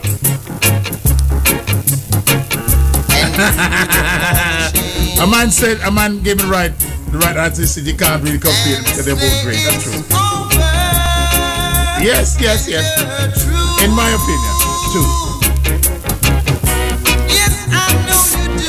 a 5.21 5.27
man 5.27 5.51
said, 5.51 5.81
a 5.81 5.91
man 5.91 6.23
gave 6.23 6.39
me 6.39 6.45
right, 6.45 6.73
the 7.11 7.19
right 7.19 7.37
answer. 7.37 7.63
He 7.63 7.69
said 7.69 7.85
you 7.85 7.97
can't 7.97 8.23
really 8.23 8.39
compare 8.39 8.75
them 8.75 8.85
because 8.85 9.05
they're 9.05 9.15
both 9.15 9.43
great. 9.43 9.63
That's 9.65 9.83
true. 9.83 10.30
Yes, 12.01 12.41
yes, 12.41 12.67
yes. 12.69 12.87
In 13.85 13.91
my 13.95 14.09
opinion, 14.09 14.55
too. 14.93 15.05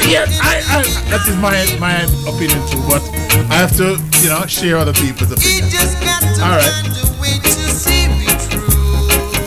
Yes, 0.09 0.39
I, 0.41 0.57
I, 0.67 0.83
that 1.09 1.25
is 1.27 1.35
my 1.37 1.65
my 1.79 2.03
opinion 2.27 2.59
too. 2.67 2.81
But 2.89 3.01
I 3.49 3.55
have 3.55 3.71
to, 3.77 3.97
you 4.21 4.27
know, 4.29 4.45
share 4.47 4.77
other 4.77 4.91
people's 4.91 5.31
opinions. 5.31 5.73
All 6.43 6.51
right. 6.51 6.67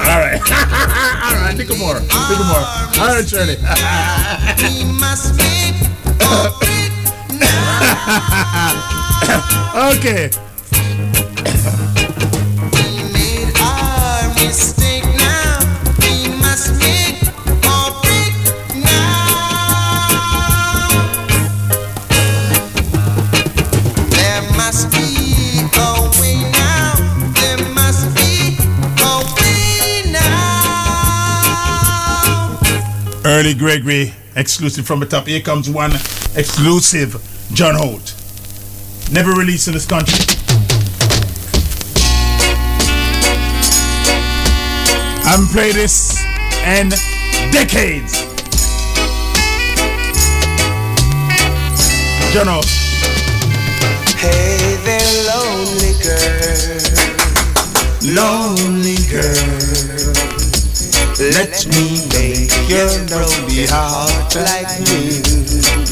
All 0.01 0.20
right. 0.20 0.40
All 0.40 1.36
right. 1.36 1.55
Think 1.55 1.69
of 1.70 1.78
more. 1.78 2.01
Think 2.01 2.40
of 2.40 2.47
more. 2.48 2.65
All 3.05 3.12
right, 3.12 3.28
Shirley. 3.28 3.56
We 4.65 4.85
must 4.98 5.36
make 5.36 5.77
okay. 9.98 10.31
Gregory, 33.53 34.15
exclusive 34.37 34.87
from 34.87 35.01
the 35.01 35.07
top. 35.07 35.27
Here 35.27 35.41
comes 35.41 35.69
one 35.69 35.93
exclusive 36.35 37.21
John 37.53 37.75
Holt. 37.75 38.15
Never 39.12 39.33
released 39.33 39.69
in 39.69 39.75
this 39.75 39.85
country. 39.85 40.25
I 45.21 45.29
haven't 45.29 45.49
played 45.49 45.75
this 45.75 46.25
in 46.65 46.89
decades. 47.53 48.23
John 52.33 52.47
Holt. 52.47 52.65
Hey 54.16 54.79
there, 54.85 55.25
lonely 55.29 55.93
girl. 56.03 56.81
Lonely 58.15 58.97
girl. 59.11 60.14
Let 61.15 61.66
me 61.70 62.03
make 62.11 62.51
your 62.66 62.91
lonely 63.07 63.70
heart 63.70 64.35
like 64.35 64.81
new. 64.82 65.23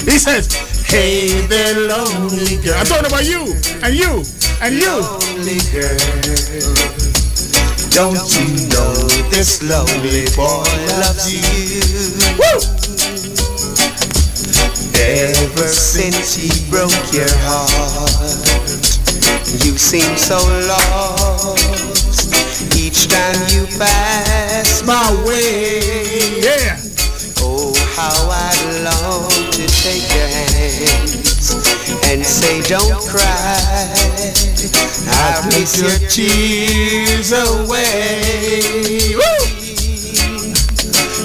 He 0.03 0.19
says, 0.19 0.51
Hey 0.91 1.47
there, 1.47 1.79
lonely 1.87 2.59
girl. 2.59 2.75
I'm 2.75 2.87
talking 2.87 3.07
about 3.07 3.23
you 3.23 3.55
and 3.87 3.95
you 3.95 4.27
and 4.59 4.75
you. 4.75 4.99
Lonely 4.99 5.63
girl. 5.71 5.95
Don't 7.95 8.19
you 8.35 8.67
know 8.67 8.91
this 9.31 9.63
lonely 9.63 10.27
boy 10.35 10.67
loves 10.99 11.31
you? 11.31 11.39
Woo! 12.43 12.59
Ever 14.99 15.69
since 15.69 16.35
he 16.35 16.51
broke 16.69 16.91
your 17.15 17.31
heart, 17.47 18.75
you 19.63 19.79
seem 19.79 20.17
so 20.17 20.43
lost. 20.67 22.27
Each 22.75 23.07
time 23.07 23.39
you 23.55 23.67
pass 23.79 24.32
my 24.87 25.25
way, 25.27 25.81
yeah. 26.41 26.79
Oh, 27.41 27.75
how 27.97 28.15
I'd 28.31 28.85
love 28.85 29.29
to 29.53 29.67
take 29.83 30.07
your 30.15 30.29
hands 30.29 31.51
and 32.07 32.25
say, 32.25 32.63
Don't 32.63 33.03
cry. 33.09 33.59
I'll 35.09 35.45
miss 35.47 35.81
your 35.81 35.99
tears 36.09 37.33
away. 37.33 39.15
Woo! 39.15 39.63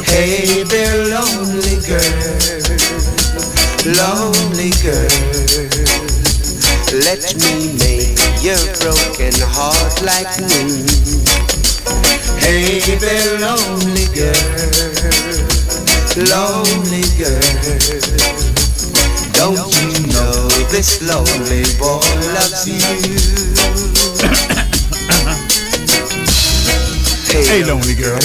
Hey 0.05 0.63
there, 0.63 1.05
lonely 1.13 1.77
girl, 1.85 2.17
lonely 3.85 4.71
girl. 4.81 5.77
Let 7.05 7.35
me 7.37 7.77
make 7.77 8.17
your 8.41 8.57
broken 8.81 9.33
heart 9.45 10.01
like 10.01 10.39
new. 10.39 11.56
Hey 12.39 12.79
there, 12.97 13.39
lonely 13.39 14.07
girl, 14.15 14.33
lonely 16.31 17.03
girl. 17.17 17.41
Don't 19.33 19.69
you 19.77 20.07
know 20.13 20.47
this 20.71 21.01
lonely 21.01 21.63
boy 21.77 22.01
loves 22.33 22.67
you? 22.67 22.79
Hey, 27.29 27.63
lonely 27.63 27.95
girl. 27.95 28.19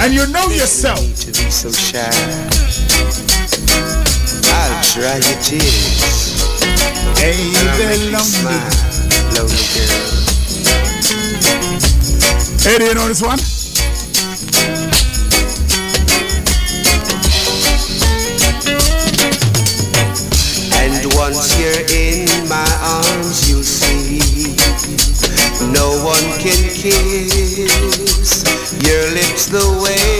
And 0.00 0.12
you 0.14 0.26
know 0.28 0.48
yourself. 0.48 1.00
To 1.20 1.26
be 1.26 1.50
so 1.50 1.70
shy. 1.70 2.10
I'll 4.52 4.82
dry 4.92 5.16
your 5.16 5.40
tears. 5.42 6.00
Hey 7.18 7.52
and 7.56 7.68
I'll 7.68 7.78
there, 7.78 7.88
make 7.88 8.00
you 8.00 8.10
lonely 8.12 8.58
lonely 9.36 9.66
girl. 9.74 10.19
Hey, 12.62 12.76
do 12.76 12.84
you 12.84 12.94
know 12.94 13.08
this 13.08 13.22
one? 13.22 13.38
And 20.76 21.14
once 21.14 21.58
you're 21.58 21.86
in 21.88 22.28
my 22.50 22.68
arms, 22.82 23.48
you'll 23.48 23.62
see 23.62 24.20
no 25.72 26.04
one 26.04 26.38
can 26.38 26.60
kiss 26.68 28.44
your 28.84 29.08
lips 29.14 29.46
the 29.46 29.80
way 29.82 30.19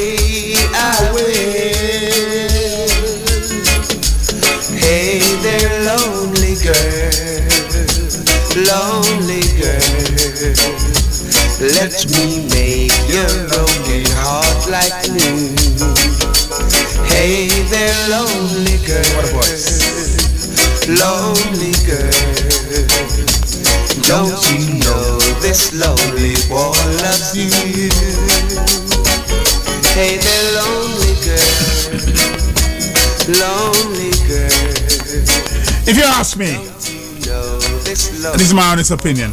this 38.23 38.43
is 38.43 38.55
my 38.55 38.65
honest 38.65 38.91
opinion. 38.91 39.33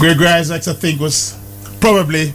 Gregory 0.00 0.26
Isaacs, 0.26 0.68
I 0.68 0.74
think, 0.74 1.00
was 1.00 1.38
probably. 1.80 2.34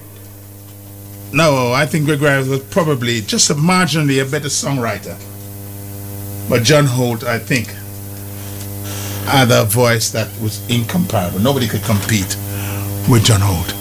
No, 1.31 1.71
I 1.73 1.85
think 1.85 2.05
Gregory 2.05 2.30
Isaacs 2.30 2.49
was 2.49 2.73
probably 2.73 3.21
just 3.21 3.49
a 3.49 3.53
marginally 3.53 4.26
a 4.26 4.30
better 4.30 4.47
songwriter. 4.47 5.17
But 6.49 6.63
John 6.63 6.85
Holt, 6.85 7.23
I 7.23 7.38
think, 7.38 7.67
had 9.27 9.51
a 9.51 9.65
voice 9.65 10.09
that 10.11 10.27
was 10.41 10.67
incomparable. 10.69 11.39
Nobody 11.39 11.67
could 11.67 11.84
compete 11.84 12.35
with 13.09 13.23
John 13.26 13.41
Holt. 13.41 13.76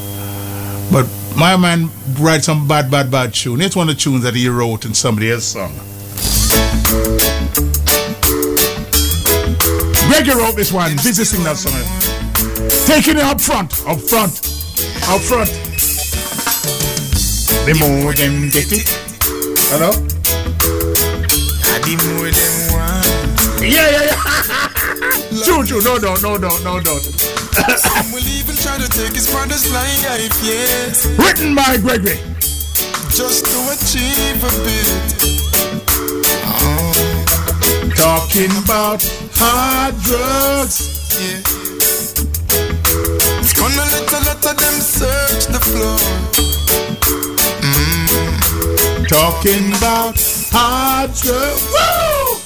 But 0.93 1.09
my 1.37 1.57
man 1.57 1.91
writes 2.19 2.47
some 2.47 2.67
bad, 2.67 2.91
bad, 2.91 3.11
bad 3.11 3.33
tune. 3.33 3.61
It's 3.61 3.77
one 3.77 3.89
of 3.89 3.95
the 3.95 4.01
tunes 4.01 4.23
that 4.25 4.35
he 4.35 4.49
wrote 4.49 4.85
in 4.85 4.93
somebody 4.95 5.31
else's 5.31 5.53
song. 5.53 7.38
Reggae 10.19 10.35
wrote 10.35 10.57
this 10.57 10.73
one. 10.73 10.97
Busy 10.97 11.25
sing 11.25 11.45
that 11.45 11.57
song. 11.57 11.79
Taking 12.91 13.19
it 13.19 13.23
up 13.23 13.41
front, 13.41 13.71
up 13.87 14.01
front, 14.03 14.35
up 15.07 15.23
front. 15.23 15.47
The 17.63 17.79
more 17.79 18.13
them 18.15 18.51
get 18.51 18.67
it. 18.75 18.89
Hello? 19.71 19.93
The 21.87 21.95
more 22.03 22.35
them 22.35 22.53
want. 22.75 23.63
Yeah, 23.63 23.87
yeah, 23.95 24.11
yeah. 24.11 24.19
True, 25.45 25.63
true. 25.63 25.83
No, 25.87 25.99
no, 25.99 26.17
no, 26.17 26.35
no, 26.35 26.51
no, 26.67 26.81
no. 26.83 26.99
Some 27.79 28.11
will 28.11 28.27
even 28.27 28.57
try 28.57 28.77
to 28.77 28.89
take 28.91 29.15
his 29.15 29.31
father's 29.33 29.71
life, 29.73 30.03
yes. 30.43 31.07
Written 31.17 31.55
by 31.55 31.77
Gregory. 31.77 32.19
Just 33.15 33.47
to 33.47 33.59
achieve 33.71 34.43
a 34.43 34.51
bit. 34.67 35.15
Oh. 36.43 36.91
Talking 37.95 38.51
about 38.65 39.28
hard 39.39 39.95
drugs. 40.03 40.77
Yeah. 41.15 41.41
It's 43.41 43.55
gonna 43.55 43.85
let 43.95 44.13
a 44.13 44.21
lot 44.27 44.43
of 44.43 44.57
them 44.59 44.77
search 44.83 45.47
the 45.47 45.61
floor. 45.63 45.99
Talking 49.09 49.73
about 49.79 50.19
hard 50.53 51.15
drugs. 51.15 51.65
Woo! 51.73 52.43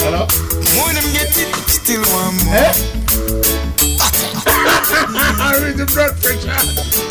Hello? 0.00 0.22
More 0.74 0.92
them 0.94 1.08
get 1.12 1.34
it, 1.34 1.50
still 1.68 2.02
want 2.14 2.44
more. 2.44 2.54
Eh? 2.54 2.72
I 5.38 5.58
read 5.60 5.76
the 5.76 5.86
blood 5.92 6.14
pressure. 6.22 6.56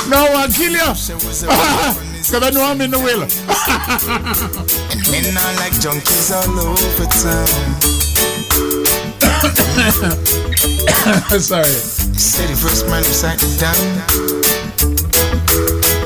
No 0.10 0.32
one 0.32 0.52
kill 0.52 0.72
you. 0.72 2.02
Because 2.26 2.42
I 2.42 2.50
know 2.50 2.64
I'm 2.64 2.82
in 2.82 2.90
the 2.90 2.98
wheel. 2.98 3.22
And 3.22 3.30
men 5.12 5.38
are 5.38 5.56
like 5.62 5.74
junkies 5.78 6.34
all 6.34 6.60
over 6.60 7.06
town. 7.06 8.15
Sorry. 11.40 11.78
The 12.46 12.56
first 12.58 12.88
man 12.88 13.04
it 13.44 13.60
down. 13.60 13.76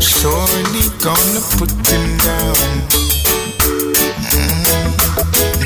Surely 0.02 0.84
gonna 1.00 1.42
put 1.56 1.72
him 1.88 2.18
down. 2.20 2.56
Mm. 4.36 4.64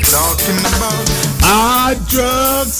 Talking 0.06 0.60
about 0.62 1.06
hard 1.42 1.98
drugs. 2.06 2.78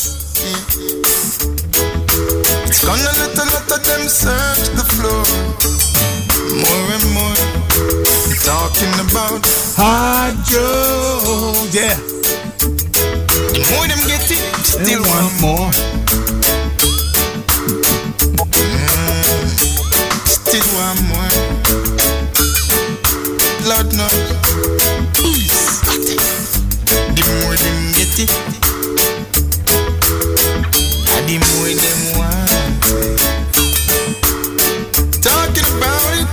It's 2.69 2.83
gonna 2.85 3.13
let 3.19 3.35
a 3.35 3.45
lot 3.51 3.71
of 3.73 3.81
them 3.85 4.09
search 4.09 4.69
the 4.79 4.85
floor. 4.95 5.25
More 6.63 6.87
and 6.95 7.07
more. 7.15 7.39
Talking 8.45 8.95
about 9.11 9.43
hard 9.77 10.37
drugs. 10.47 11.75
Yeah. 11.75 12.14
More 13.71 13.87
them 13.89 14.03
get 14.07 14.31
it, 14.31 14.41
still 14.65 15.03
want 15.03 15.33
more. 15.41 15.73
Still 20.27 20.69
want 20.77 21.01
more. 21.09 21.33
Lord 23.69 23.89
knows. 23.97 24.29
Please. 25.15 25.81
The 27.17 27.23
more 27.41 27.57
them 27.57 27.81
get 27.97 28.19
it, 28.19 28.31
the 31.27 31.37
more 31.49 31.73
them 31.83 32.01
want 32.19 32.51
it. 32.93 33.19
Talking 35.23 35.69
about 35.79 36.13
it, 36.21 36.29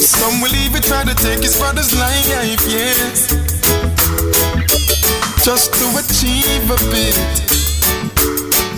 some 0.00 0.40
will 0.40 0.54
even 0.54 0.82
try 0.82 1.04
to 1.04 1.14
take 1.14 1.42
his 1.42 1.54
father's 1.60 1.92
life, 1.94 2.64
yes. 2.66 3.29
Just 5.42 5.72
to 5.72 5.86
achieve 5.96 6.70
a 6.70 6.76
bit. 6.92 7.16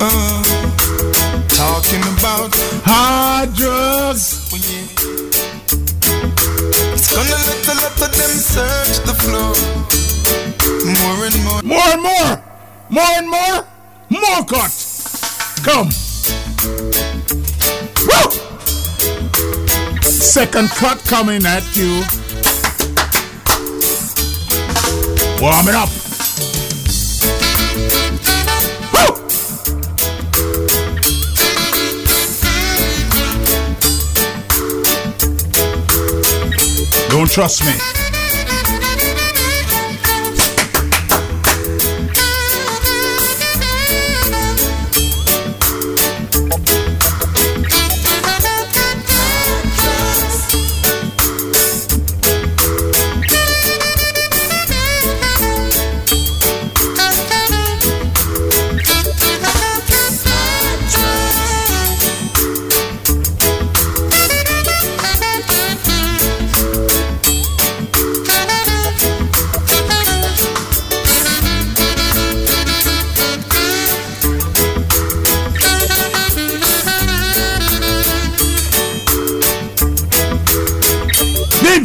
Uh, 0.00 0.42
talking 1.48 2.02
about 2.16 2.54
hard 2.84 3.52
drugs. 3.54 4.48
Oh, 4.52 4.56
yeah. 4.56 4.86
It's 6.94 7.10
gonna 7.10 7.30
let 7.30 7.66
a 7.66 7.74
lot 7.82 8.00
of 8.00 8.12
them 8.16 8.30
search 8.38 9.02
the 9.04 9.14
floor. 9.18 9.54
More 11.02 11.26
and 11.26 11.36
more. 11.42 11.62
More 11.62 11.90
and 11.92 12.02
more. 12.02 12.38
More 12.90 13.12
and 13.18 13.28
more. 13.28 13.66
More 14.08 14.44
cut. 14.46 14.72
Come. 15.64 15.90
Woo! 18.06 18.30
Second 20.00 20.70
cut 20.70 20.98
coming 21.06 21.44
at 21.44 21.64
you. 21.76 22.04
Warm 25.40 25.68
it 25.68 25.74
up. 25.74 26.11
Don't 37.12 37.28
trust 37.30 37.62
me. 37.66 38.01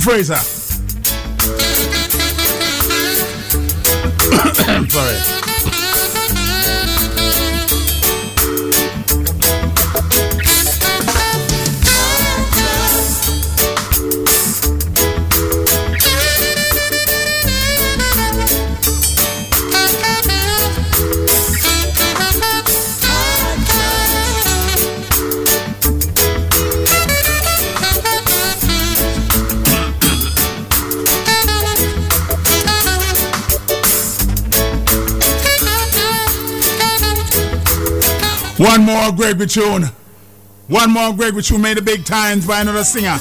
Fraser. 0.08 0.36
Sorry. 4.90 5.37
One 38.58 38.84
more 38.84 39.12
Gregory 39.12 39.46
tune. 39.46 39.84
One 40.68 40.92
more 40.92 41.14
Gregory 41.14 41.44
tune 41.44 41.62
made 41.62 41.78
the 41.78 41.82
big 41.84 42.06
times 42.06 42.48
by 42.48 42.62
another 42.62 42.84
singer. 42.84 43.18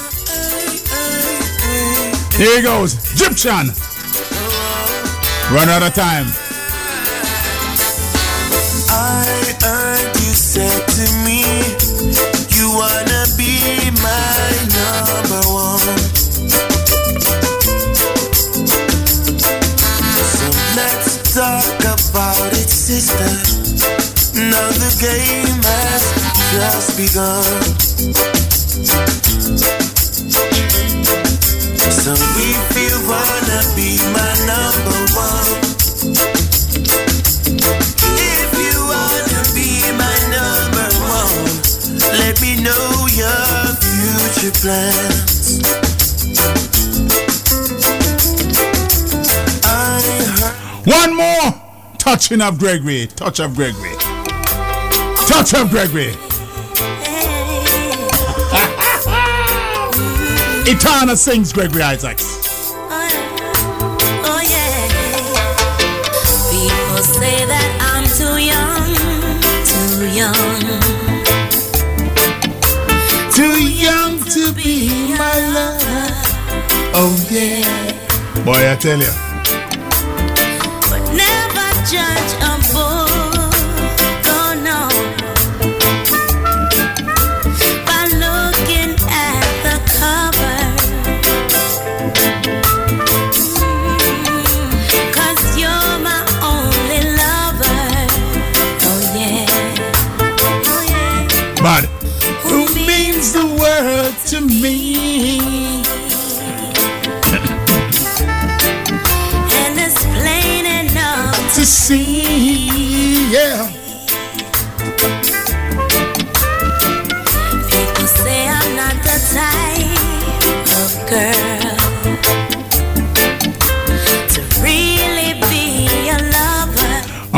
Here 2.38 2.56
he 2.56 2.62
goes. 2.62 2.94
Egyptian. 3.12 3.68
Run 5.52 5.68
out 5.68 5.82
of 5.82 5.94
time. 5.94 6.45
Game 25.06 25.62
has 25.62 26.02
just 26.50 26.96
begun. 26.98 27.44
So 32.02 32.12
if 32.42 32.66
you 32.82 32.94
wanna 33.06 33.60
be 33.78 33.90
my 34.16 34.32
number 34.50 34.98
one, 35.14 35.52
if 38.18 38.50
you 38.64 38.74
wanna 38.92 39.42
be 39.54 39.70
my 40.02 40.16
number 40.34 40.88
one, 41.18 41.46
let 42.18 42.34
me 42.42 42.52
know 42.66 43.06
your 43.22 43.46
future 43.82 44.54
plans. 44.60 45.62
One 50.84 51.14
more 51.14 51.48
touching 51.98 52.40
of 52.40 52.58
Gregory. 52.58 53.06
Touch 53.06 53.38
of 53.40 53.54
Gregory. 53.54 53.95
Touch 55.26 55.54
of 55.54 55.70
Gregory. 55.70 56.12
Etana 60.68 61.16
sings 61.16 61.52
Gregory 61.52 61.82
Isaacs. 61.82 62.24
Oh 64.28 64.40
yeah. 64.42 64.88
People 66.50 67.02
say 67.02 67.44
that 67.44 67.68
I'm 67.82 68.04
too 68.18 68.38
young, 68.38 68.94
too 69.66 70.06
young, 70.14 70.62
Too 73.32 73.58
young 73.62 74.20
to 74.30 74.52
be 74.52 74.88
my 75.18 75.38
lover. 75.54 76.08
Oh 76.94 77.14
yeah. 77.30 78.44
Boy, 78.44 78.70
I 78.70 78.76
tell 78.76 78.98
you. 78.98 79.25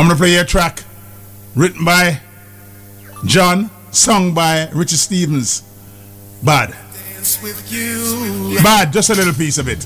Gonna 0.09 0.17
play 0.17 0.37
a 0.37 0.43
track 0.43 0.83
written 1.55 1.85
by 1.85 2.19
John, 3.25 3.69
sung 3.91 4.33
by 4.33 4.67
Richard 4.73 4.97
Stevens. 4.97 5.61
Bad. 6.41 6.73
dance 7.13 7.39
with 7.43 7.71
you. 7.71 8.57
Bad, 8.63 8.91
just 8.91 9.11
a 9.11 9.13
little 9.13 9.33
piece 9.33 9.59
of 9.59 9.67
it. 9.67 9.85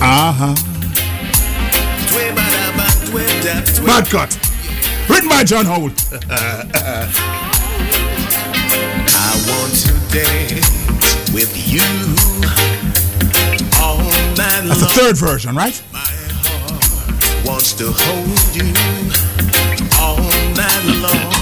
Uh 0.00 0.32
huh. 0.32 0.54
Bad 3.84 4.06
cut. 4.06 4.38
Written 5.10 5.28
by 5.28 5.44
John 5.44 5.66
Holt. 5.66 5.92
I 6.30 7.08
want 9.46 9.74
to 9.74 9.92
dance 10.10 11.34
with 11.34 11.52
you 11.70 12.67
That's 14.68 14.80
the 14.80 14.86
third 14.86 15.16
version, 15.16 15.56
right? 15.56 15.82
Wants 17.46 17.72
to 17.74 17.90
hold 17.90 18.54
you 18.54 18.68
all 19.98 20.18
night 20.54 20.84
long. 21.00 21.32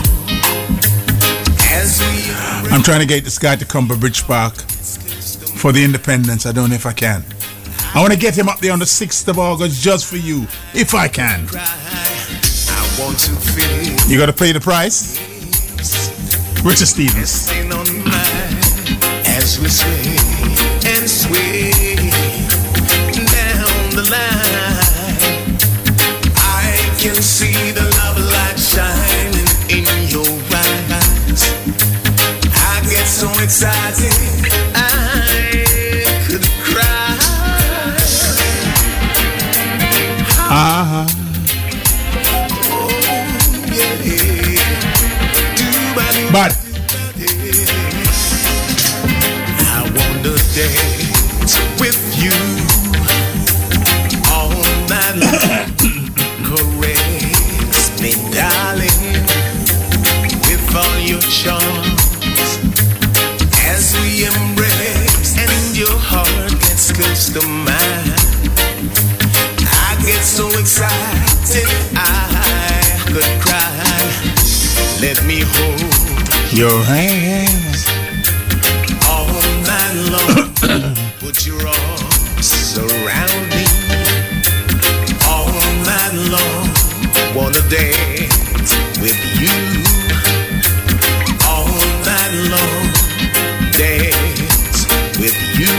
As 1.73 1.99
we 2.01 2.71
I'm 2.73 2.85
trying 2.85 3.01
to 3.01 3.07
get 3.07 3.25
this 3.25 3.39
guy 3.39 3.57
to 3.57 3.65
come 3.65 3.89
to 3.89 3.97
Bridge 3.97 4.23
Park 4.25 4.55
for 4.55 5.73
the 5.73 5.83
independence. 5.83 6.47
I 6.47 6.53
don't 6.53 6.71
know 6.71 6.77
if 6.77 6.87
I 6.87 6.93
can. 6.93 7.25
I 7.95 8.01
want 8.01 8.13
to 8.13 8.19
get 8.19 8.39
him 8.39 8.49
up 8.49 8.61
there 8.61 8.73
on 8.73 8.79
the 8.79 8.85
6th 8.85 9.27
of 9.27 9.41
August 9.41 9.83
just 9.83 10.07
for 10.07 10.19
you, 10.19 10.47
if 10.73 10.95
I 10.95 11.09
can. 11.09 11.49
I 11.53 12.97
want 13.01 13.19
to 13.19 14.09
You 14.09 14.19
got 14.19 14.27
to 14.27 14.33
pay 14.33 14.53
the 14.53 14.61
price. 14.61 15.19
Richard 16.63 16.87
Stevens. 16.87 17.51
Can 27.07 27.23
see 27.23 27.71
the 27.71 27.83
love 27.99 28.19
light 28.19 28.59
shining 28.59 29.47
in 29.71 29.87
your 30.09 30.27
eyes. 30.51 31.43
I 32.53 32.83
get 32.91 33.07
so 33.07 33.31
excited, 33.41 34.11
I 34.75 34.83
could 36.27 36.43
cry. 36.67 37.17
Uh 40.51 40.85
huh. 40.91 41.07
But 46.33 46.53
I 49.63 49.83
want 49.95 50.25
to 50.25 50.33
dance 50.55 50.96
your 76.57 76.83
hands 76.85 77.87
all 79.05 79.29
night 79.69 79.97
long. 80.09 80.95
Put 81.21 81.47
your 81.47 81.61
arms 81.61 82.79
around 82.79 83.43
me 83.53 83.67
all 85.29 85.53
night 85.85 86.17
long. 86.33 86.65
Wanna 87.37 87.61
dance 87.69 88.73
with 89.05 89.21
you 89.37 89.53
all 91.45 91.69
night 92.09 92.33
long. 92.49 92.89
Dance 93.77 94.89
with 95.21 95.37
you 95.61 95.77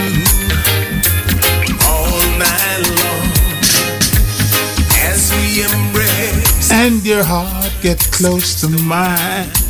all 1.89 2.21
night 2.37 2.83
long. 3.01 3.25
As 5.09 5.33
we 5.33 5.63
embrace 5.63 6.71
and 6.71 7.03
your 7.03 7.23
heart 7.23 7.73
get 7.81 7.97
close 8.11 8.61
to 8.61 8.69
mine. 8.69 9.66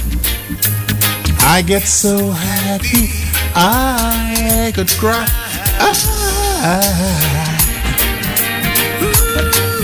I 1.57 1.63
get 1.63 1.87
so 1.87 2.29
happy 2.29 3.09
I 3.55 4.71
could 4.75 4.89
cry. 4.89 5.25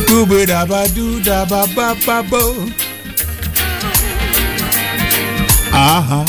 Boo 0.07 0.45
da 0.45 0.67
ba 0.67 0.87
doo 0.93 1.19
da 1.23 1.45
ba 1.45 1.65
ba 1.75 1.95
ba 2.05 2.21
bo. 2.29 2.53
Uh 5.73 6.01
huh. 6.09 6.25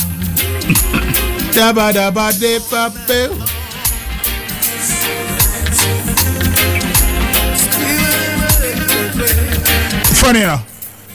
da 1.53 1.73
ba 1.77 1.93
da 1.93 2.11
ba 2.11 2.33
de 2.33 2.59
ba 2.71 2.89
bo. 2.89 3.37
Funny, 10.23 10.41
you 10.41 10.57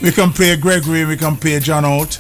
we 0.03 0.11
can 0.11 0.32
play 0.32 0.56
Gregory, 0.56 1.03
we 1.06 1.17
can 1.17 1.35
play 1.35 1.59
John 1.59 1.83
Holt. 1.83 2.19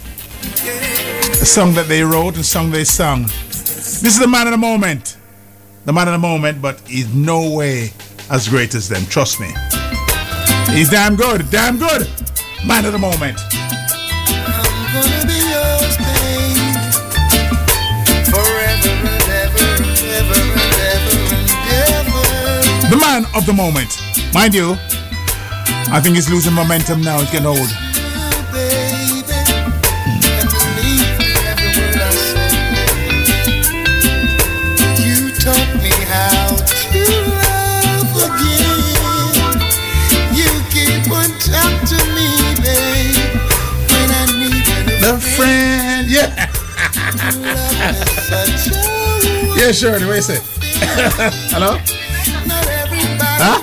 A 1.41 1.45
song 1.45 1.73
that 1.75 1.87
they 1.87 2.03
wrote, 2.03 2.37
a 2.37 2.43
song 2.43 2.69
they 2.69 2.83
sung. 2.83 3.23
This 3.23 4.03
is 4.03 4.19
the 4.19 4.27
man 4.27 4.47
of 4.47 4.51
the 4.51 4.57
moment. 4.57 5.15
The 5.85 5.93
man 5.93 6.07
of 6.09 6.11
the 6.11 6.19
moment, 6.19 6.61
but 6.61 6.81
he's 6.81 7.13
no 7.13 7.49
way 7.51 7.93
as 8.29 8.49
great 8.49 8.75
as 8.75 8.89
them. 8.89 9.05
Trust 9.05 9.39
me. 9.39 9.47
He's 10.73 10.89
damn 10.89 11.15
good, 11.15 11.49
damn 11.49 11.77
good. 11.77 12.09
Man 12.65 12.83
of 12.83 12.91
the 12.91 12.99
moment. 12.99 13.37
The 22.89 22.97
man 22.97 23.25
of 23.33 23.45
the 23.45 23.53
moment. 23.53 23.97
Mind 24.33 24.53
you, 24.53 24.75
I 25.91 26.01
think 26.03 26.15
he's 26.15 26.29
losing 26.29 26.53
momentum 26.53 27.01
now. 27.01 27.19
He's 27.19 27.31
getting 27.31 27.47
old. 27.47 27.88
The 45.01 45.19
friend, 45.35 46.09
yeah. 46.09 46.49
Yeah, 49.59 49.71
sure. 49.73 49.91
What 49.91 49.99
do 49.99 50.05
you 50.15 50.21
say? 50.21 50.39
Hello? 51.51 51.77
Huh? 53.41 53.59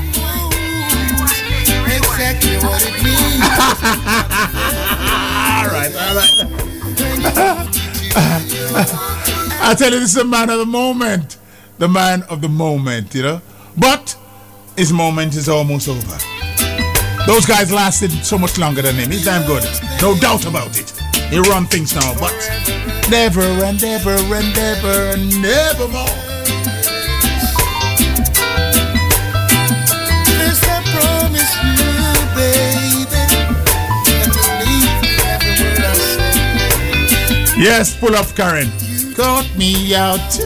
exactly 1.96 2.56
what 2.66 2.82
it 2.84 3.02
means. 3.02 3.40
all 5.56 5.68
right, 5.72 5.92
all 5.94 6.14
right. 6.16 6.32
I 9.62 9.74
tell 9.76 9.92
you, 9.92 10.00
this 10.00 10.10
is 10.10 10.14
the 10.14 10.24
man 10.24 10.50
of 10.50 10.58
the 10.58 10.66
moment. 10.66 11.38
The 11.78 11.88
man 11.88 12.22
of 12.24 12.40
the 12.40 12.48
moment, 12.48 13.14
you 13.14 13.22
know. 13.22 13.40
But 13.76 14.16
his 14.76 14.92
moment 14.92 15.34
is 15.34 15.48
almost 15.48 15.88
over. 15.88 16.18
Those 17.26 17.44
guys 17.46 17.72
lasted 17.72 18.10
so 18.24 18.38
much 18.38 18.58
longer 18.58 18.82
than 18.82 18.94
him. 18.96 19.10
He's 19.10 19.24
damn 19.24 19.46
good. 19.46 19.64
No 20.00 20.16
doubt 20.16 20.46
about 20.46 20.78
it. 20.78 20.92
He 21.30 21.38
run 21.40 21.66
things 21.66 21.92
now, 21.94 22.14
but 22.20 22.32
never 23.10 23.40
and 23.40 23.82
ever 23.82 24.10
and 24.10 24.56
ever 24.56 25.10
and 25.14 25.42
never 25.42 25.88
more. 25.88 26.06
This 30.38 30.62
I 30.62 30.80
promise 30.94 31.52
you, 31.66 31.82
baby. 32.38 33.26
And 34.22 34.32
to 34.32 34.42
leave 34.62 34.94
every 35.26 35.54
word 35.62 35.82
I 35.82 35.94
say. 35.98 37.60
Yes, 37.60 37.96
pull 37.96 38.14
up, 38.14 38.32
Karen. 38.36 38.70
Got 39.16 39.46
me 39.56 39.94
out. 39.96 40.20
To 40.30 40.42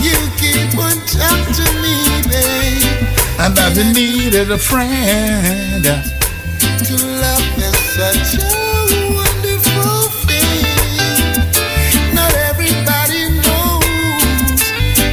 you 0.00 0.16
keep 0.38 0.78
on 0.78 0.96
talk 1.10 1.42
to 1.58 1.66
me, 1.82 1.96
babe. 2.30 2.86
And 3.40 3.58
I've 3.58 3.76
needed 3.94 4.50
a 4.52 4.58
friend. 4.58 6.19
To 6.80 6.96
love 6.96 7.58
is 7.58 7.76
such 7.94 8.40
a 8.40 9.14
wonderful 9.14 10.08
thing. 10.24 10.64
Not 12.14 12.32
everybody 12.48 13.28
knows 13.44 14.60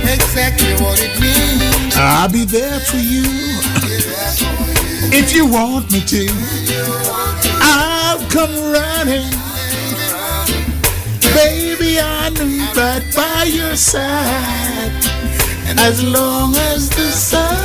exactly 0.07 0.73
what 0.83 0.97
it 1.03 1.19
means. 1.19 1.93
I'll 1.97 2.29
be 2.29 2.45
there 2.45 2.79
for 2.79 2.97
you 2.97 3.23
if 5.11 5.35
you 5.35 5.45
want 5.45 5.91
me 5.91 5.99
to. 6.01 6.27
I'll 7.61 8.19
come 8.29 8.55
running. 8.71 9.29
Baby, 11.35 11.99
I 11.99 12.31
by 13.15 13.43
your 13.43 13.75
side. 13.75 14.91
As 15.79 16.03
long 16.03 16.55
as 16.55 16.89
the 16.89 17.11
sun 17.11 17.55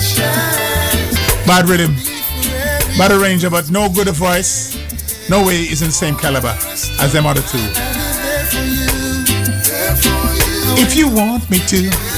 shines. 0.00 1.16
Bad 1.46 1.68
rhythm, 1.68 1.96
bad 3.00 3.12
Ranger, 3.12 3.48
but 3.48 3.70
no 3.70 3.88
good 3.88 4.08
voice. 4.08 4.76
No 5.30 5.46
way 5.46 5.62
is 5.62 5.80
in 5.80 5.88
the 5.88 5.92
same 5.92 6.16
caliber 6.16 6.54
as 7.00 7.14
them 7.14 7.24
other 7.24 7.40
two. 7.40 7.56
If 10.82 10.94
you 10.94 11.08
want 11.08 11.48
me 11.48 11.60
to. 11.60 12.09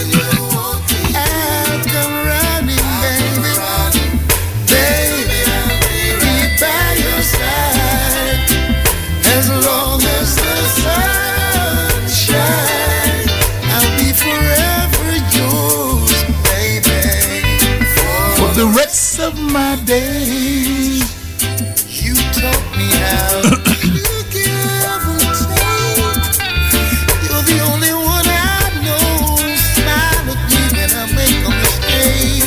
Rest 18.92 19.20
of 19.20 19.34
my 19.40 19.74
days. 19.86 21.00
You 21.88 22.14
taught 22.36 22.66
me 22.76 22.88
how 23.00 23.40
to 23.40 23.56
give 24.28 25.04
and 25.12 25.20
take. 25.32 26.36
You're 27.24 27.44
the 27.48 27.58
only 27.72 27.94
one 27.96 28.28
I 28.28 28.68
know. 28.84 29.40
Smile 29.72 30.28
at 30.32 30.40
me 30.52 30.62
when 30.76 30.90
I 30.92 31.04
make 31.16 31.40
a 31.40 31.52
mistake. 31.62 32.44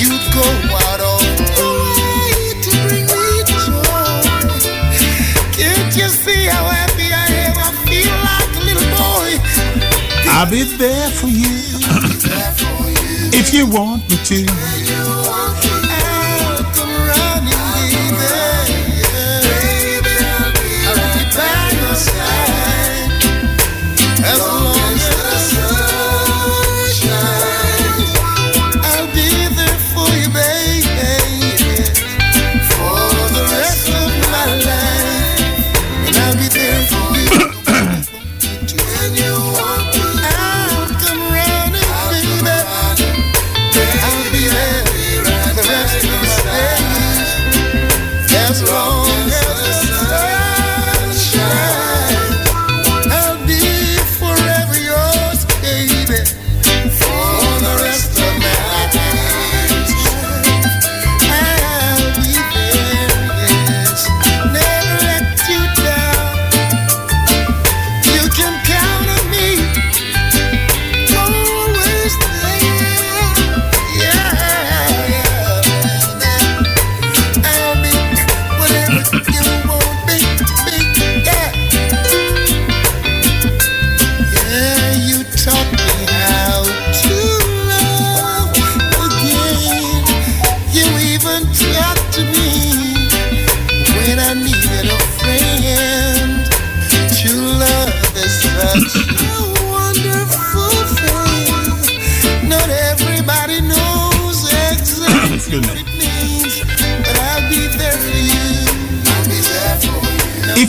You 0.00 0.08
go 0.32 0.46
out 0.88 1.00
all 1.04 1.20
the 1.36 1.68
way 2.00 2.56
to 2.64 2.70
bring 2.88 3.04
me 3.04 3.44
joy. 3.60 4.24
Can't 5.52 5.92
you 6.00 6.08
see 6.08 6.42
how 6.48 6.64
happy 6.64 7.12
I 7.12 7.28
am? 7.44 7.56
I 7.60 7.68
feel 7.84 8.14
like 8.24 8.52
a 8.56 8.62
little 8.68 8.88
boy. 8.96 9.30
I'll 10.32 10.48
be 10.50 10.62
there 10.64 11.10
for 11.10 11.28
you 11.28 11.56
if 13.36 13.52
you 13.52 13.66
want 13.66 14.08
me 14.08 14.16
to. 14.24 14.73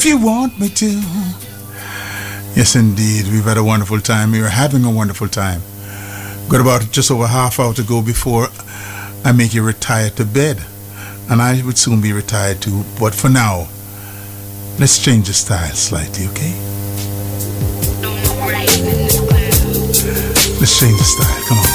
If 0.05 0.09
you 0.11 0.19
want 0.19 0.59
me 0.59 0.69
to. 0.69 1.01
Yes, 2.55 2.75
indeed. 2.75 3.25
We've 3.25 3.43
had 3.43 3.57
a 3.57 3.63
wonderful 3.63 3.99
time. 3.99 4.33
We 4.33 4.39
are 4.39 4.47
having 4.47 4.85
a 4.85 4.91
wonderful 4.91 5.27
time. 5.27 5.61
Got 6.47 6.61
about 6.61 6.91
just 6.91 7.09
over 7.09 7.25
half 7.25 7.59
hour 7.59 7.73
to 7.73 7.81
go 7.81 8.03
before 8.03 8.49
I 9.23 9.31
make 9.31 9.55
you 9.55 9.63
retire 9.63 10.11
to 10.11 10.23
bed. 10.23 10.63
And 11.27 11.41
I 11.41 11.59
would 11.65 11.79
soon 11.79 12.01
be 12.01 12.13
retired 12.13 12.61
too. 12.61 12.83
But 12.99 13.15
for 13.15 13.29
now, 13.29 13.67
let's 14.77 15.03
change 15.03 15.25
the 15.25 15.33
style 15.33 15.73
slightly, 15.73 16.27
okay? 16.27 16.53
Let's 20.61 20.79
change 20.79 20.99
the 20.99 21.09
style. 21.15 21.41
Come 21.49 21.57
on. 21.57 21.69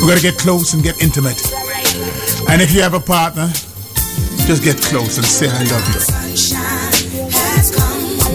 We 0.00 0.06
gotta 0.06 0.22
get 0.22 0.38
close 0.38 0.74
and 0.74 0.82
get 0.84 1.02
intimate. 1.02 1.42
And 2.48 2.62
if 2.62 2.72
you 2.72 2.82
have 2.82 2.94
a 2.94 3.00
partner, 3.00 3.48
just 4.46 4.62
get 4.62 4.76
close 4.76 5.16
and 5.16 5.26
say 5.26 5.48
I 5.48 5.64
love 5.64 5.88
you. 5.92 6.15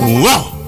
Wow! 0.01 0.60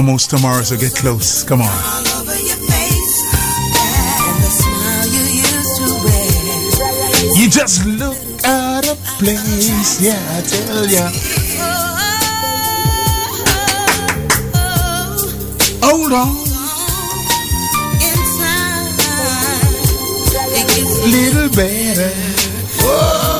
Almost 0.00 0.30
tomorrow, 0.30 0.62
so 0.62 0.78
get 0.78 0.94
close. 0.94 1.44
Come 1.44 1.60
on. 1.60 1.68
all 1.68 2.08
over 2.20 2.38
your 2.48 2.56
face 2.72 3.16
and 4.24 4.38
the 4.44 4.50
smile 4.60 5.08
you 5.16 5.24
used 5.44 5.74
to 5.76 5.88
wear. 6.04 6.30
You 7.36 7.50
just 7.50 7.84
look 7.84 8.16
out 8.46 8.88
of 8.88 8.96
place, 9.20 10.00
yeah, 10.00 10.16
I 10.36 10.40
tell 10.40 10.86
ya. 10.88 11.06
Hold 15.84 16.12
on, 16.12 16.32
little 21.12 21.50
better. 21.50 22.10
Whoa. 22.80 23.39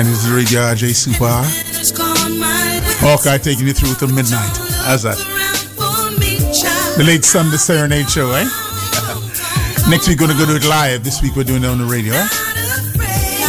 This 0.00 0.24
reminded 0.24 0.30
the 0.30 0.36
radio 0.36 0.60
RJ 0.60 0.94
Super. 0.94 1.28
It's 1.78 1.92
gone 1.92 2.38
my 2.38 2.46
way. 2.48 2.80
Hawkeye 3.04 3.36
taking 3.36 3.66
you 3.66 3.74
through 3.74 3.94
to 3.96 4.06
midnight. 4.06 4.56
How's 4.88 5.02
that? 5.02 5.18
For 5.76 6.10
me, 6.18 6.38
child. 6.56 6.96
The 6.96 7.04
late 7.04 7.22
Sunday 7.22 7.58
Serenade 7.58 8.08
Show, 8.08 8.30
eh? 8.32 8.44
Next 9.90 10.08
week, 10.08 10.20
we're 10.20 10.28
going 10.28 10.38
to 10.38 10.38
go 10.38 10.46
do 10.46 10.56
it 10.56 10.64
live. 10.66 11.04
This 11.04 11.20
week, 11.20 11.36
we're 11.36 11.44
doing 11.44 11.64
it 11.64 11.66
on 11.66 11.76
the 11.76 11.84
radio, 11.84 12.14
eh? 12.14 12.28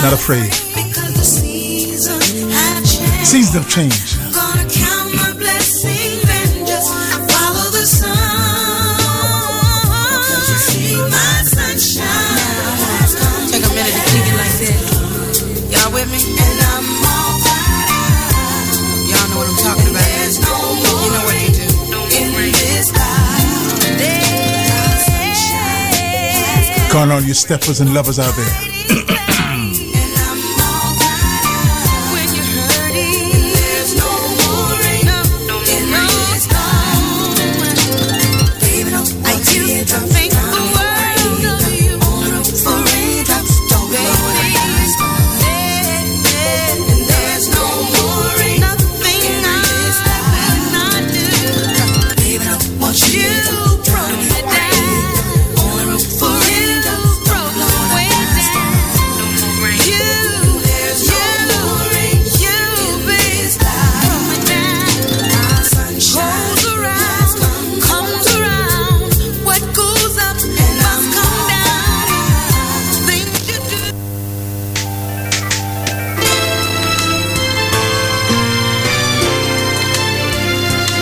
Not 0.04 0.12
afraid. 0.12 0.52
Because 0.76 1.16
the 1.16 1.24
seasons 1.24 2.36
Calling 26.92 27.12
all 27.12 27.22
you 27.22 27.34
steppers 27.34 27.80
and 27.80 27.94
lovers 27.94 28.20
out 28.20 28.36
there. 28.36 28.71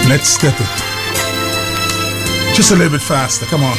Let's 0.09 0.27
step 0.27 0.55
it. 0.59 0.67
Just 2.55 2.71
a 2.71 2.75
little 2.75 2.93
bit 2.93 2.99
faster. 2.99 3.45
Come 3.45 3.61
on. 3.61 3.77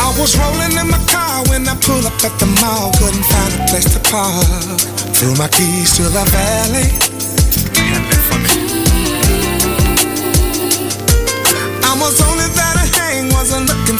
I 0.00 0.08
was 0.18 0.38
rolling 0.38 0.72
in 0.72 0.88
my 0.88 0.96
car 1.12 1.44
when 1.50 1.68
I 1.68 1.76
pulled 1.82 2.06
up 2.06 2.14
at 2.24 2.38
the 2.40 2.46
mall. 2.62 2.92
Couldn't 2.98 3.24
find 3.24 3.60
a 3.60 3.66
place 3.68 3.92
to 3.92 4.00
park. 4.10 4.80
Threw 5.16 5.34
my 5.36 5.48
keys 5.48 5.94
to 5.98 6.04
the 6.04 6.24
valley. 6.32 7.11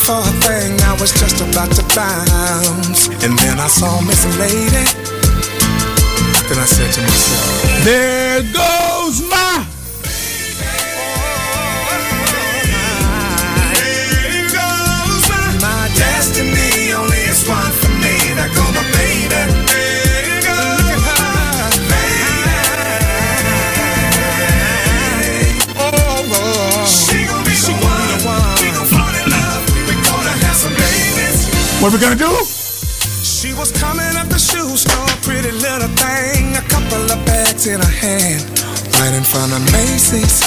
For 0.02 0.18
a 0.18 0.32
thing. 0.42 0.80
I 0.82 0.92
was 1.00 1.12
just 1.12 1.40
about 1.40 1.70
to 1.78 1.84
bounce. 1.94 3.08
And 3.22 3.38
then 3.38 3.58
I 3.60 3.68
saw 3.68 4.00
Miss 4.00 4.24
Lady. 4.38 4.84
Then 6.48 6.58
I 6.58 6.66
said 6.66 6.90
to 6.94 7.00
myself, 7.02 7.84
There 7.84 8.42
goes 8.52 8.81
What 31.82 31.90
we 31.92 31.98
gonna 31.98 32.14
do? 32.14 32.30
She 33.26 33.50
was 33.58 33.72
coming 33.74 34.14
up 34.14 34.28
the 34.28 34.38
shoe 34.38 34.76
store, 34.78 35.10
pretty 35.26 35.50
little 35.50 35.90
thing, 35.98 36.54
a 36.54 36.62
couple 36.70 37.02
of 37.10 37.18
bags 37.26 37.66
in 37.66 37.80
her 37.80 37.94
hand, 37.98 38.38
right 39.02 39.10
in 39.10 39.24
front 39.26 39.50
of 39.50 39.58
Macy's. 39.74 40.46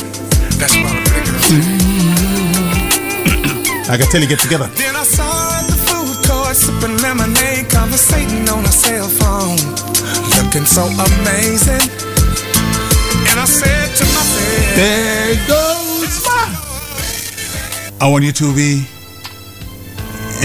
That's 0.56 0.80
why 0.80 0.96
I'm 0.96 1.04
picking 1.04 1.36
mm-hmm. 1.60 2.72
I 3.92 3.98
can 4.00 4.08
tell 4.08 4.22
you 4.22 4.28
get 4.32 4.40
together. 4.40 4.72
Then 4.80 4.96
I 4.96 5.04
saw 5.04 5.28
her 5.28 5.60
at 5.60 5.68
the 5.68 5.76
food 5.76 6.16
court, 6.24 6.56
sipping 6.56 6.96
lemonade, 7.04 7.68
conversating 7.68 8.48
on 8.48 8.64
her 8.64 8.72
cell 8.72 9.12
phone, 9.20 9.60
looking 10.40 10.64
so 10.64 10.88
amazing. 10.88 11.84
And 13.28 13.44
I 13.44 13.44
said 13.44 13.92
to 13.92 14.06
myself, 14.16 14.72
There 14.80 15.36
goes 15.52 16.16
my. 16.24 16.48
I 18.00 18.08
want 18.08 18.24
you 18.24 18.32
to 18.32 18.56
be 18.56 18.88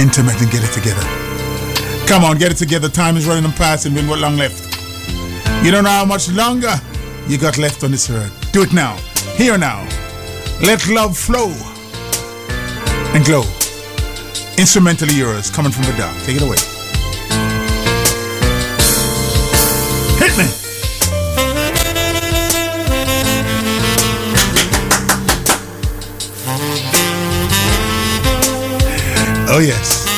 intimate 0.00 0.40
and 0.40 0.50
get 0.50 0.64
it 0.64 0.72
together. 0.72 1.02
Come 2.08 2.24
on, 2.24 2.38
get 2.38 2.50
it 2.50 2.56
together. 2.56 2.88
Time 2.88 3.16
is 3.16 3.26
running 3.26 3.44
and 3.44 3.54
passing. 3.54 3.94
Been 3.94 4.08
what 4.08 4.18
long 4.18 4.36
left? 4.36 4.64
You 5.62 5.70
don't 5.70 5.84
know 5.84 5.90
how 5.90 6.06
much 6.06 6.30
longer 6.30 6.74
you 7.28 7.36
got 7.36 7.58
left 7.58 7.84
on 7.84 7.90
this 7.90 8.08
earth. 8.08 8.32
Do 8.52 8.62
it 8.62 8.72
now. 8.72 8.96
Here 9.36 9.58
now. 9.58 9.86
Let 10.62 10.88
love 10.88 11.16
flow 11.16 11.52
and 13.14 13.24
glow. 13.24 13.44
Instrumentally 14.56 15.14
yours, 15.14 15.50
coming 15.50 15.72
from 15.72 15.84
the 15.84 15.94
dark. 15.98 16.16
Take 16.24 16.36
it 16.36 16.42
away. 16.42 16.69
Oh 29.52 29.58
yes. 29.58 30.09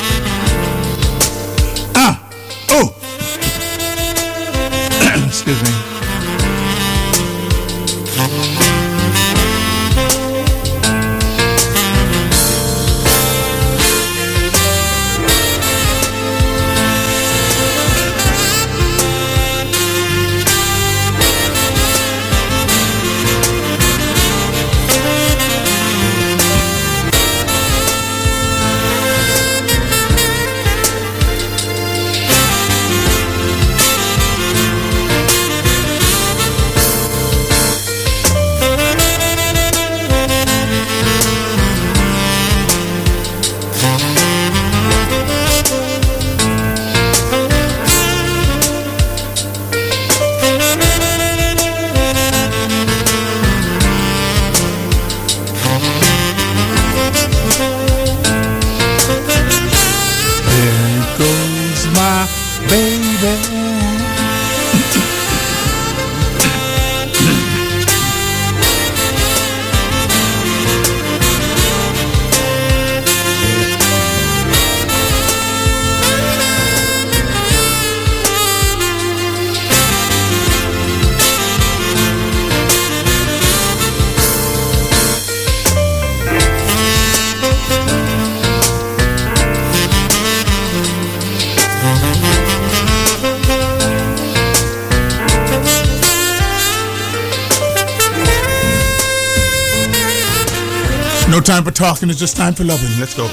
Talking, 101.83 102.09
it's 102.11 102.20
just 102.20 102.36
time 102.36 102.55
for 102.55 102.62
loving. 102.62 103.01
Let's 103.01 103.12
go. 103.12 103.25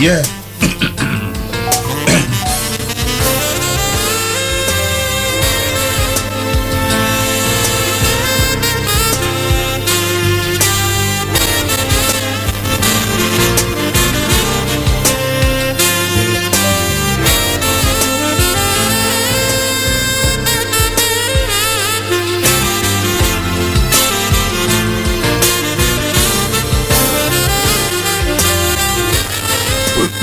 Yeah. 0.00 0.43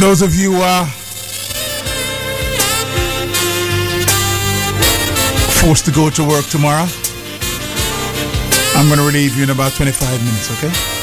Those 0.02 0.24
of 0.24 0.34
you 0.34 0.56
uh, 0.56 0.86
forced 5.62 5.86
to 5.86 5.92
go 5.92 6.10
to 6.10 6.28
work 6.28 6.44
tomorrow, 6.48 6.88
I'm 8.74 8.88
going 8.88 8.98
to 8.98 9.06
relieve 9.06 9.38
you 9.38 9.44
in 9.44 9.52
about 9.52 9.74
25 9.74 10.26
minutes, 10.26 10.50
okay? 10.58 11.01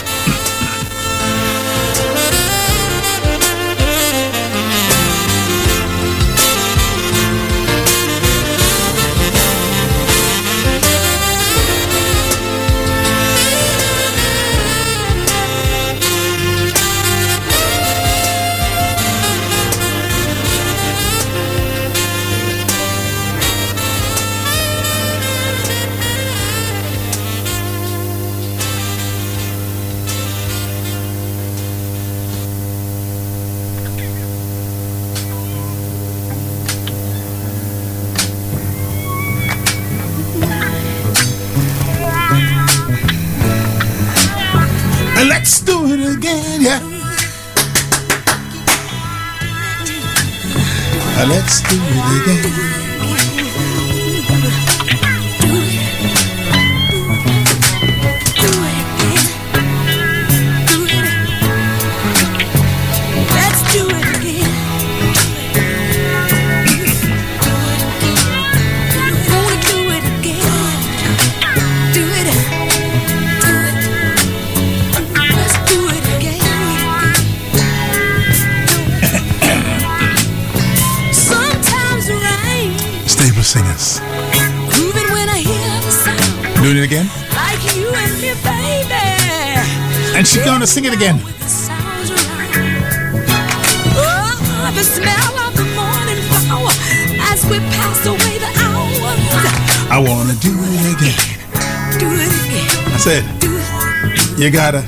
gotta 104.59 104.88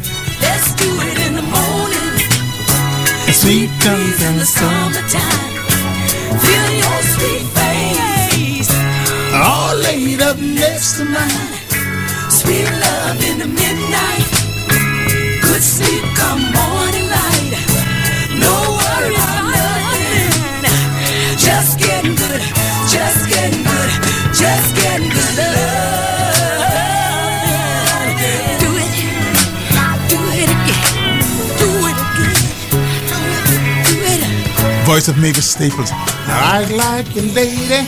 of 35.11 35.19
Mavis 35.19 35.51
Staples. 35.51 35.91
I 35.93 36.65
like 36.71 37.15
you, 37.17 37.23
lady. 37.33 37.87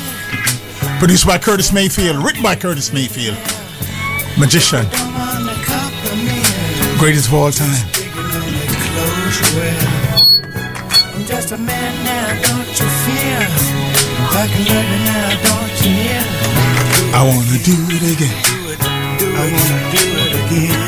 Produced 0.99 1.27
by 1.27 1.39
Curtis 1.39 1.73
Mayfield, 1.73 2.17
written 2.17 2.43
by 2.43 2.57
Curtis 2.57 2.93
Mayfield. 2.93 3.37
Magician. 4.37 4.85
Greatest 6.99 7.29
of 7.29 7.35
all 7.35 7.53
time. 7.53 7.71
I'm 11.15 11.25
just 11.25 11.53
a 11.53 11.59
man 11.59 12.05
now, 12.05 12.43
don't 12.43 12.81
you 12.81 12.89
fear. 13.05 13.47
I 14.35 14.49
can 14.51 14.65
love 14.67 14.89
you 14.91 14.99
now, 15.07 15.31
don't 15.47 15.75
you 15.85 15.93
hear? 16.03 16.25
I 17.15 17.23
wanna 17.23 17.59
do 17.63 17.77
it 17.95 18.03
again. 18.15 18.37
I 19.23 19.45
wanna 19.53 19.79
do 19.93 20.03
it 20.19 20.35
again. 20.47 20.83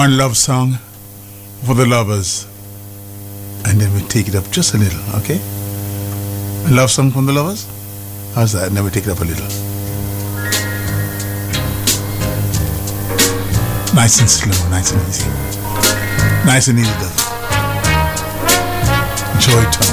one 0.00 0.16
love 0.16 0.34
song 0.34 0.78
for 1.66 1.74
the 1.74 1.84
lovers. 1.84 2.46
And 3.66 3.78
then 3.78 3.92
we 3.92 4.00
take 4.08 4.28
it 4.28 4.34
up 4.34 4.50
just 4.50 4.72
a 4.72 4.78
little, 4.78 4.98
okay? 5.16 5.38
A 6.68 6.70
love 6.70 6.90
song 6.90 7.10
from 7.10 7.26
the 7.26 7.34
lovers? 7.34 7.66
How's 8.34 8.52
that? 8.52 8.72
Never 8.72 8.88
take 8.88 9.04
it 9.04 9.10
up 9.10 9.20
a 9.20 9.24
little. 9.24 9.44
Nice 13.94 14.20
and 14.20 14.30
slow, 14.30 14.70
nice 14.70 14.90
and 14.92 15.02
easy. 15.06 15.28
Nice 16.46 16.68
and 16.68 16.78
easy, 16.78 16.92
does 17.02 17.12
it? 17.12 17.26
Enjoy 19.34 19.70
time. 19.70 19.89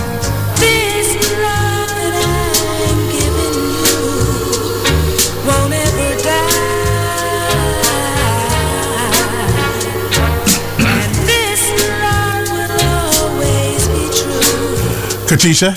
Katisha, 15.28 15.76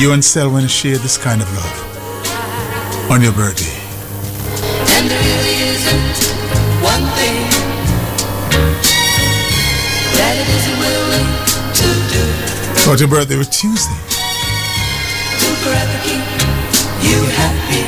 you 0.00 0.12
and 0.12 0.24
Selwyn 0.24 0.68
share 0.68 0.98
this 0.98 1.18
kind 1.18 1.42
of 1.42 1.52
love 1.56 3.10
on 3.10 3.20
your 3.20 3.32
birthday. 3.32 3.74
And 4.94 5.10
there 5.10 5.18
really 5.18 5.56
isn't 5.74 6.18
one 6.78 7.02
thing 7.18 7.42
that 10.14 10.34
it 10.38 10.46
isn't 10.46 10.78
willing 10.78 11.26
to 11.74 11.88
do. 12.14 12.22
Your 13.00 13.08
birthday 13.08 13.36
was 13.36 13.48
Tuesday. 13.48 13.98
To 15.42 15.48
forever 15.66 15.98
keep 16.06 16.22
you 17.02 17.18
happy. 17.34 17.82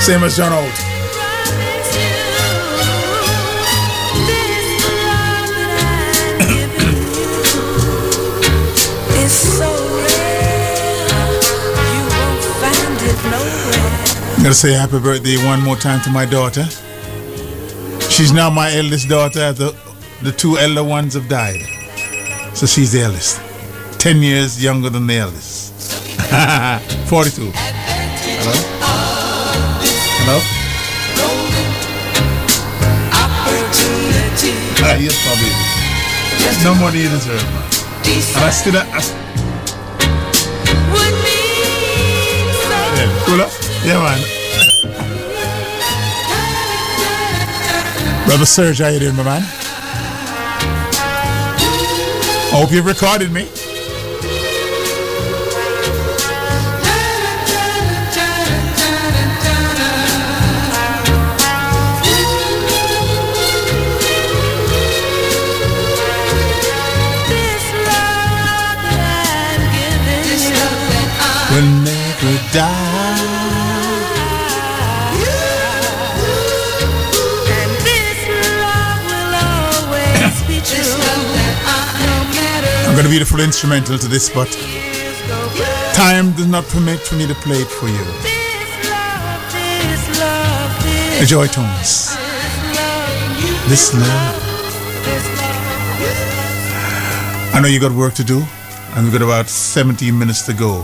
Same 0.00 0.22
as 0.22 0.36
John 0.36 0.52
Holt. 0.52 0.91
I'm 14.42 14.46
gonna 14.46 14.54
say 14.54 14.72
happy 14.72 14.98
birthday 14.98 15.36
one 15.46 15.62
more 15.62 15.76
time 15.76 16.00
to 16.00 16.10
my 16.10 16.26
daughter. 16.26 16.64
She's 18.10 18.32
now 18.32 18.50
my 18.50 18.74
eldest 18.74 19.08
daughter 19.08 19.52
The 19.52 19.72
the 20.20 20.32
two 20.32 20.58
elder 20.58 20.82
ones 20.82 21.14
have 21.14 21.28
died. 21.28 21.62
So 22.52 22.66
she's 22.66 22.90
the 22.90 23.02
eldest. 23.02 23.40
10 24.00 24.20
years 24.20 24.60
younger 24.60 24.90
than 24.90 25.06
the 25.06 25.14
eldest. 25.18 25.72
42. 27.08 27.52
Hello? 27.54 28.52
Hello? 30.18 30.38
Ah, 34.82 34.96
yes, 34.98 35.14
probably. 35.22 35.52
No 36.64 36.74
more 36.80 36.90
than 36.90 37.00
you 37.00 37.08
deserve. 37.10 37.46
And 38.34 38.44
I 38.44 38.50
still... 38.50 38.76
I, 38.76 38.80
I, 38.90 39.02
yeah, 42.98 43.24
cool 43.24 43.40
up. 43.40 43.61
Yeah, 43.84 43.98
man. 43.98 44.20
Brother 48.26 48.46
Serge, 48.46 48.78
how 48.78 48.88
you 48.88 49.00
doing, 49.00 49.16
my 49.16 49.24
man? 49.24 49.42
Hope 52.52 52.70
you've 52.70 52.86
recorded 52.86 53.32
me. 53.32 53.42
This 67.26 67.64
love 67.82 68.78
that 68.86 69.00
I've 69.50 69.66
given 69.74 70.38
you 70.46 70.70
will 71.50 71.70
never 71.82 72.34
die. 72.52 72.91
I'm 82.92 82.98
going 82.98 83.06
to 83.06 83.10
be 83.10 83.18
the 83.18 83.24
full 83.24 83.40
instrumental 83.40 83.96
to 83.96 84.06
this, 84.06 84.28
but 84.28 84.52
time 85.94 86.30
does 86.32 86.46
not 86.46 86.62
permit 86.66 87.00
for 87.00 87.14
me 87.14 87.26
to 87.26 87.32
play 87.32 87.56
it 87.56 87.66
for 87.66 87.88
you. 87.88 88.04
The 91.18 91.24
Joy 91.24 91.46
Tones. 91.46 92.14
This 93.70 93.94
love. 93.94 94.04
I 97.54 97.60
know 97.62 97.68
you 97.68 97.80
got 97.80 97.92
work 97.92 98.12
to 98.16 98.24
do, 98.24 98.44
and 98.94 99.04
we've 99.04 99.12
got 99.14 99.22
about 99.22 99.48
17 99.48 100.18
minutes 100.18 100.44
to 100.44 100.52
go. 100.52 100.82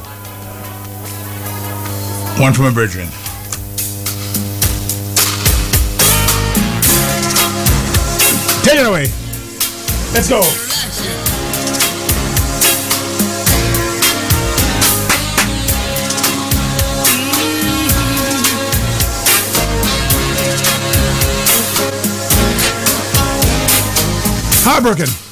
One 2.40 2.54
from 2.54 2.64
a 2.64 2.72
brethren. 2.72 3.08
Take 8.64 8.80
it 8.80 8.86
away. 8.86 9.08
Let's 10.14 10.30
go. 10.30 10.67
Heartbroken. 24.68 25.27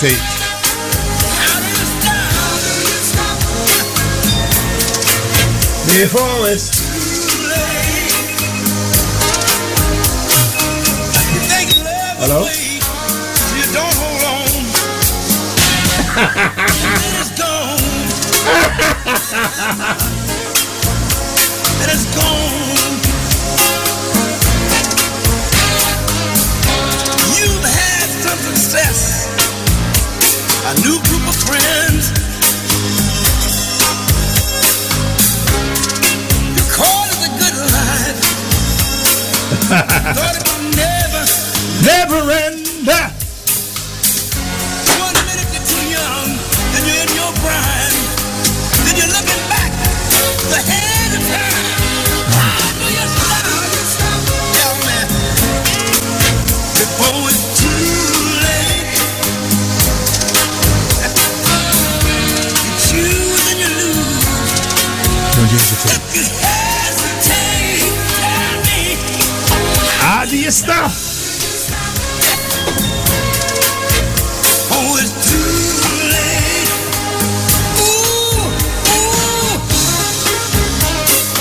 Hesitate. 0.00 0.38
Before 5.86 6.48
it's 6.48 6.78
Hello? 12.20 12.42
you 12.44 13.64
don't 13.72 13.94
hold 13.98 14.22
on. 14.26 14.50
it's 17.14 17.30
gone. 17.38 17.78
gone. 22.14 22.98
You've 27.38 27.64
had 27.64 28.08
some 28.22 28.38
success, 28.38 29.17
a 30.68 30.74
new 30.82 31.00
group 31.04 31.26
of 31.26 31.34
friends. 31.34 32.12
You 36.56 36.64
call 36.76 37.04
it 37.08 37.24
a 37.24 37.30
good 37.40 37.56
life. 40.34 40.44
do 70.28 70.38
you 70.38 70.50
stop? 70.50 70.90
Oh, 74.70 74.98
it's 75.00 75.12
too 75.24 75.52
late. 76.12 76.68
Ooh, 77.80 78.36
ooh. 78.92 79.56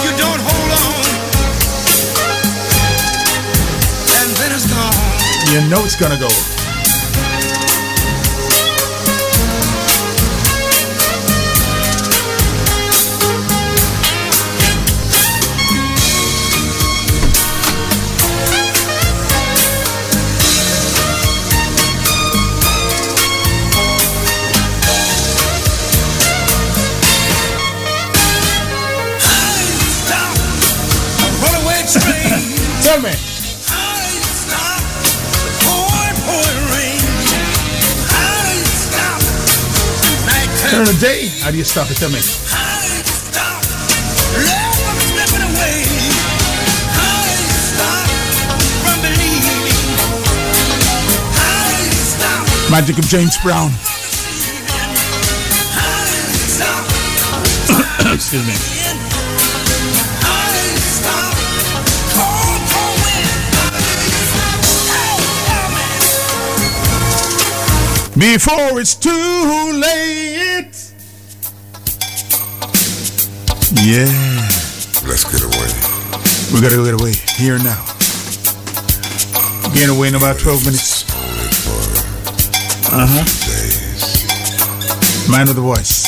You 0.03 0.11
don't 0.17 0.39
hold 0.39 0.71
on. 0.71 1.03
And 4.19 4.29
then 4.37 4.51
it's 4.55 4.67
gone. 4.71 4.93
You 5.51 5.59
know 5.69 5.83
it's 5.83 5.97
gonna 5.97 6.17
go. 6.17 6.56
Turn 40.69 40.81
of 40.81 40.87
the 40.87 40.97
day. 40.99 41.27
How 41.41 41.51
do 41.51 41.57
you 41.57 41.63
stop 41.63 41.91
it? 41.91 41.97
Tell 41.97 42.09
me. 42.09 42.17
Magic 52.71 52.97
of 52.97 53.05
James 53.05 53.37
Brown. 53.43 53.69
Excuse 58.13 58.47
me. 58.47 58.76
Before 68.17 68.79
it's 68.79 68.95
too 68.95 69.11
late. 69.11 70.73
Yeah. 73.85 74.09
Let's 75.05 75.23
get 75.23 75.43
away. 75.43 75.69
We 76.51 76.59
gotta 76.59 76.83
get 76.83 76.99
away 76.99 77.13
here 77.13 77.59
now. 77.59 77.85
Getting 79.75 79.95
away 79.95 80.07
in 80.07 80.15
about 80.15 80.39
12 80.39 80.65
minutes. 80.65 81.05
Uh 82.91 83.05
huh. 83.07 83.25
Man 85.31 85.47
of 85.49 85.55
the 85.55 85.61
voice. 85.61 86.06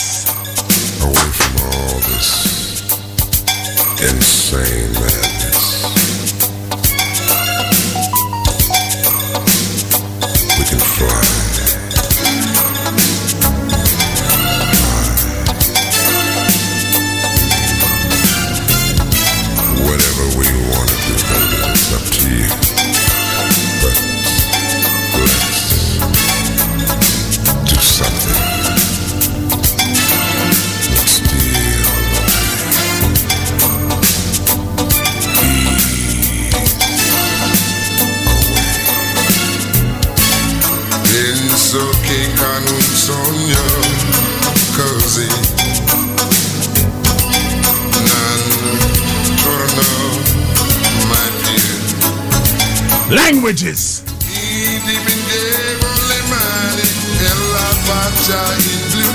Blu 58.91 59.09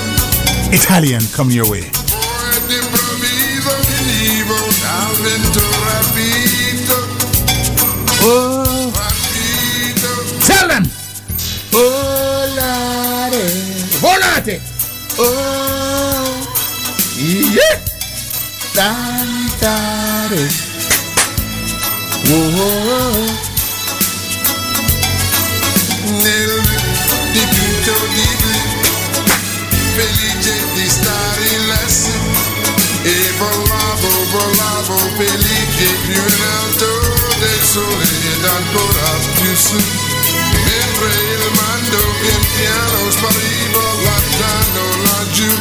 Italian, 0.72 1.22
come 1.36 1.52
your 1.52 1.68
way. 1.70 1.88
Poi 2.10 2.66
d'improvviso 2.66 3.70
finivo 3.86 4.54
dal 4.82 5.14
vento 5.22 5.60
rapito 5.84 7.12
Oh. 8.26 8.53
Su 39.74 39.82
mentre 40.64 41.10
il 41.34 41.44
mando 41.56 41.98
pian 42.20 42.44
piano 42.54 43.10
spariva 43.10 43.84
lasciando 44.04 44.80
laggiù. 45.08 45.52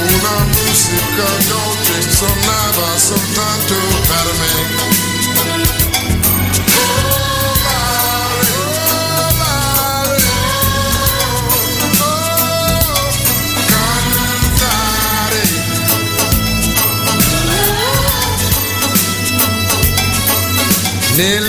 Una 0.00 0.36
musica 0.44 1.28
dolce 1.48 1.96
suonava 2.10 2.88
soltanto 2.96 3.74
per 4.06 4.26
me. 4.38 4.52
Nel 21.18 21.47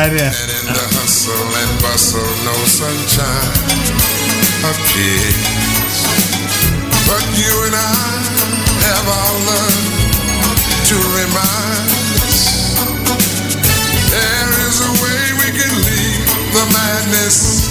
Yeah. 0.00 0.32
and 0.32 0.48
in 0.48 0.64
the 0.64 0.86
hustle 0.96 1.36
and 1.36 1.72
bustle 1.84 2.24
no 2.48 2.56
sunshine 2.64 3.52
appears 4.64 6.00
but 7.04 7.20
you 7.36 7.52
and 7.68 7.76
I 7.76 8.08
have 8.80 9.06
all 9.12 9.36
learned 9.44 9.92
to 10.88 10.96
remind 11.20 12.16
us 12.24 12.40
there 14.08 14.52
is 14.72 14.80
a 14.80 14.92
way 15.04 15.20
we 15.36 15.52
can 15.52 15.74
leave 15.84 16.24
the 16.56 16.64
madness 16.72 17.68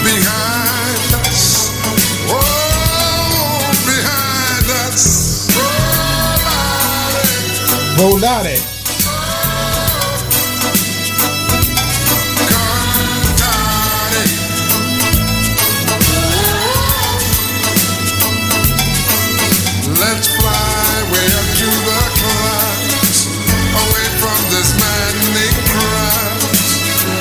behind 0.00 1.12
us. 1.28 1.76
Oh, 2.32 3.68
behind 3.84 4.66
us. 4.88 5.52
Oh, 5.52 5.60
Volare. 7.98 8.56
Let's 8.56 8.75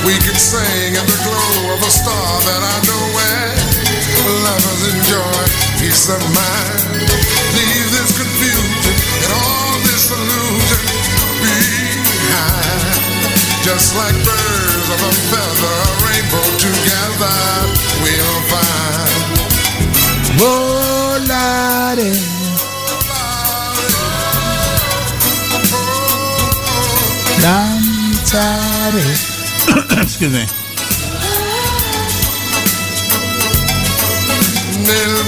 We 0.06 0.14
can 0.22 0.38
sing 0.38 0.94
in 0.94 1.06
the 1.10 1.20
glow 1.26 1.74
of 1.74 1.82
a 1.82 1.90
star 1.90 2.30
that 2.46 2.62
I 2.62 2.78
know 2.86 3.04
where 3.18 3.50
lovers 4.46 4.84
enjoy 4.94 5.42
peace 5.82 6.14
of 6.14 6.22
mind. 6.30 7.10
Leave 7.58 7.90
this 7.90 8.14
confusion 8.14 8.96
and 9.26 9.32
all 9.34 9.74
this 9.82 10.14
illusion 10.14 10.84
behind. 11.42 13.02
Just 13.66 13.98
like 13.98 14.14
birds 14.22 14.88
of 14.94 15.00
a 15.10 15.14
feather, 15.34 15.78
rainbow 16.06 16.45
Excuse 30.18 30.46
nel 34.86 35.26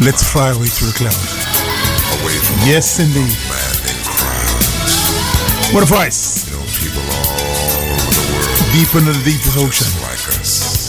Let's 0.00 0.24
fly 0.24 0.48
away 0.50 0.66
through 0.66 0.88
the 0.88 0.96
clouds. 0.96 1.28
away 2.24 2.32
from 2.40 2.56
Yes, 2.64 2.98
indeed. 3.00 3.36
What 5.76 5.84
a 5.84 5.86
voice. 5.86 6.48
You 6.48 6.56
know, 6.56 6.64
people 6.72 7.04
all 7.04 7.36
over 7.92 8.08
the 8.08 8.24
world 8.32 8.72
Deep 8.72 8.90
into 8.96 9.12
the 9.12 9.22
deepest 9.22 9.58
ocean. 9.60 9.86
like 10.00 10.24
us. 10.40 10.88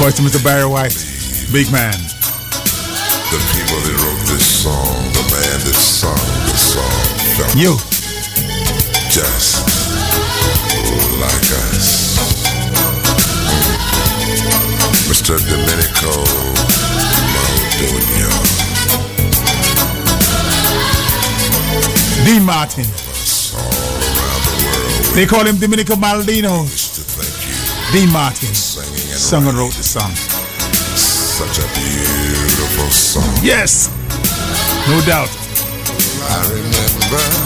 Voice 0.00 0.18
of 0.18 0.24
Mr. 0.24 0.42
Barry 0.42 0.64
White. 0.64 0.96
Big 1.52 1.70
man. 1.70 1.92
The 1.92 3.40
people 3.52 3.78
that 3.84 3.96
wrote 4.00 4.24
this 4.32 4.64
song, 4.64 4.96
the 5.12 5.24
man 5.36 5.58
that 5.68 5.76
sung 5.76 6.16
the 6.48 6.56
song, 6.56 7.04
felt 7.36 7.54
You. 7.54 7.76
just 9.12 9.60
like 11.20 11.48
us. 11.68 12.16
Mr. 15.06 15.36
Domenico 15.48 16.81
Dean 22.24 22.44
Martin. 22.44 22.84
They 25.14 25.26
call 25.26 25.44
him 25.44 25.58
Domenico 25.58 25.96
Maldino. 25.96 26.64
Dean 27.92 28.10
Martin. 28.10 28.54
Sung 28.54 29.46
and 29.46 29.58
wrote 29.58 29.74
the 29.74 29.82
song. 29.82 30.14
Such 30.96 31.58
a 31.58 31.66
beautiful 31.74 32.90
song. 32.90 33.38
Yes. 33.42 33.90
No 34.88 35.00
doubt. 35.04 35.30
I 36.30 36.48
remember. 36.48 37.41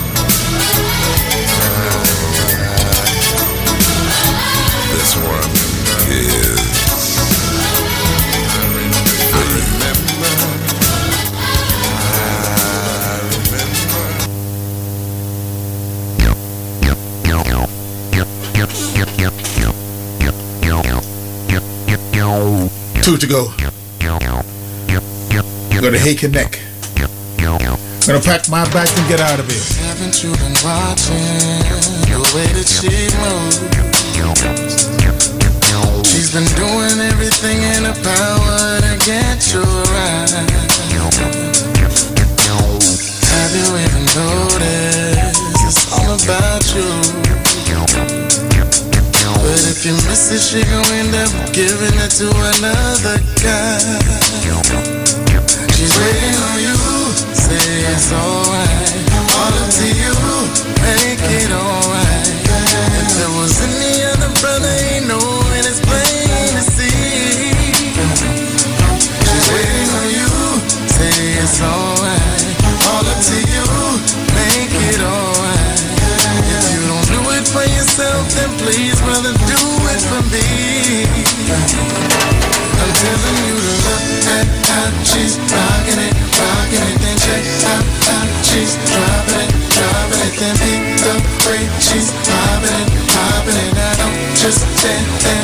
Two 23.06 23.16
to 23.16 23.26
go. 23.28 23.54
Gonna 25.80 25.96
Hake 25.96 26.24
and 26.24 26.34
Neck. 26.34 26.58
Gonna 27.38 28.18
pack 28.18 28.48
my 28.48 28.68
bags 28.74 28.98
and 28.98 29.08
get 29.08 29.20
out 29.20 29.38
of 29.38 29.46
here. 29.46 29.62
Haven't 29.86 30.24
you 30.24 30.34
been 30.34 30.50
watching 30.66 31.62
the 32.10 32.18
way 32.34 32.50
that 32.50 32.66
she 32.66 33.06
moves? 33.22 33.62
She's 36.02 36.34
been 36.34 36.50
doing 36.58 36.98
everything 36.98 37.62
in 37.78 37.84
her 37.86 37.94
power 37.94 38.82
to 38.82 38.98
get 39.06 39.54
you 39.54 39.62
right. 39.94 40.26
Have 43.30 43.54
you 43.54 43.70
even 43.86 44.04
noticed 44.18 45.92
all 45.92 46.10
about 46.10 46.74
you? 46.74 47.05
You 49.86 49.94
miss 50.10 50.32
it, 50.34 50.42
she 50.42 50.66
gon' 50.66 50.82
end 50.98 51.14
up 51.14 51.30
giving 51.54 51.94
it 52.02 52.10
to 52.18 52.26
another 52.26 53.22
guy. 53.38 53.78
She's 55.78 55.94
waiting 55.94 56.38
on 56.42 56.58
you, 56.58 56.74
say 57.30 57.86
it's 57.94 58.10
alright. 58.10 58.90
All 59.38 59.54
up 59.62 59.70
to 59.70 59.86
you, 59.86 60.10
make 60.82 61.22
it 61.38 61.52
alright. 61.54 62.26
If 62.98 63.14
there 63.14 63.30
was 63.38 63.62
any 63.62 64.02
other 64.10 64.34
brother, 64.42 64.74
ain't 64.90 65.06
no 65.06 65.25
telling 82.96 83.38
you 83.44 83.56
to 83.60 83.74
look 83.84 84.06
at 84.40 84.46
how 84.72 84.88
she's 85.04 85.36
rocking 85.52 86.00
it, 86.00 86.14
rocking 86.40 86.84
it, 86.88 86.98
then 87.04 87.16
check 87.20 87.44
out 87.72 87.84
how 88.08 88.24
she's 88.40 88.72
dropping 88.88 89.40
it, 89.44 89.52
dropping 89.76 90.22
it, 90.24 90.34
then 90.40 90.54
beat 90.64 90.84
the 91.04 91.14
way 91.44 91.62
she's 91.76 92.08
popping 92.24 92.72
it, 92.72 92.88
popping 93.12 93.58
it. 93.64 93.72
Now 93.76 93.92
don't 94.00 94.16
just 94.40 94.60
stand 94.80 95.08
there 95.24 95.35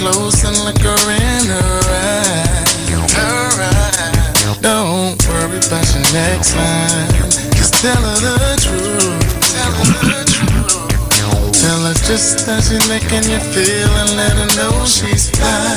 close 0.00 0.44
and 0.48 0.56
look 0.64 0.80
her 0.80 1.02
in 1.12 1.44
her 1.52 1.80
eyes. 1.92 2.88
Her 3.12 3.52
eyes. 3.68 4.58
Don't 4.64 5.20
worry 5.28 5.60
about 5.60 5.84
your 5.92 6.06
next 6.16 6.56
line. 6.56 7.12
Just 7.52 7.74
tell 7.84 8.00
her 8.00 8.16
the 8.16 8.56
truth. 8.64 9.28
Tell 9.52 9.72
her 9.76 10.00
the 10.08 10.24
truth. 10.24 11.52
Tell 11.52 11.80
her 11.84 11.92
just 12.08 12.46
how 12.48 12.60
she's 12.64 12.88
making 12.88 13.28
you 13.28 13.40
feel 13.52 13.92
and 14.00 14.16
let 14.16 14.32
her 14.40 14.50
know 14.56 14.72
she's 14.88 15.28
fine. 15.36 15.76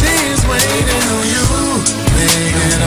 She's 0.00 0.40
waiting 0.48 1.06
on 1.12 1.24
you. 1.28 1.44
Make 2.16 2.56
it 2.72 2.80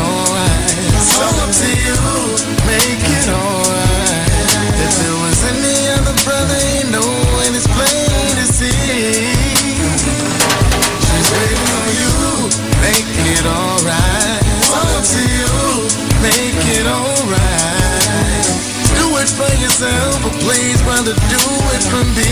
please, 20.45 20.79
brother, 20.83 21.13
do 21.13 21.41
it 21.73 21.83
for 21.89 22.05
me. 22.13 22.29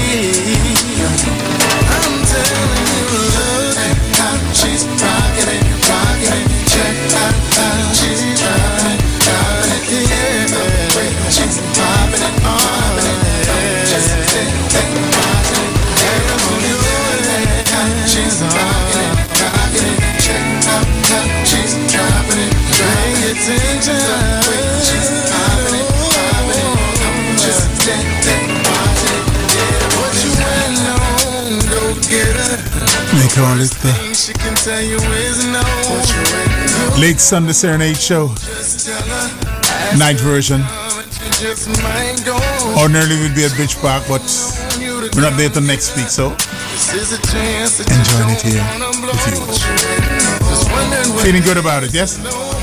I'm 1.89 2.25
telling 2.29 2.92
you 33.35 34.97
waiting 35.09 35.55
on? 35.55 36.99
Late 37.01 37.19
Sunday 37.19 37.53
Serenade 37.53 37.97
Show. 37.97 38.27
Just 38.35 38.85
tell 38.85 39.01
her. 39.01 39.97
Night 39.97 40.19
version. 40.19 40.61
You 40.61 40.65
just 41.41 41.67
might 41.81 42.21
go. 42.25 42.37
Ordinarily 42.79 43.17
we'd 43.19 43.33
be 43.35 43.45
at 43.45 43.55
Beach 43.57 43.75
Park, 43.77 44.03
but 44.07 44.21
we're 45.15 45.21
not 45.21 45.37
there 45.37 45.49
till 45.49 45.63
next 45.63 45.95
week, 45.97 46.09
so 46.09 46.29
This 46.29 46.93
is 46.93 47.13
a 47.13 47.21
chance 47.31 47.77
that 47.79 47.89
enjoying 47.89 48.29
it 48.35 48.41
here 48.41 48.61
with 48.61 49.25
you. 49.25 49.41
just 50.45 50.69
wondering 50.69 51.09
what 51.15 51.25
Feeling 51.25 51.43
good 51.43 51.57
about 51.57 51.83
it, 51.83 51.93
yes? 51.93 52.17
you 52.17 52.23
know 52.25 52.53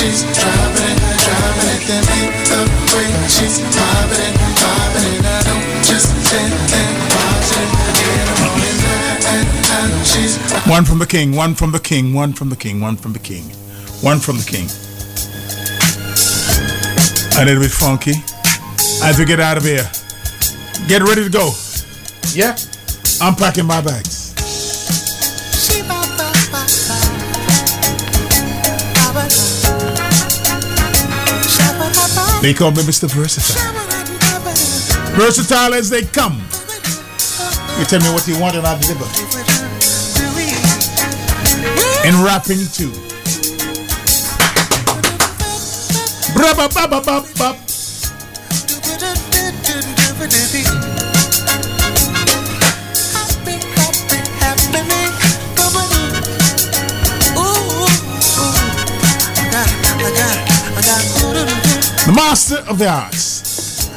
she's 0.00 0.24
dropping 0.32 0.96
it, 0.96 1.18
dropping 1.28 1.68
it, 1.76 1.82
then 1.84 2.04
beat 2.08 2.32
the 2.48 2.60
way 2.96 3.10
she's 3.28 3.60
popping 3.76 4.32
it, 4.32 4.56
popping 4.56 5.12
it. 5.12 5.24
I 5.28 5.42
don't 5.44 5.68
just 5.84 6.08
stand 6.24 6.56
there 6.72 6.96
watching 7.12 7.68
it, 7.68 7.96
get 8.00 8.28
on 8.40 8.58
in 8.64 8.76
there 8.80 9.60
and 9.76 10.06
she's 10.06 10.40
One 10.66 10.84
from 10.86 10.98
the 10.98 11.06
king, 11.06 11.36
one 11.36 11.54
from 11.54 11.72
the 11.72 11.80
king, 11.80 12.14
one 12.14 12.32
from 12.32 12.48
the 12.48 12.56
king, 12.56 12.80
one 12.80 12.96
from 12.96 13.12
the 13.12 13.18
king, 13.18 13.44
one 14.00 14.18
from 14.20 14.38
the 14.38 14.48
king. 14.48 14.66
A 17.38 17.44
little 17.44 17.62
bit 17.62 17.70
funky. 17.70 18.14
As 19.02 19.18
we 19.18 19.24
get 19.24 19.40
out 19.40 19.56
of 19.56 19.64
here, 19.64 19.88
get 20.88 21.02
ready 21.02 21.24
to 21.24 21.30
go. 21.30 21.52
Yeah? 22.32 22.56
I'm 23.20 23.34
packing 23.34 23.66
my 23.66 23.80
bags. 23.82 24.29
They 32.42 32.54
call 32.54 32.70
me 32.70 32.82
Mr. 32.82 33.06
Versatile. 33.10 33.60
Versatile 35.14 35.74
as 35.74 35.90
they 35.90 36.02
come. 36.02 36.40
You 37.78 37.84
tell 37.84 38.00
me 38.00 38.08
what 38.14 38.26
you 38.26 38.40
want 38.40 38.56
and 38.56 38.66
I 38.66 38.80
deliver. 38.80 39.04
And 42.06 42.16
rapping 42.24 42.66
too. 42.72 43.10
The 62.06 62.12
master 62.16 62.64
of 62.68 62.78
the 62.78 62.88
arts, 62.88 63.88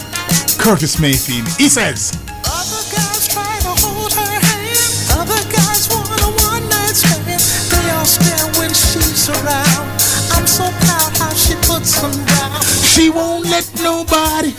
Curtis 0.60 1.00
Mayfield. 1.00 1.48
He 1.58 1.70
says, 1.70 2.12
Other 2.44 2.84
guys 2.92 3.28
try 3.32 3.58
to 3.64 3.74
hold 3.80 4.12
her 4.12 4.36
hand. 4.44 4.92
Other 5.16 5.40
guys 5.48 5.88
want 5.88 6.12
a 6.20 6.30
one 6.44 6.68
night 6.68 6.94
stand. 7.00 7.26
They 7.26 7.90
all 7.96 8.04
stare 8.06 8.52
when 8.60 8.70
she's 8.76 9.30
around. 9.30 9.88
I'm 10.36 10.46
so 10.46 10.68
proud 10.84 11.12
how 11.18 11.34
she 11.34 11.56
puts 11.64 12.02
them 12.02 12.12
down. 12.28 12.62
She 12.84 13.10
won't 13.10 13.46
let 13.46 13.72
nobody, 13.82 14.52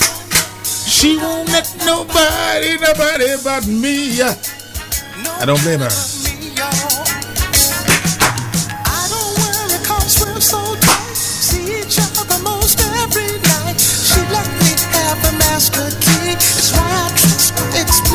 she 0.64 1.18
won't 1.18 1.48
let 1.50 1.68
nobody, 1.84 2.78
nobody 2.80 3.28
but 3.44 3.66
me. 3.66 4.22
I 4.22 5.44
don't 5.44 5.60
blame 5.62 5.80
her. 5.80 6.13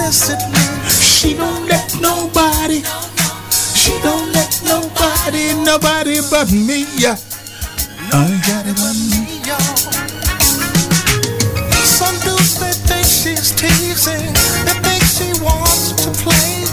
Explicitly. 0.10 0.90
She 0.90 1.36
don't 1.36 1.68
let 1.68 1.94
nobody, 2.02 2.82
she 3.78 3.94
don't 4.02 4.34
let 4.34 4.60
nobody, 4.66 5.54
nobody 5.64 6.18
but 6.32 6.52
me. 6.52 6.86
I 8.12 8.42
got 8.48 8.66
it 8.66 8.80
on 8.82 8.98
me. 9.06 9.38
Some 11.86 12.18
dudes 12.26 12.58
they 12.60 12.74
think 12.90 13.06
she's 13.06 13.54
teasing, 13.54 14.34
they 14.66 14.78
think 14.82 15.04
she 15.06 15.30
wants 15.44 15.94
to 16.02 16.10
play, 16.24 16.66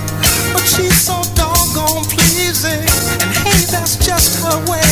but 0.55 0.65
she's 0.65 0.97
so 0.97 1.21
doggone 1.35 2.05
pleasing, 2.09 2.81
and 3.21 3.33
hey, 3.45 3.65
that's 3.71 3.97
just 3.97 4.43
her 4.45 4.65
way. 4.71 4.86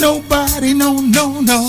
Nobody, 0.00 0.74
no, 0.74 1.00
no, 1.00 1.40
no. 1.40 1.67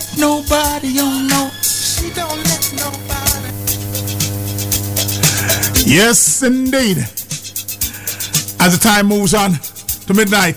Let 0.00 0.18
nobody, 0.18 0.94
oh 0.98 1.26
no. 1.28 1.50
She 1.62 2.10
don't 2.14 2.38
let 2.48 2.72
nobody. 2.72 3.50
Yes, 5.84 6.42
indeed. 6.42 6.98
As 8.62 8.72
the 8.72 8.80
time 8.80 9.06
moves 9.06 9.34
on 9.34 9.52
to 10.06 10.14
midnight, 10.14 10.56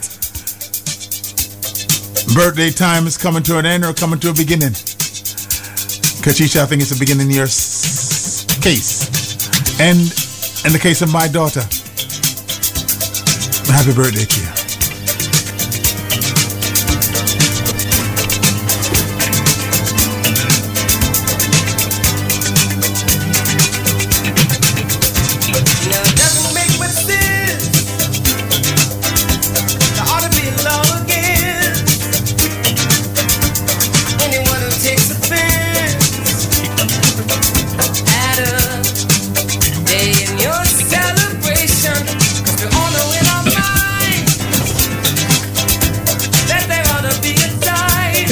birthday 2.34 2.70
time 2.72 3.06
is 3.08 3.18
coming 3.18 3.44
to 3.44 3.58
an 3.58 3.66
end 3.66 3.84
or 3.84 3.94
coming 3.94 4.20
to 4.22 4.30
a 4.30 4.34
beginning. 4.34 4.72
Kachisha, 6.24 6.62
I 6.62 6.66
think 6.66 6.82
it's 6.82 6.96
a 6.96 7.00
beginning 7.00 7.28
in 7.28 7.34
your 7.36 7.46
s- 7.46 8.46
case. 8.62 9.04
And 9.80 10.00
in 10.66 10.72
the 10.72 10.80
case 10.80 11.02
of 11.02 11.12
my 11.12 11.28
daughter, 11.28 11.62
happy 13.72 13.94
birthday 13.94 14.26
to 14.26 14.40
you. 14.40 14.63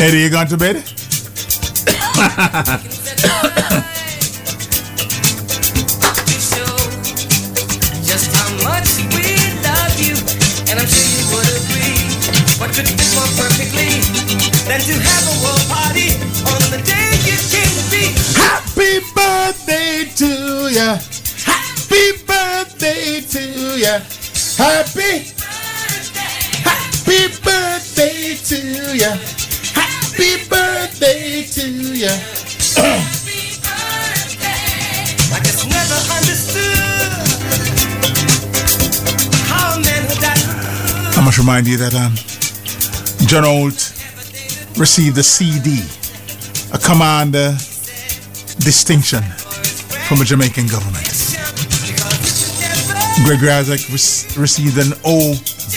Day 0.02 0.24
you 0.24 0.32
came 0.32 0.48
to 0.48 0.58
be? 0.58 0.82
Happy 18.42 19.06
birthday 19.14 20.10
to 20.18 20.66
ya. 20.74 20.98
Happy 21.46 22.18
birthday 22.26 23.22
to 23.22 23.78
ya. 23.78 24.02
Remind 41.52 41.68
you 41.68 41.76
that 41.76 41.92
um, 42.00 42.16
John 43.28 43.44
Holt 43.44 43.92
received 44.80 45.18
a 45.18 45.24
CD, 45.24 45.84
a 46.72 46.80
commander 46.80 47.52
distinction 48.64 49.20
from 50.08 50.20
the 50.20 50.24
Jamaican 50.24 50.72
government. 50.72 51.04
Gregory 53.28 53.52
Isaac 53.52 53.84
rec- 53.92 54.40
received 54.40 54.80
an 54.80 54.96
OB. 55.04 55.76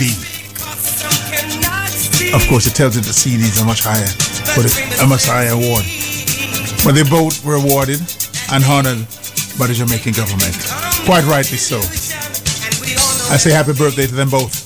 Of 2.39 2.47
course, 2.47 2.71
it 2.71 2.79
tells 2.79 2.95
you 2.95 3.03
the 3.03 3.11
CDs 3.11 3.59
are 3.61 3.67
much 3.67 3.83
higher, 3.83 4.07
but 4.55 4.71
it, 4.71 5.03
a 5.03 5.07
much 5.11 5.27
higher 5.27 5.59
award. 5.59 5.83
But 6.87 6.95
they 6.95 7.03
both 7.03 7.45
were 7.45 7.59
awarded 7.59 7.99
and 8.55 8.63
honored 8.63 9.03
by 9.59 9.67
the 9.67 9.75
Jamaican 9.75 10.15
government. 10.15 10.55
Quite 11.03 11.27
rightly 11.27 11.59
so. 11.59 11.79
I 13.35 13.39
say 13.43 13.51
happy 13.51 13.73
birthday 13.73 14.07
to 14.07 14.15
them 14.15 14.31
both. 14.31 14.64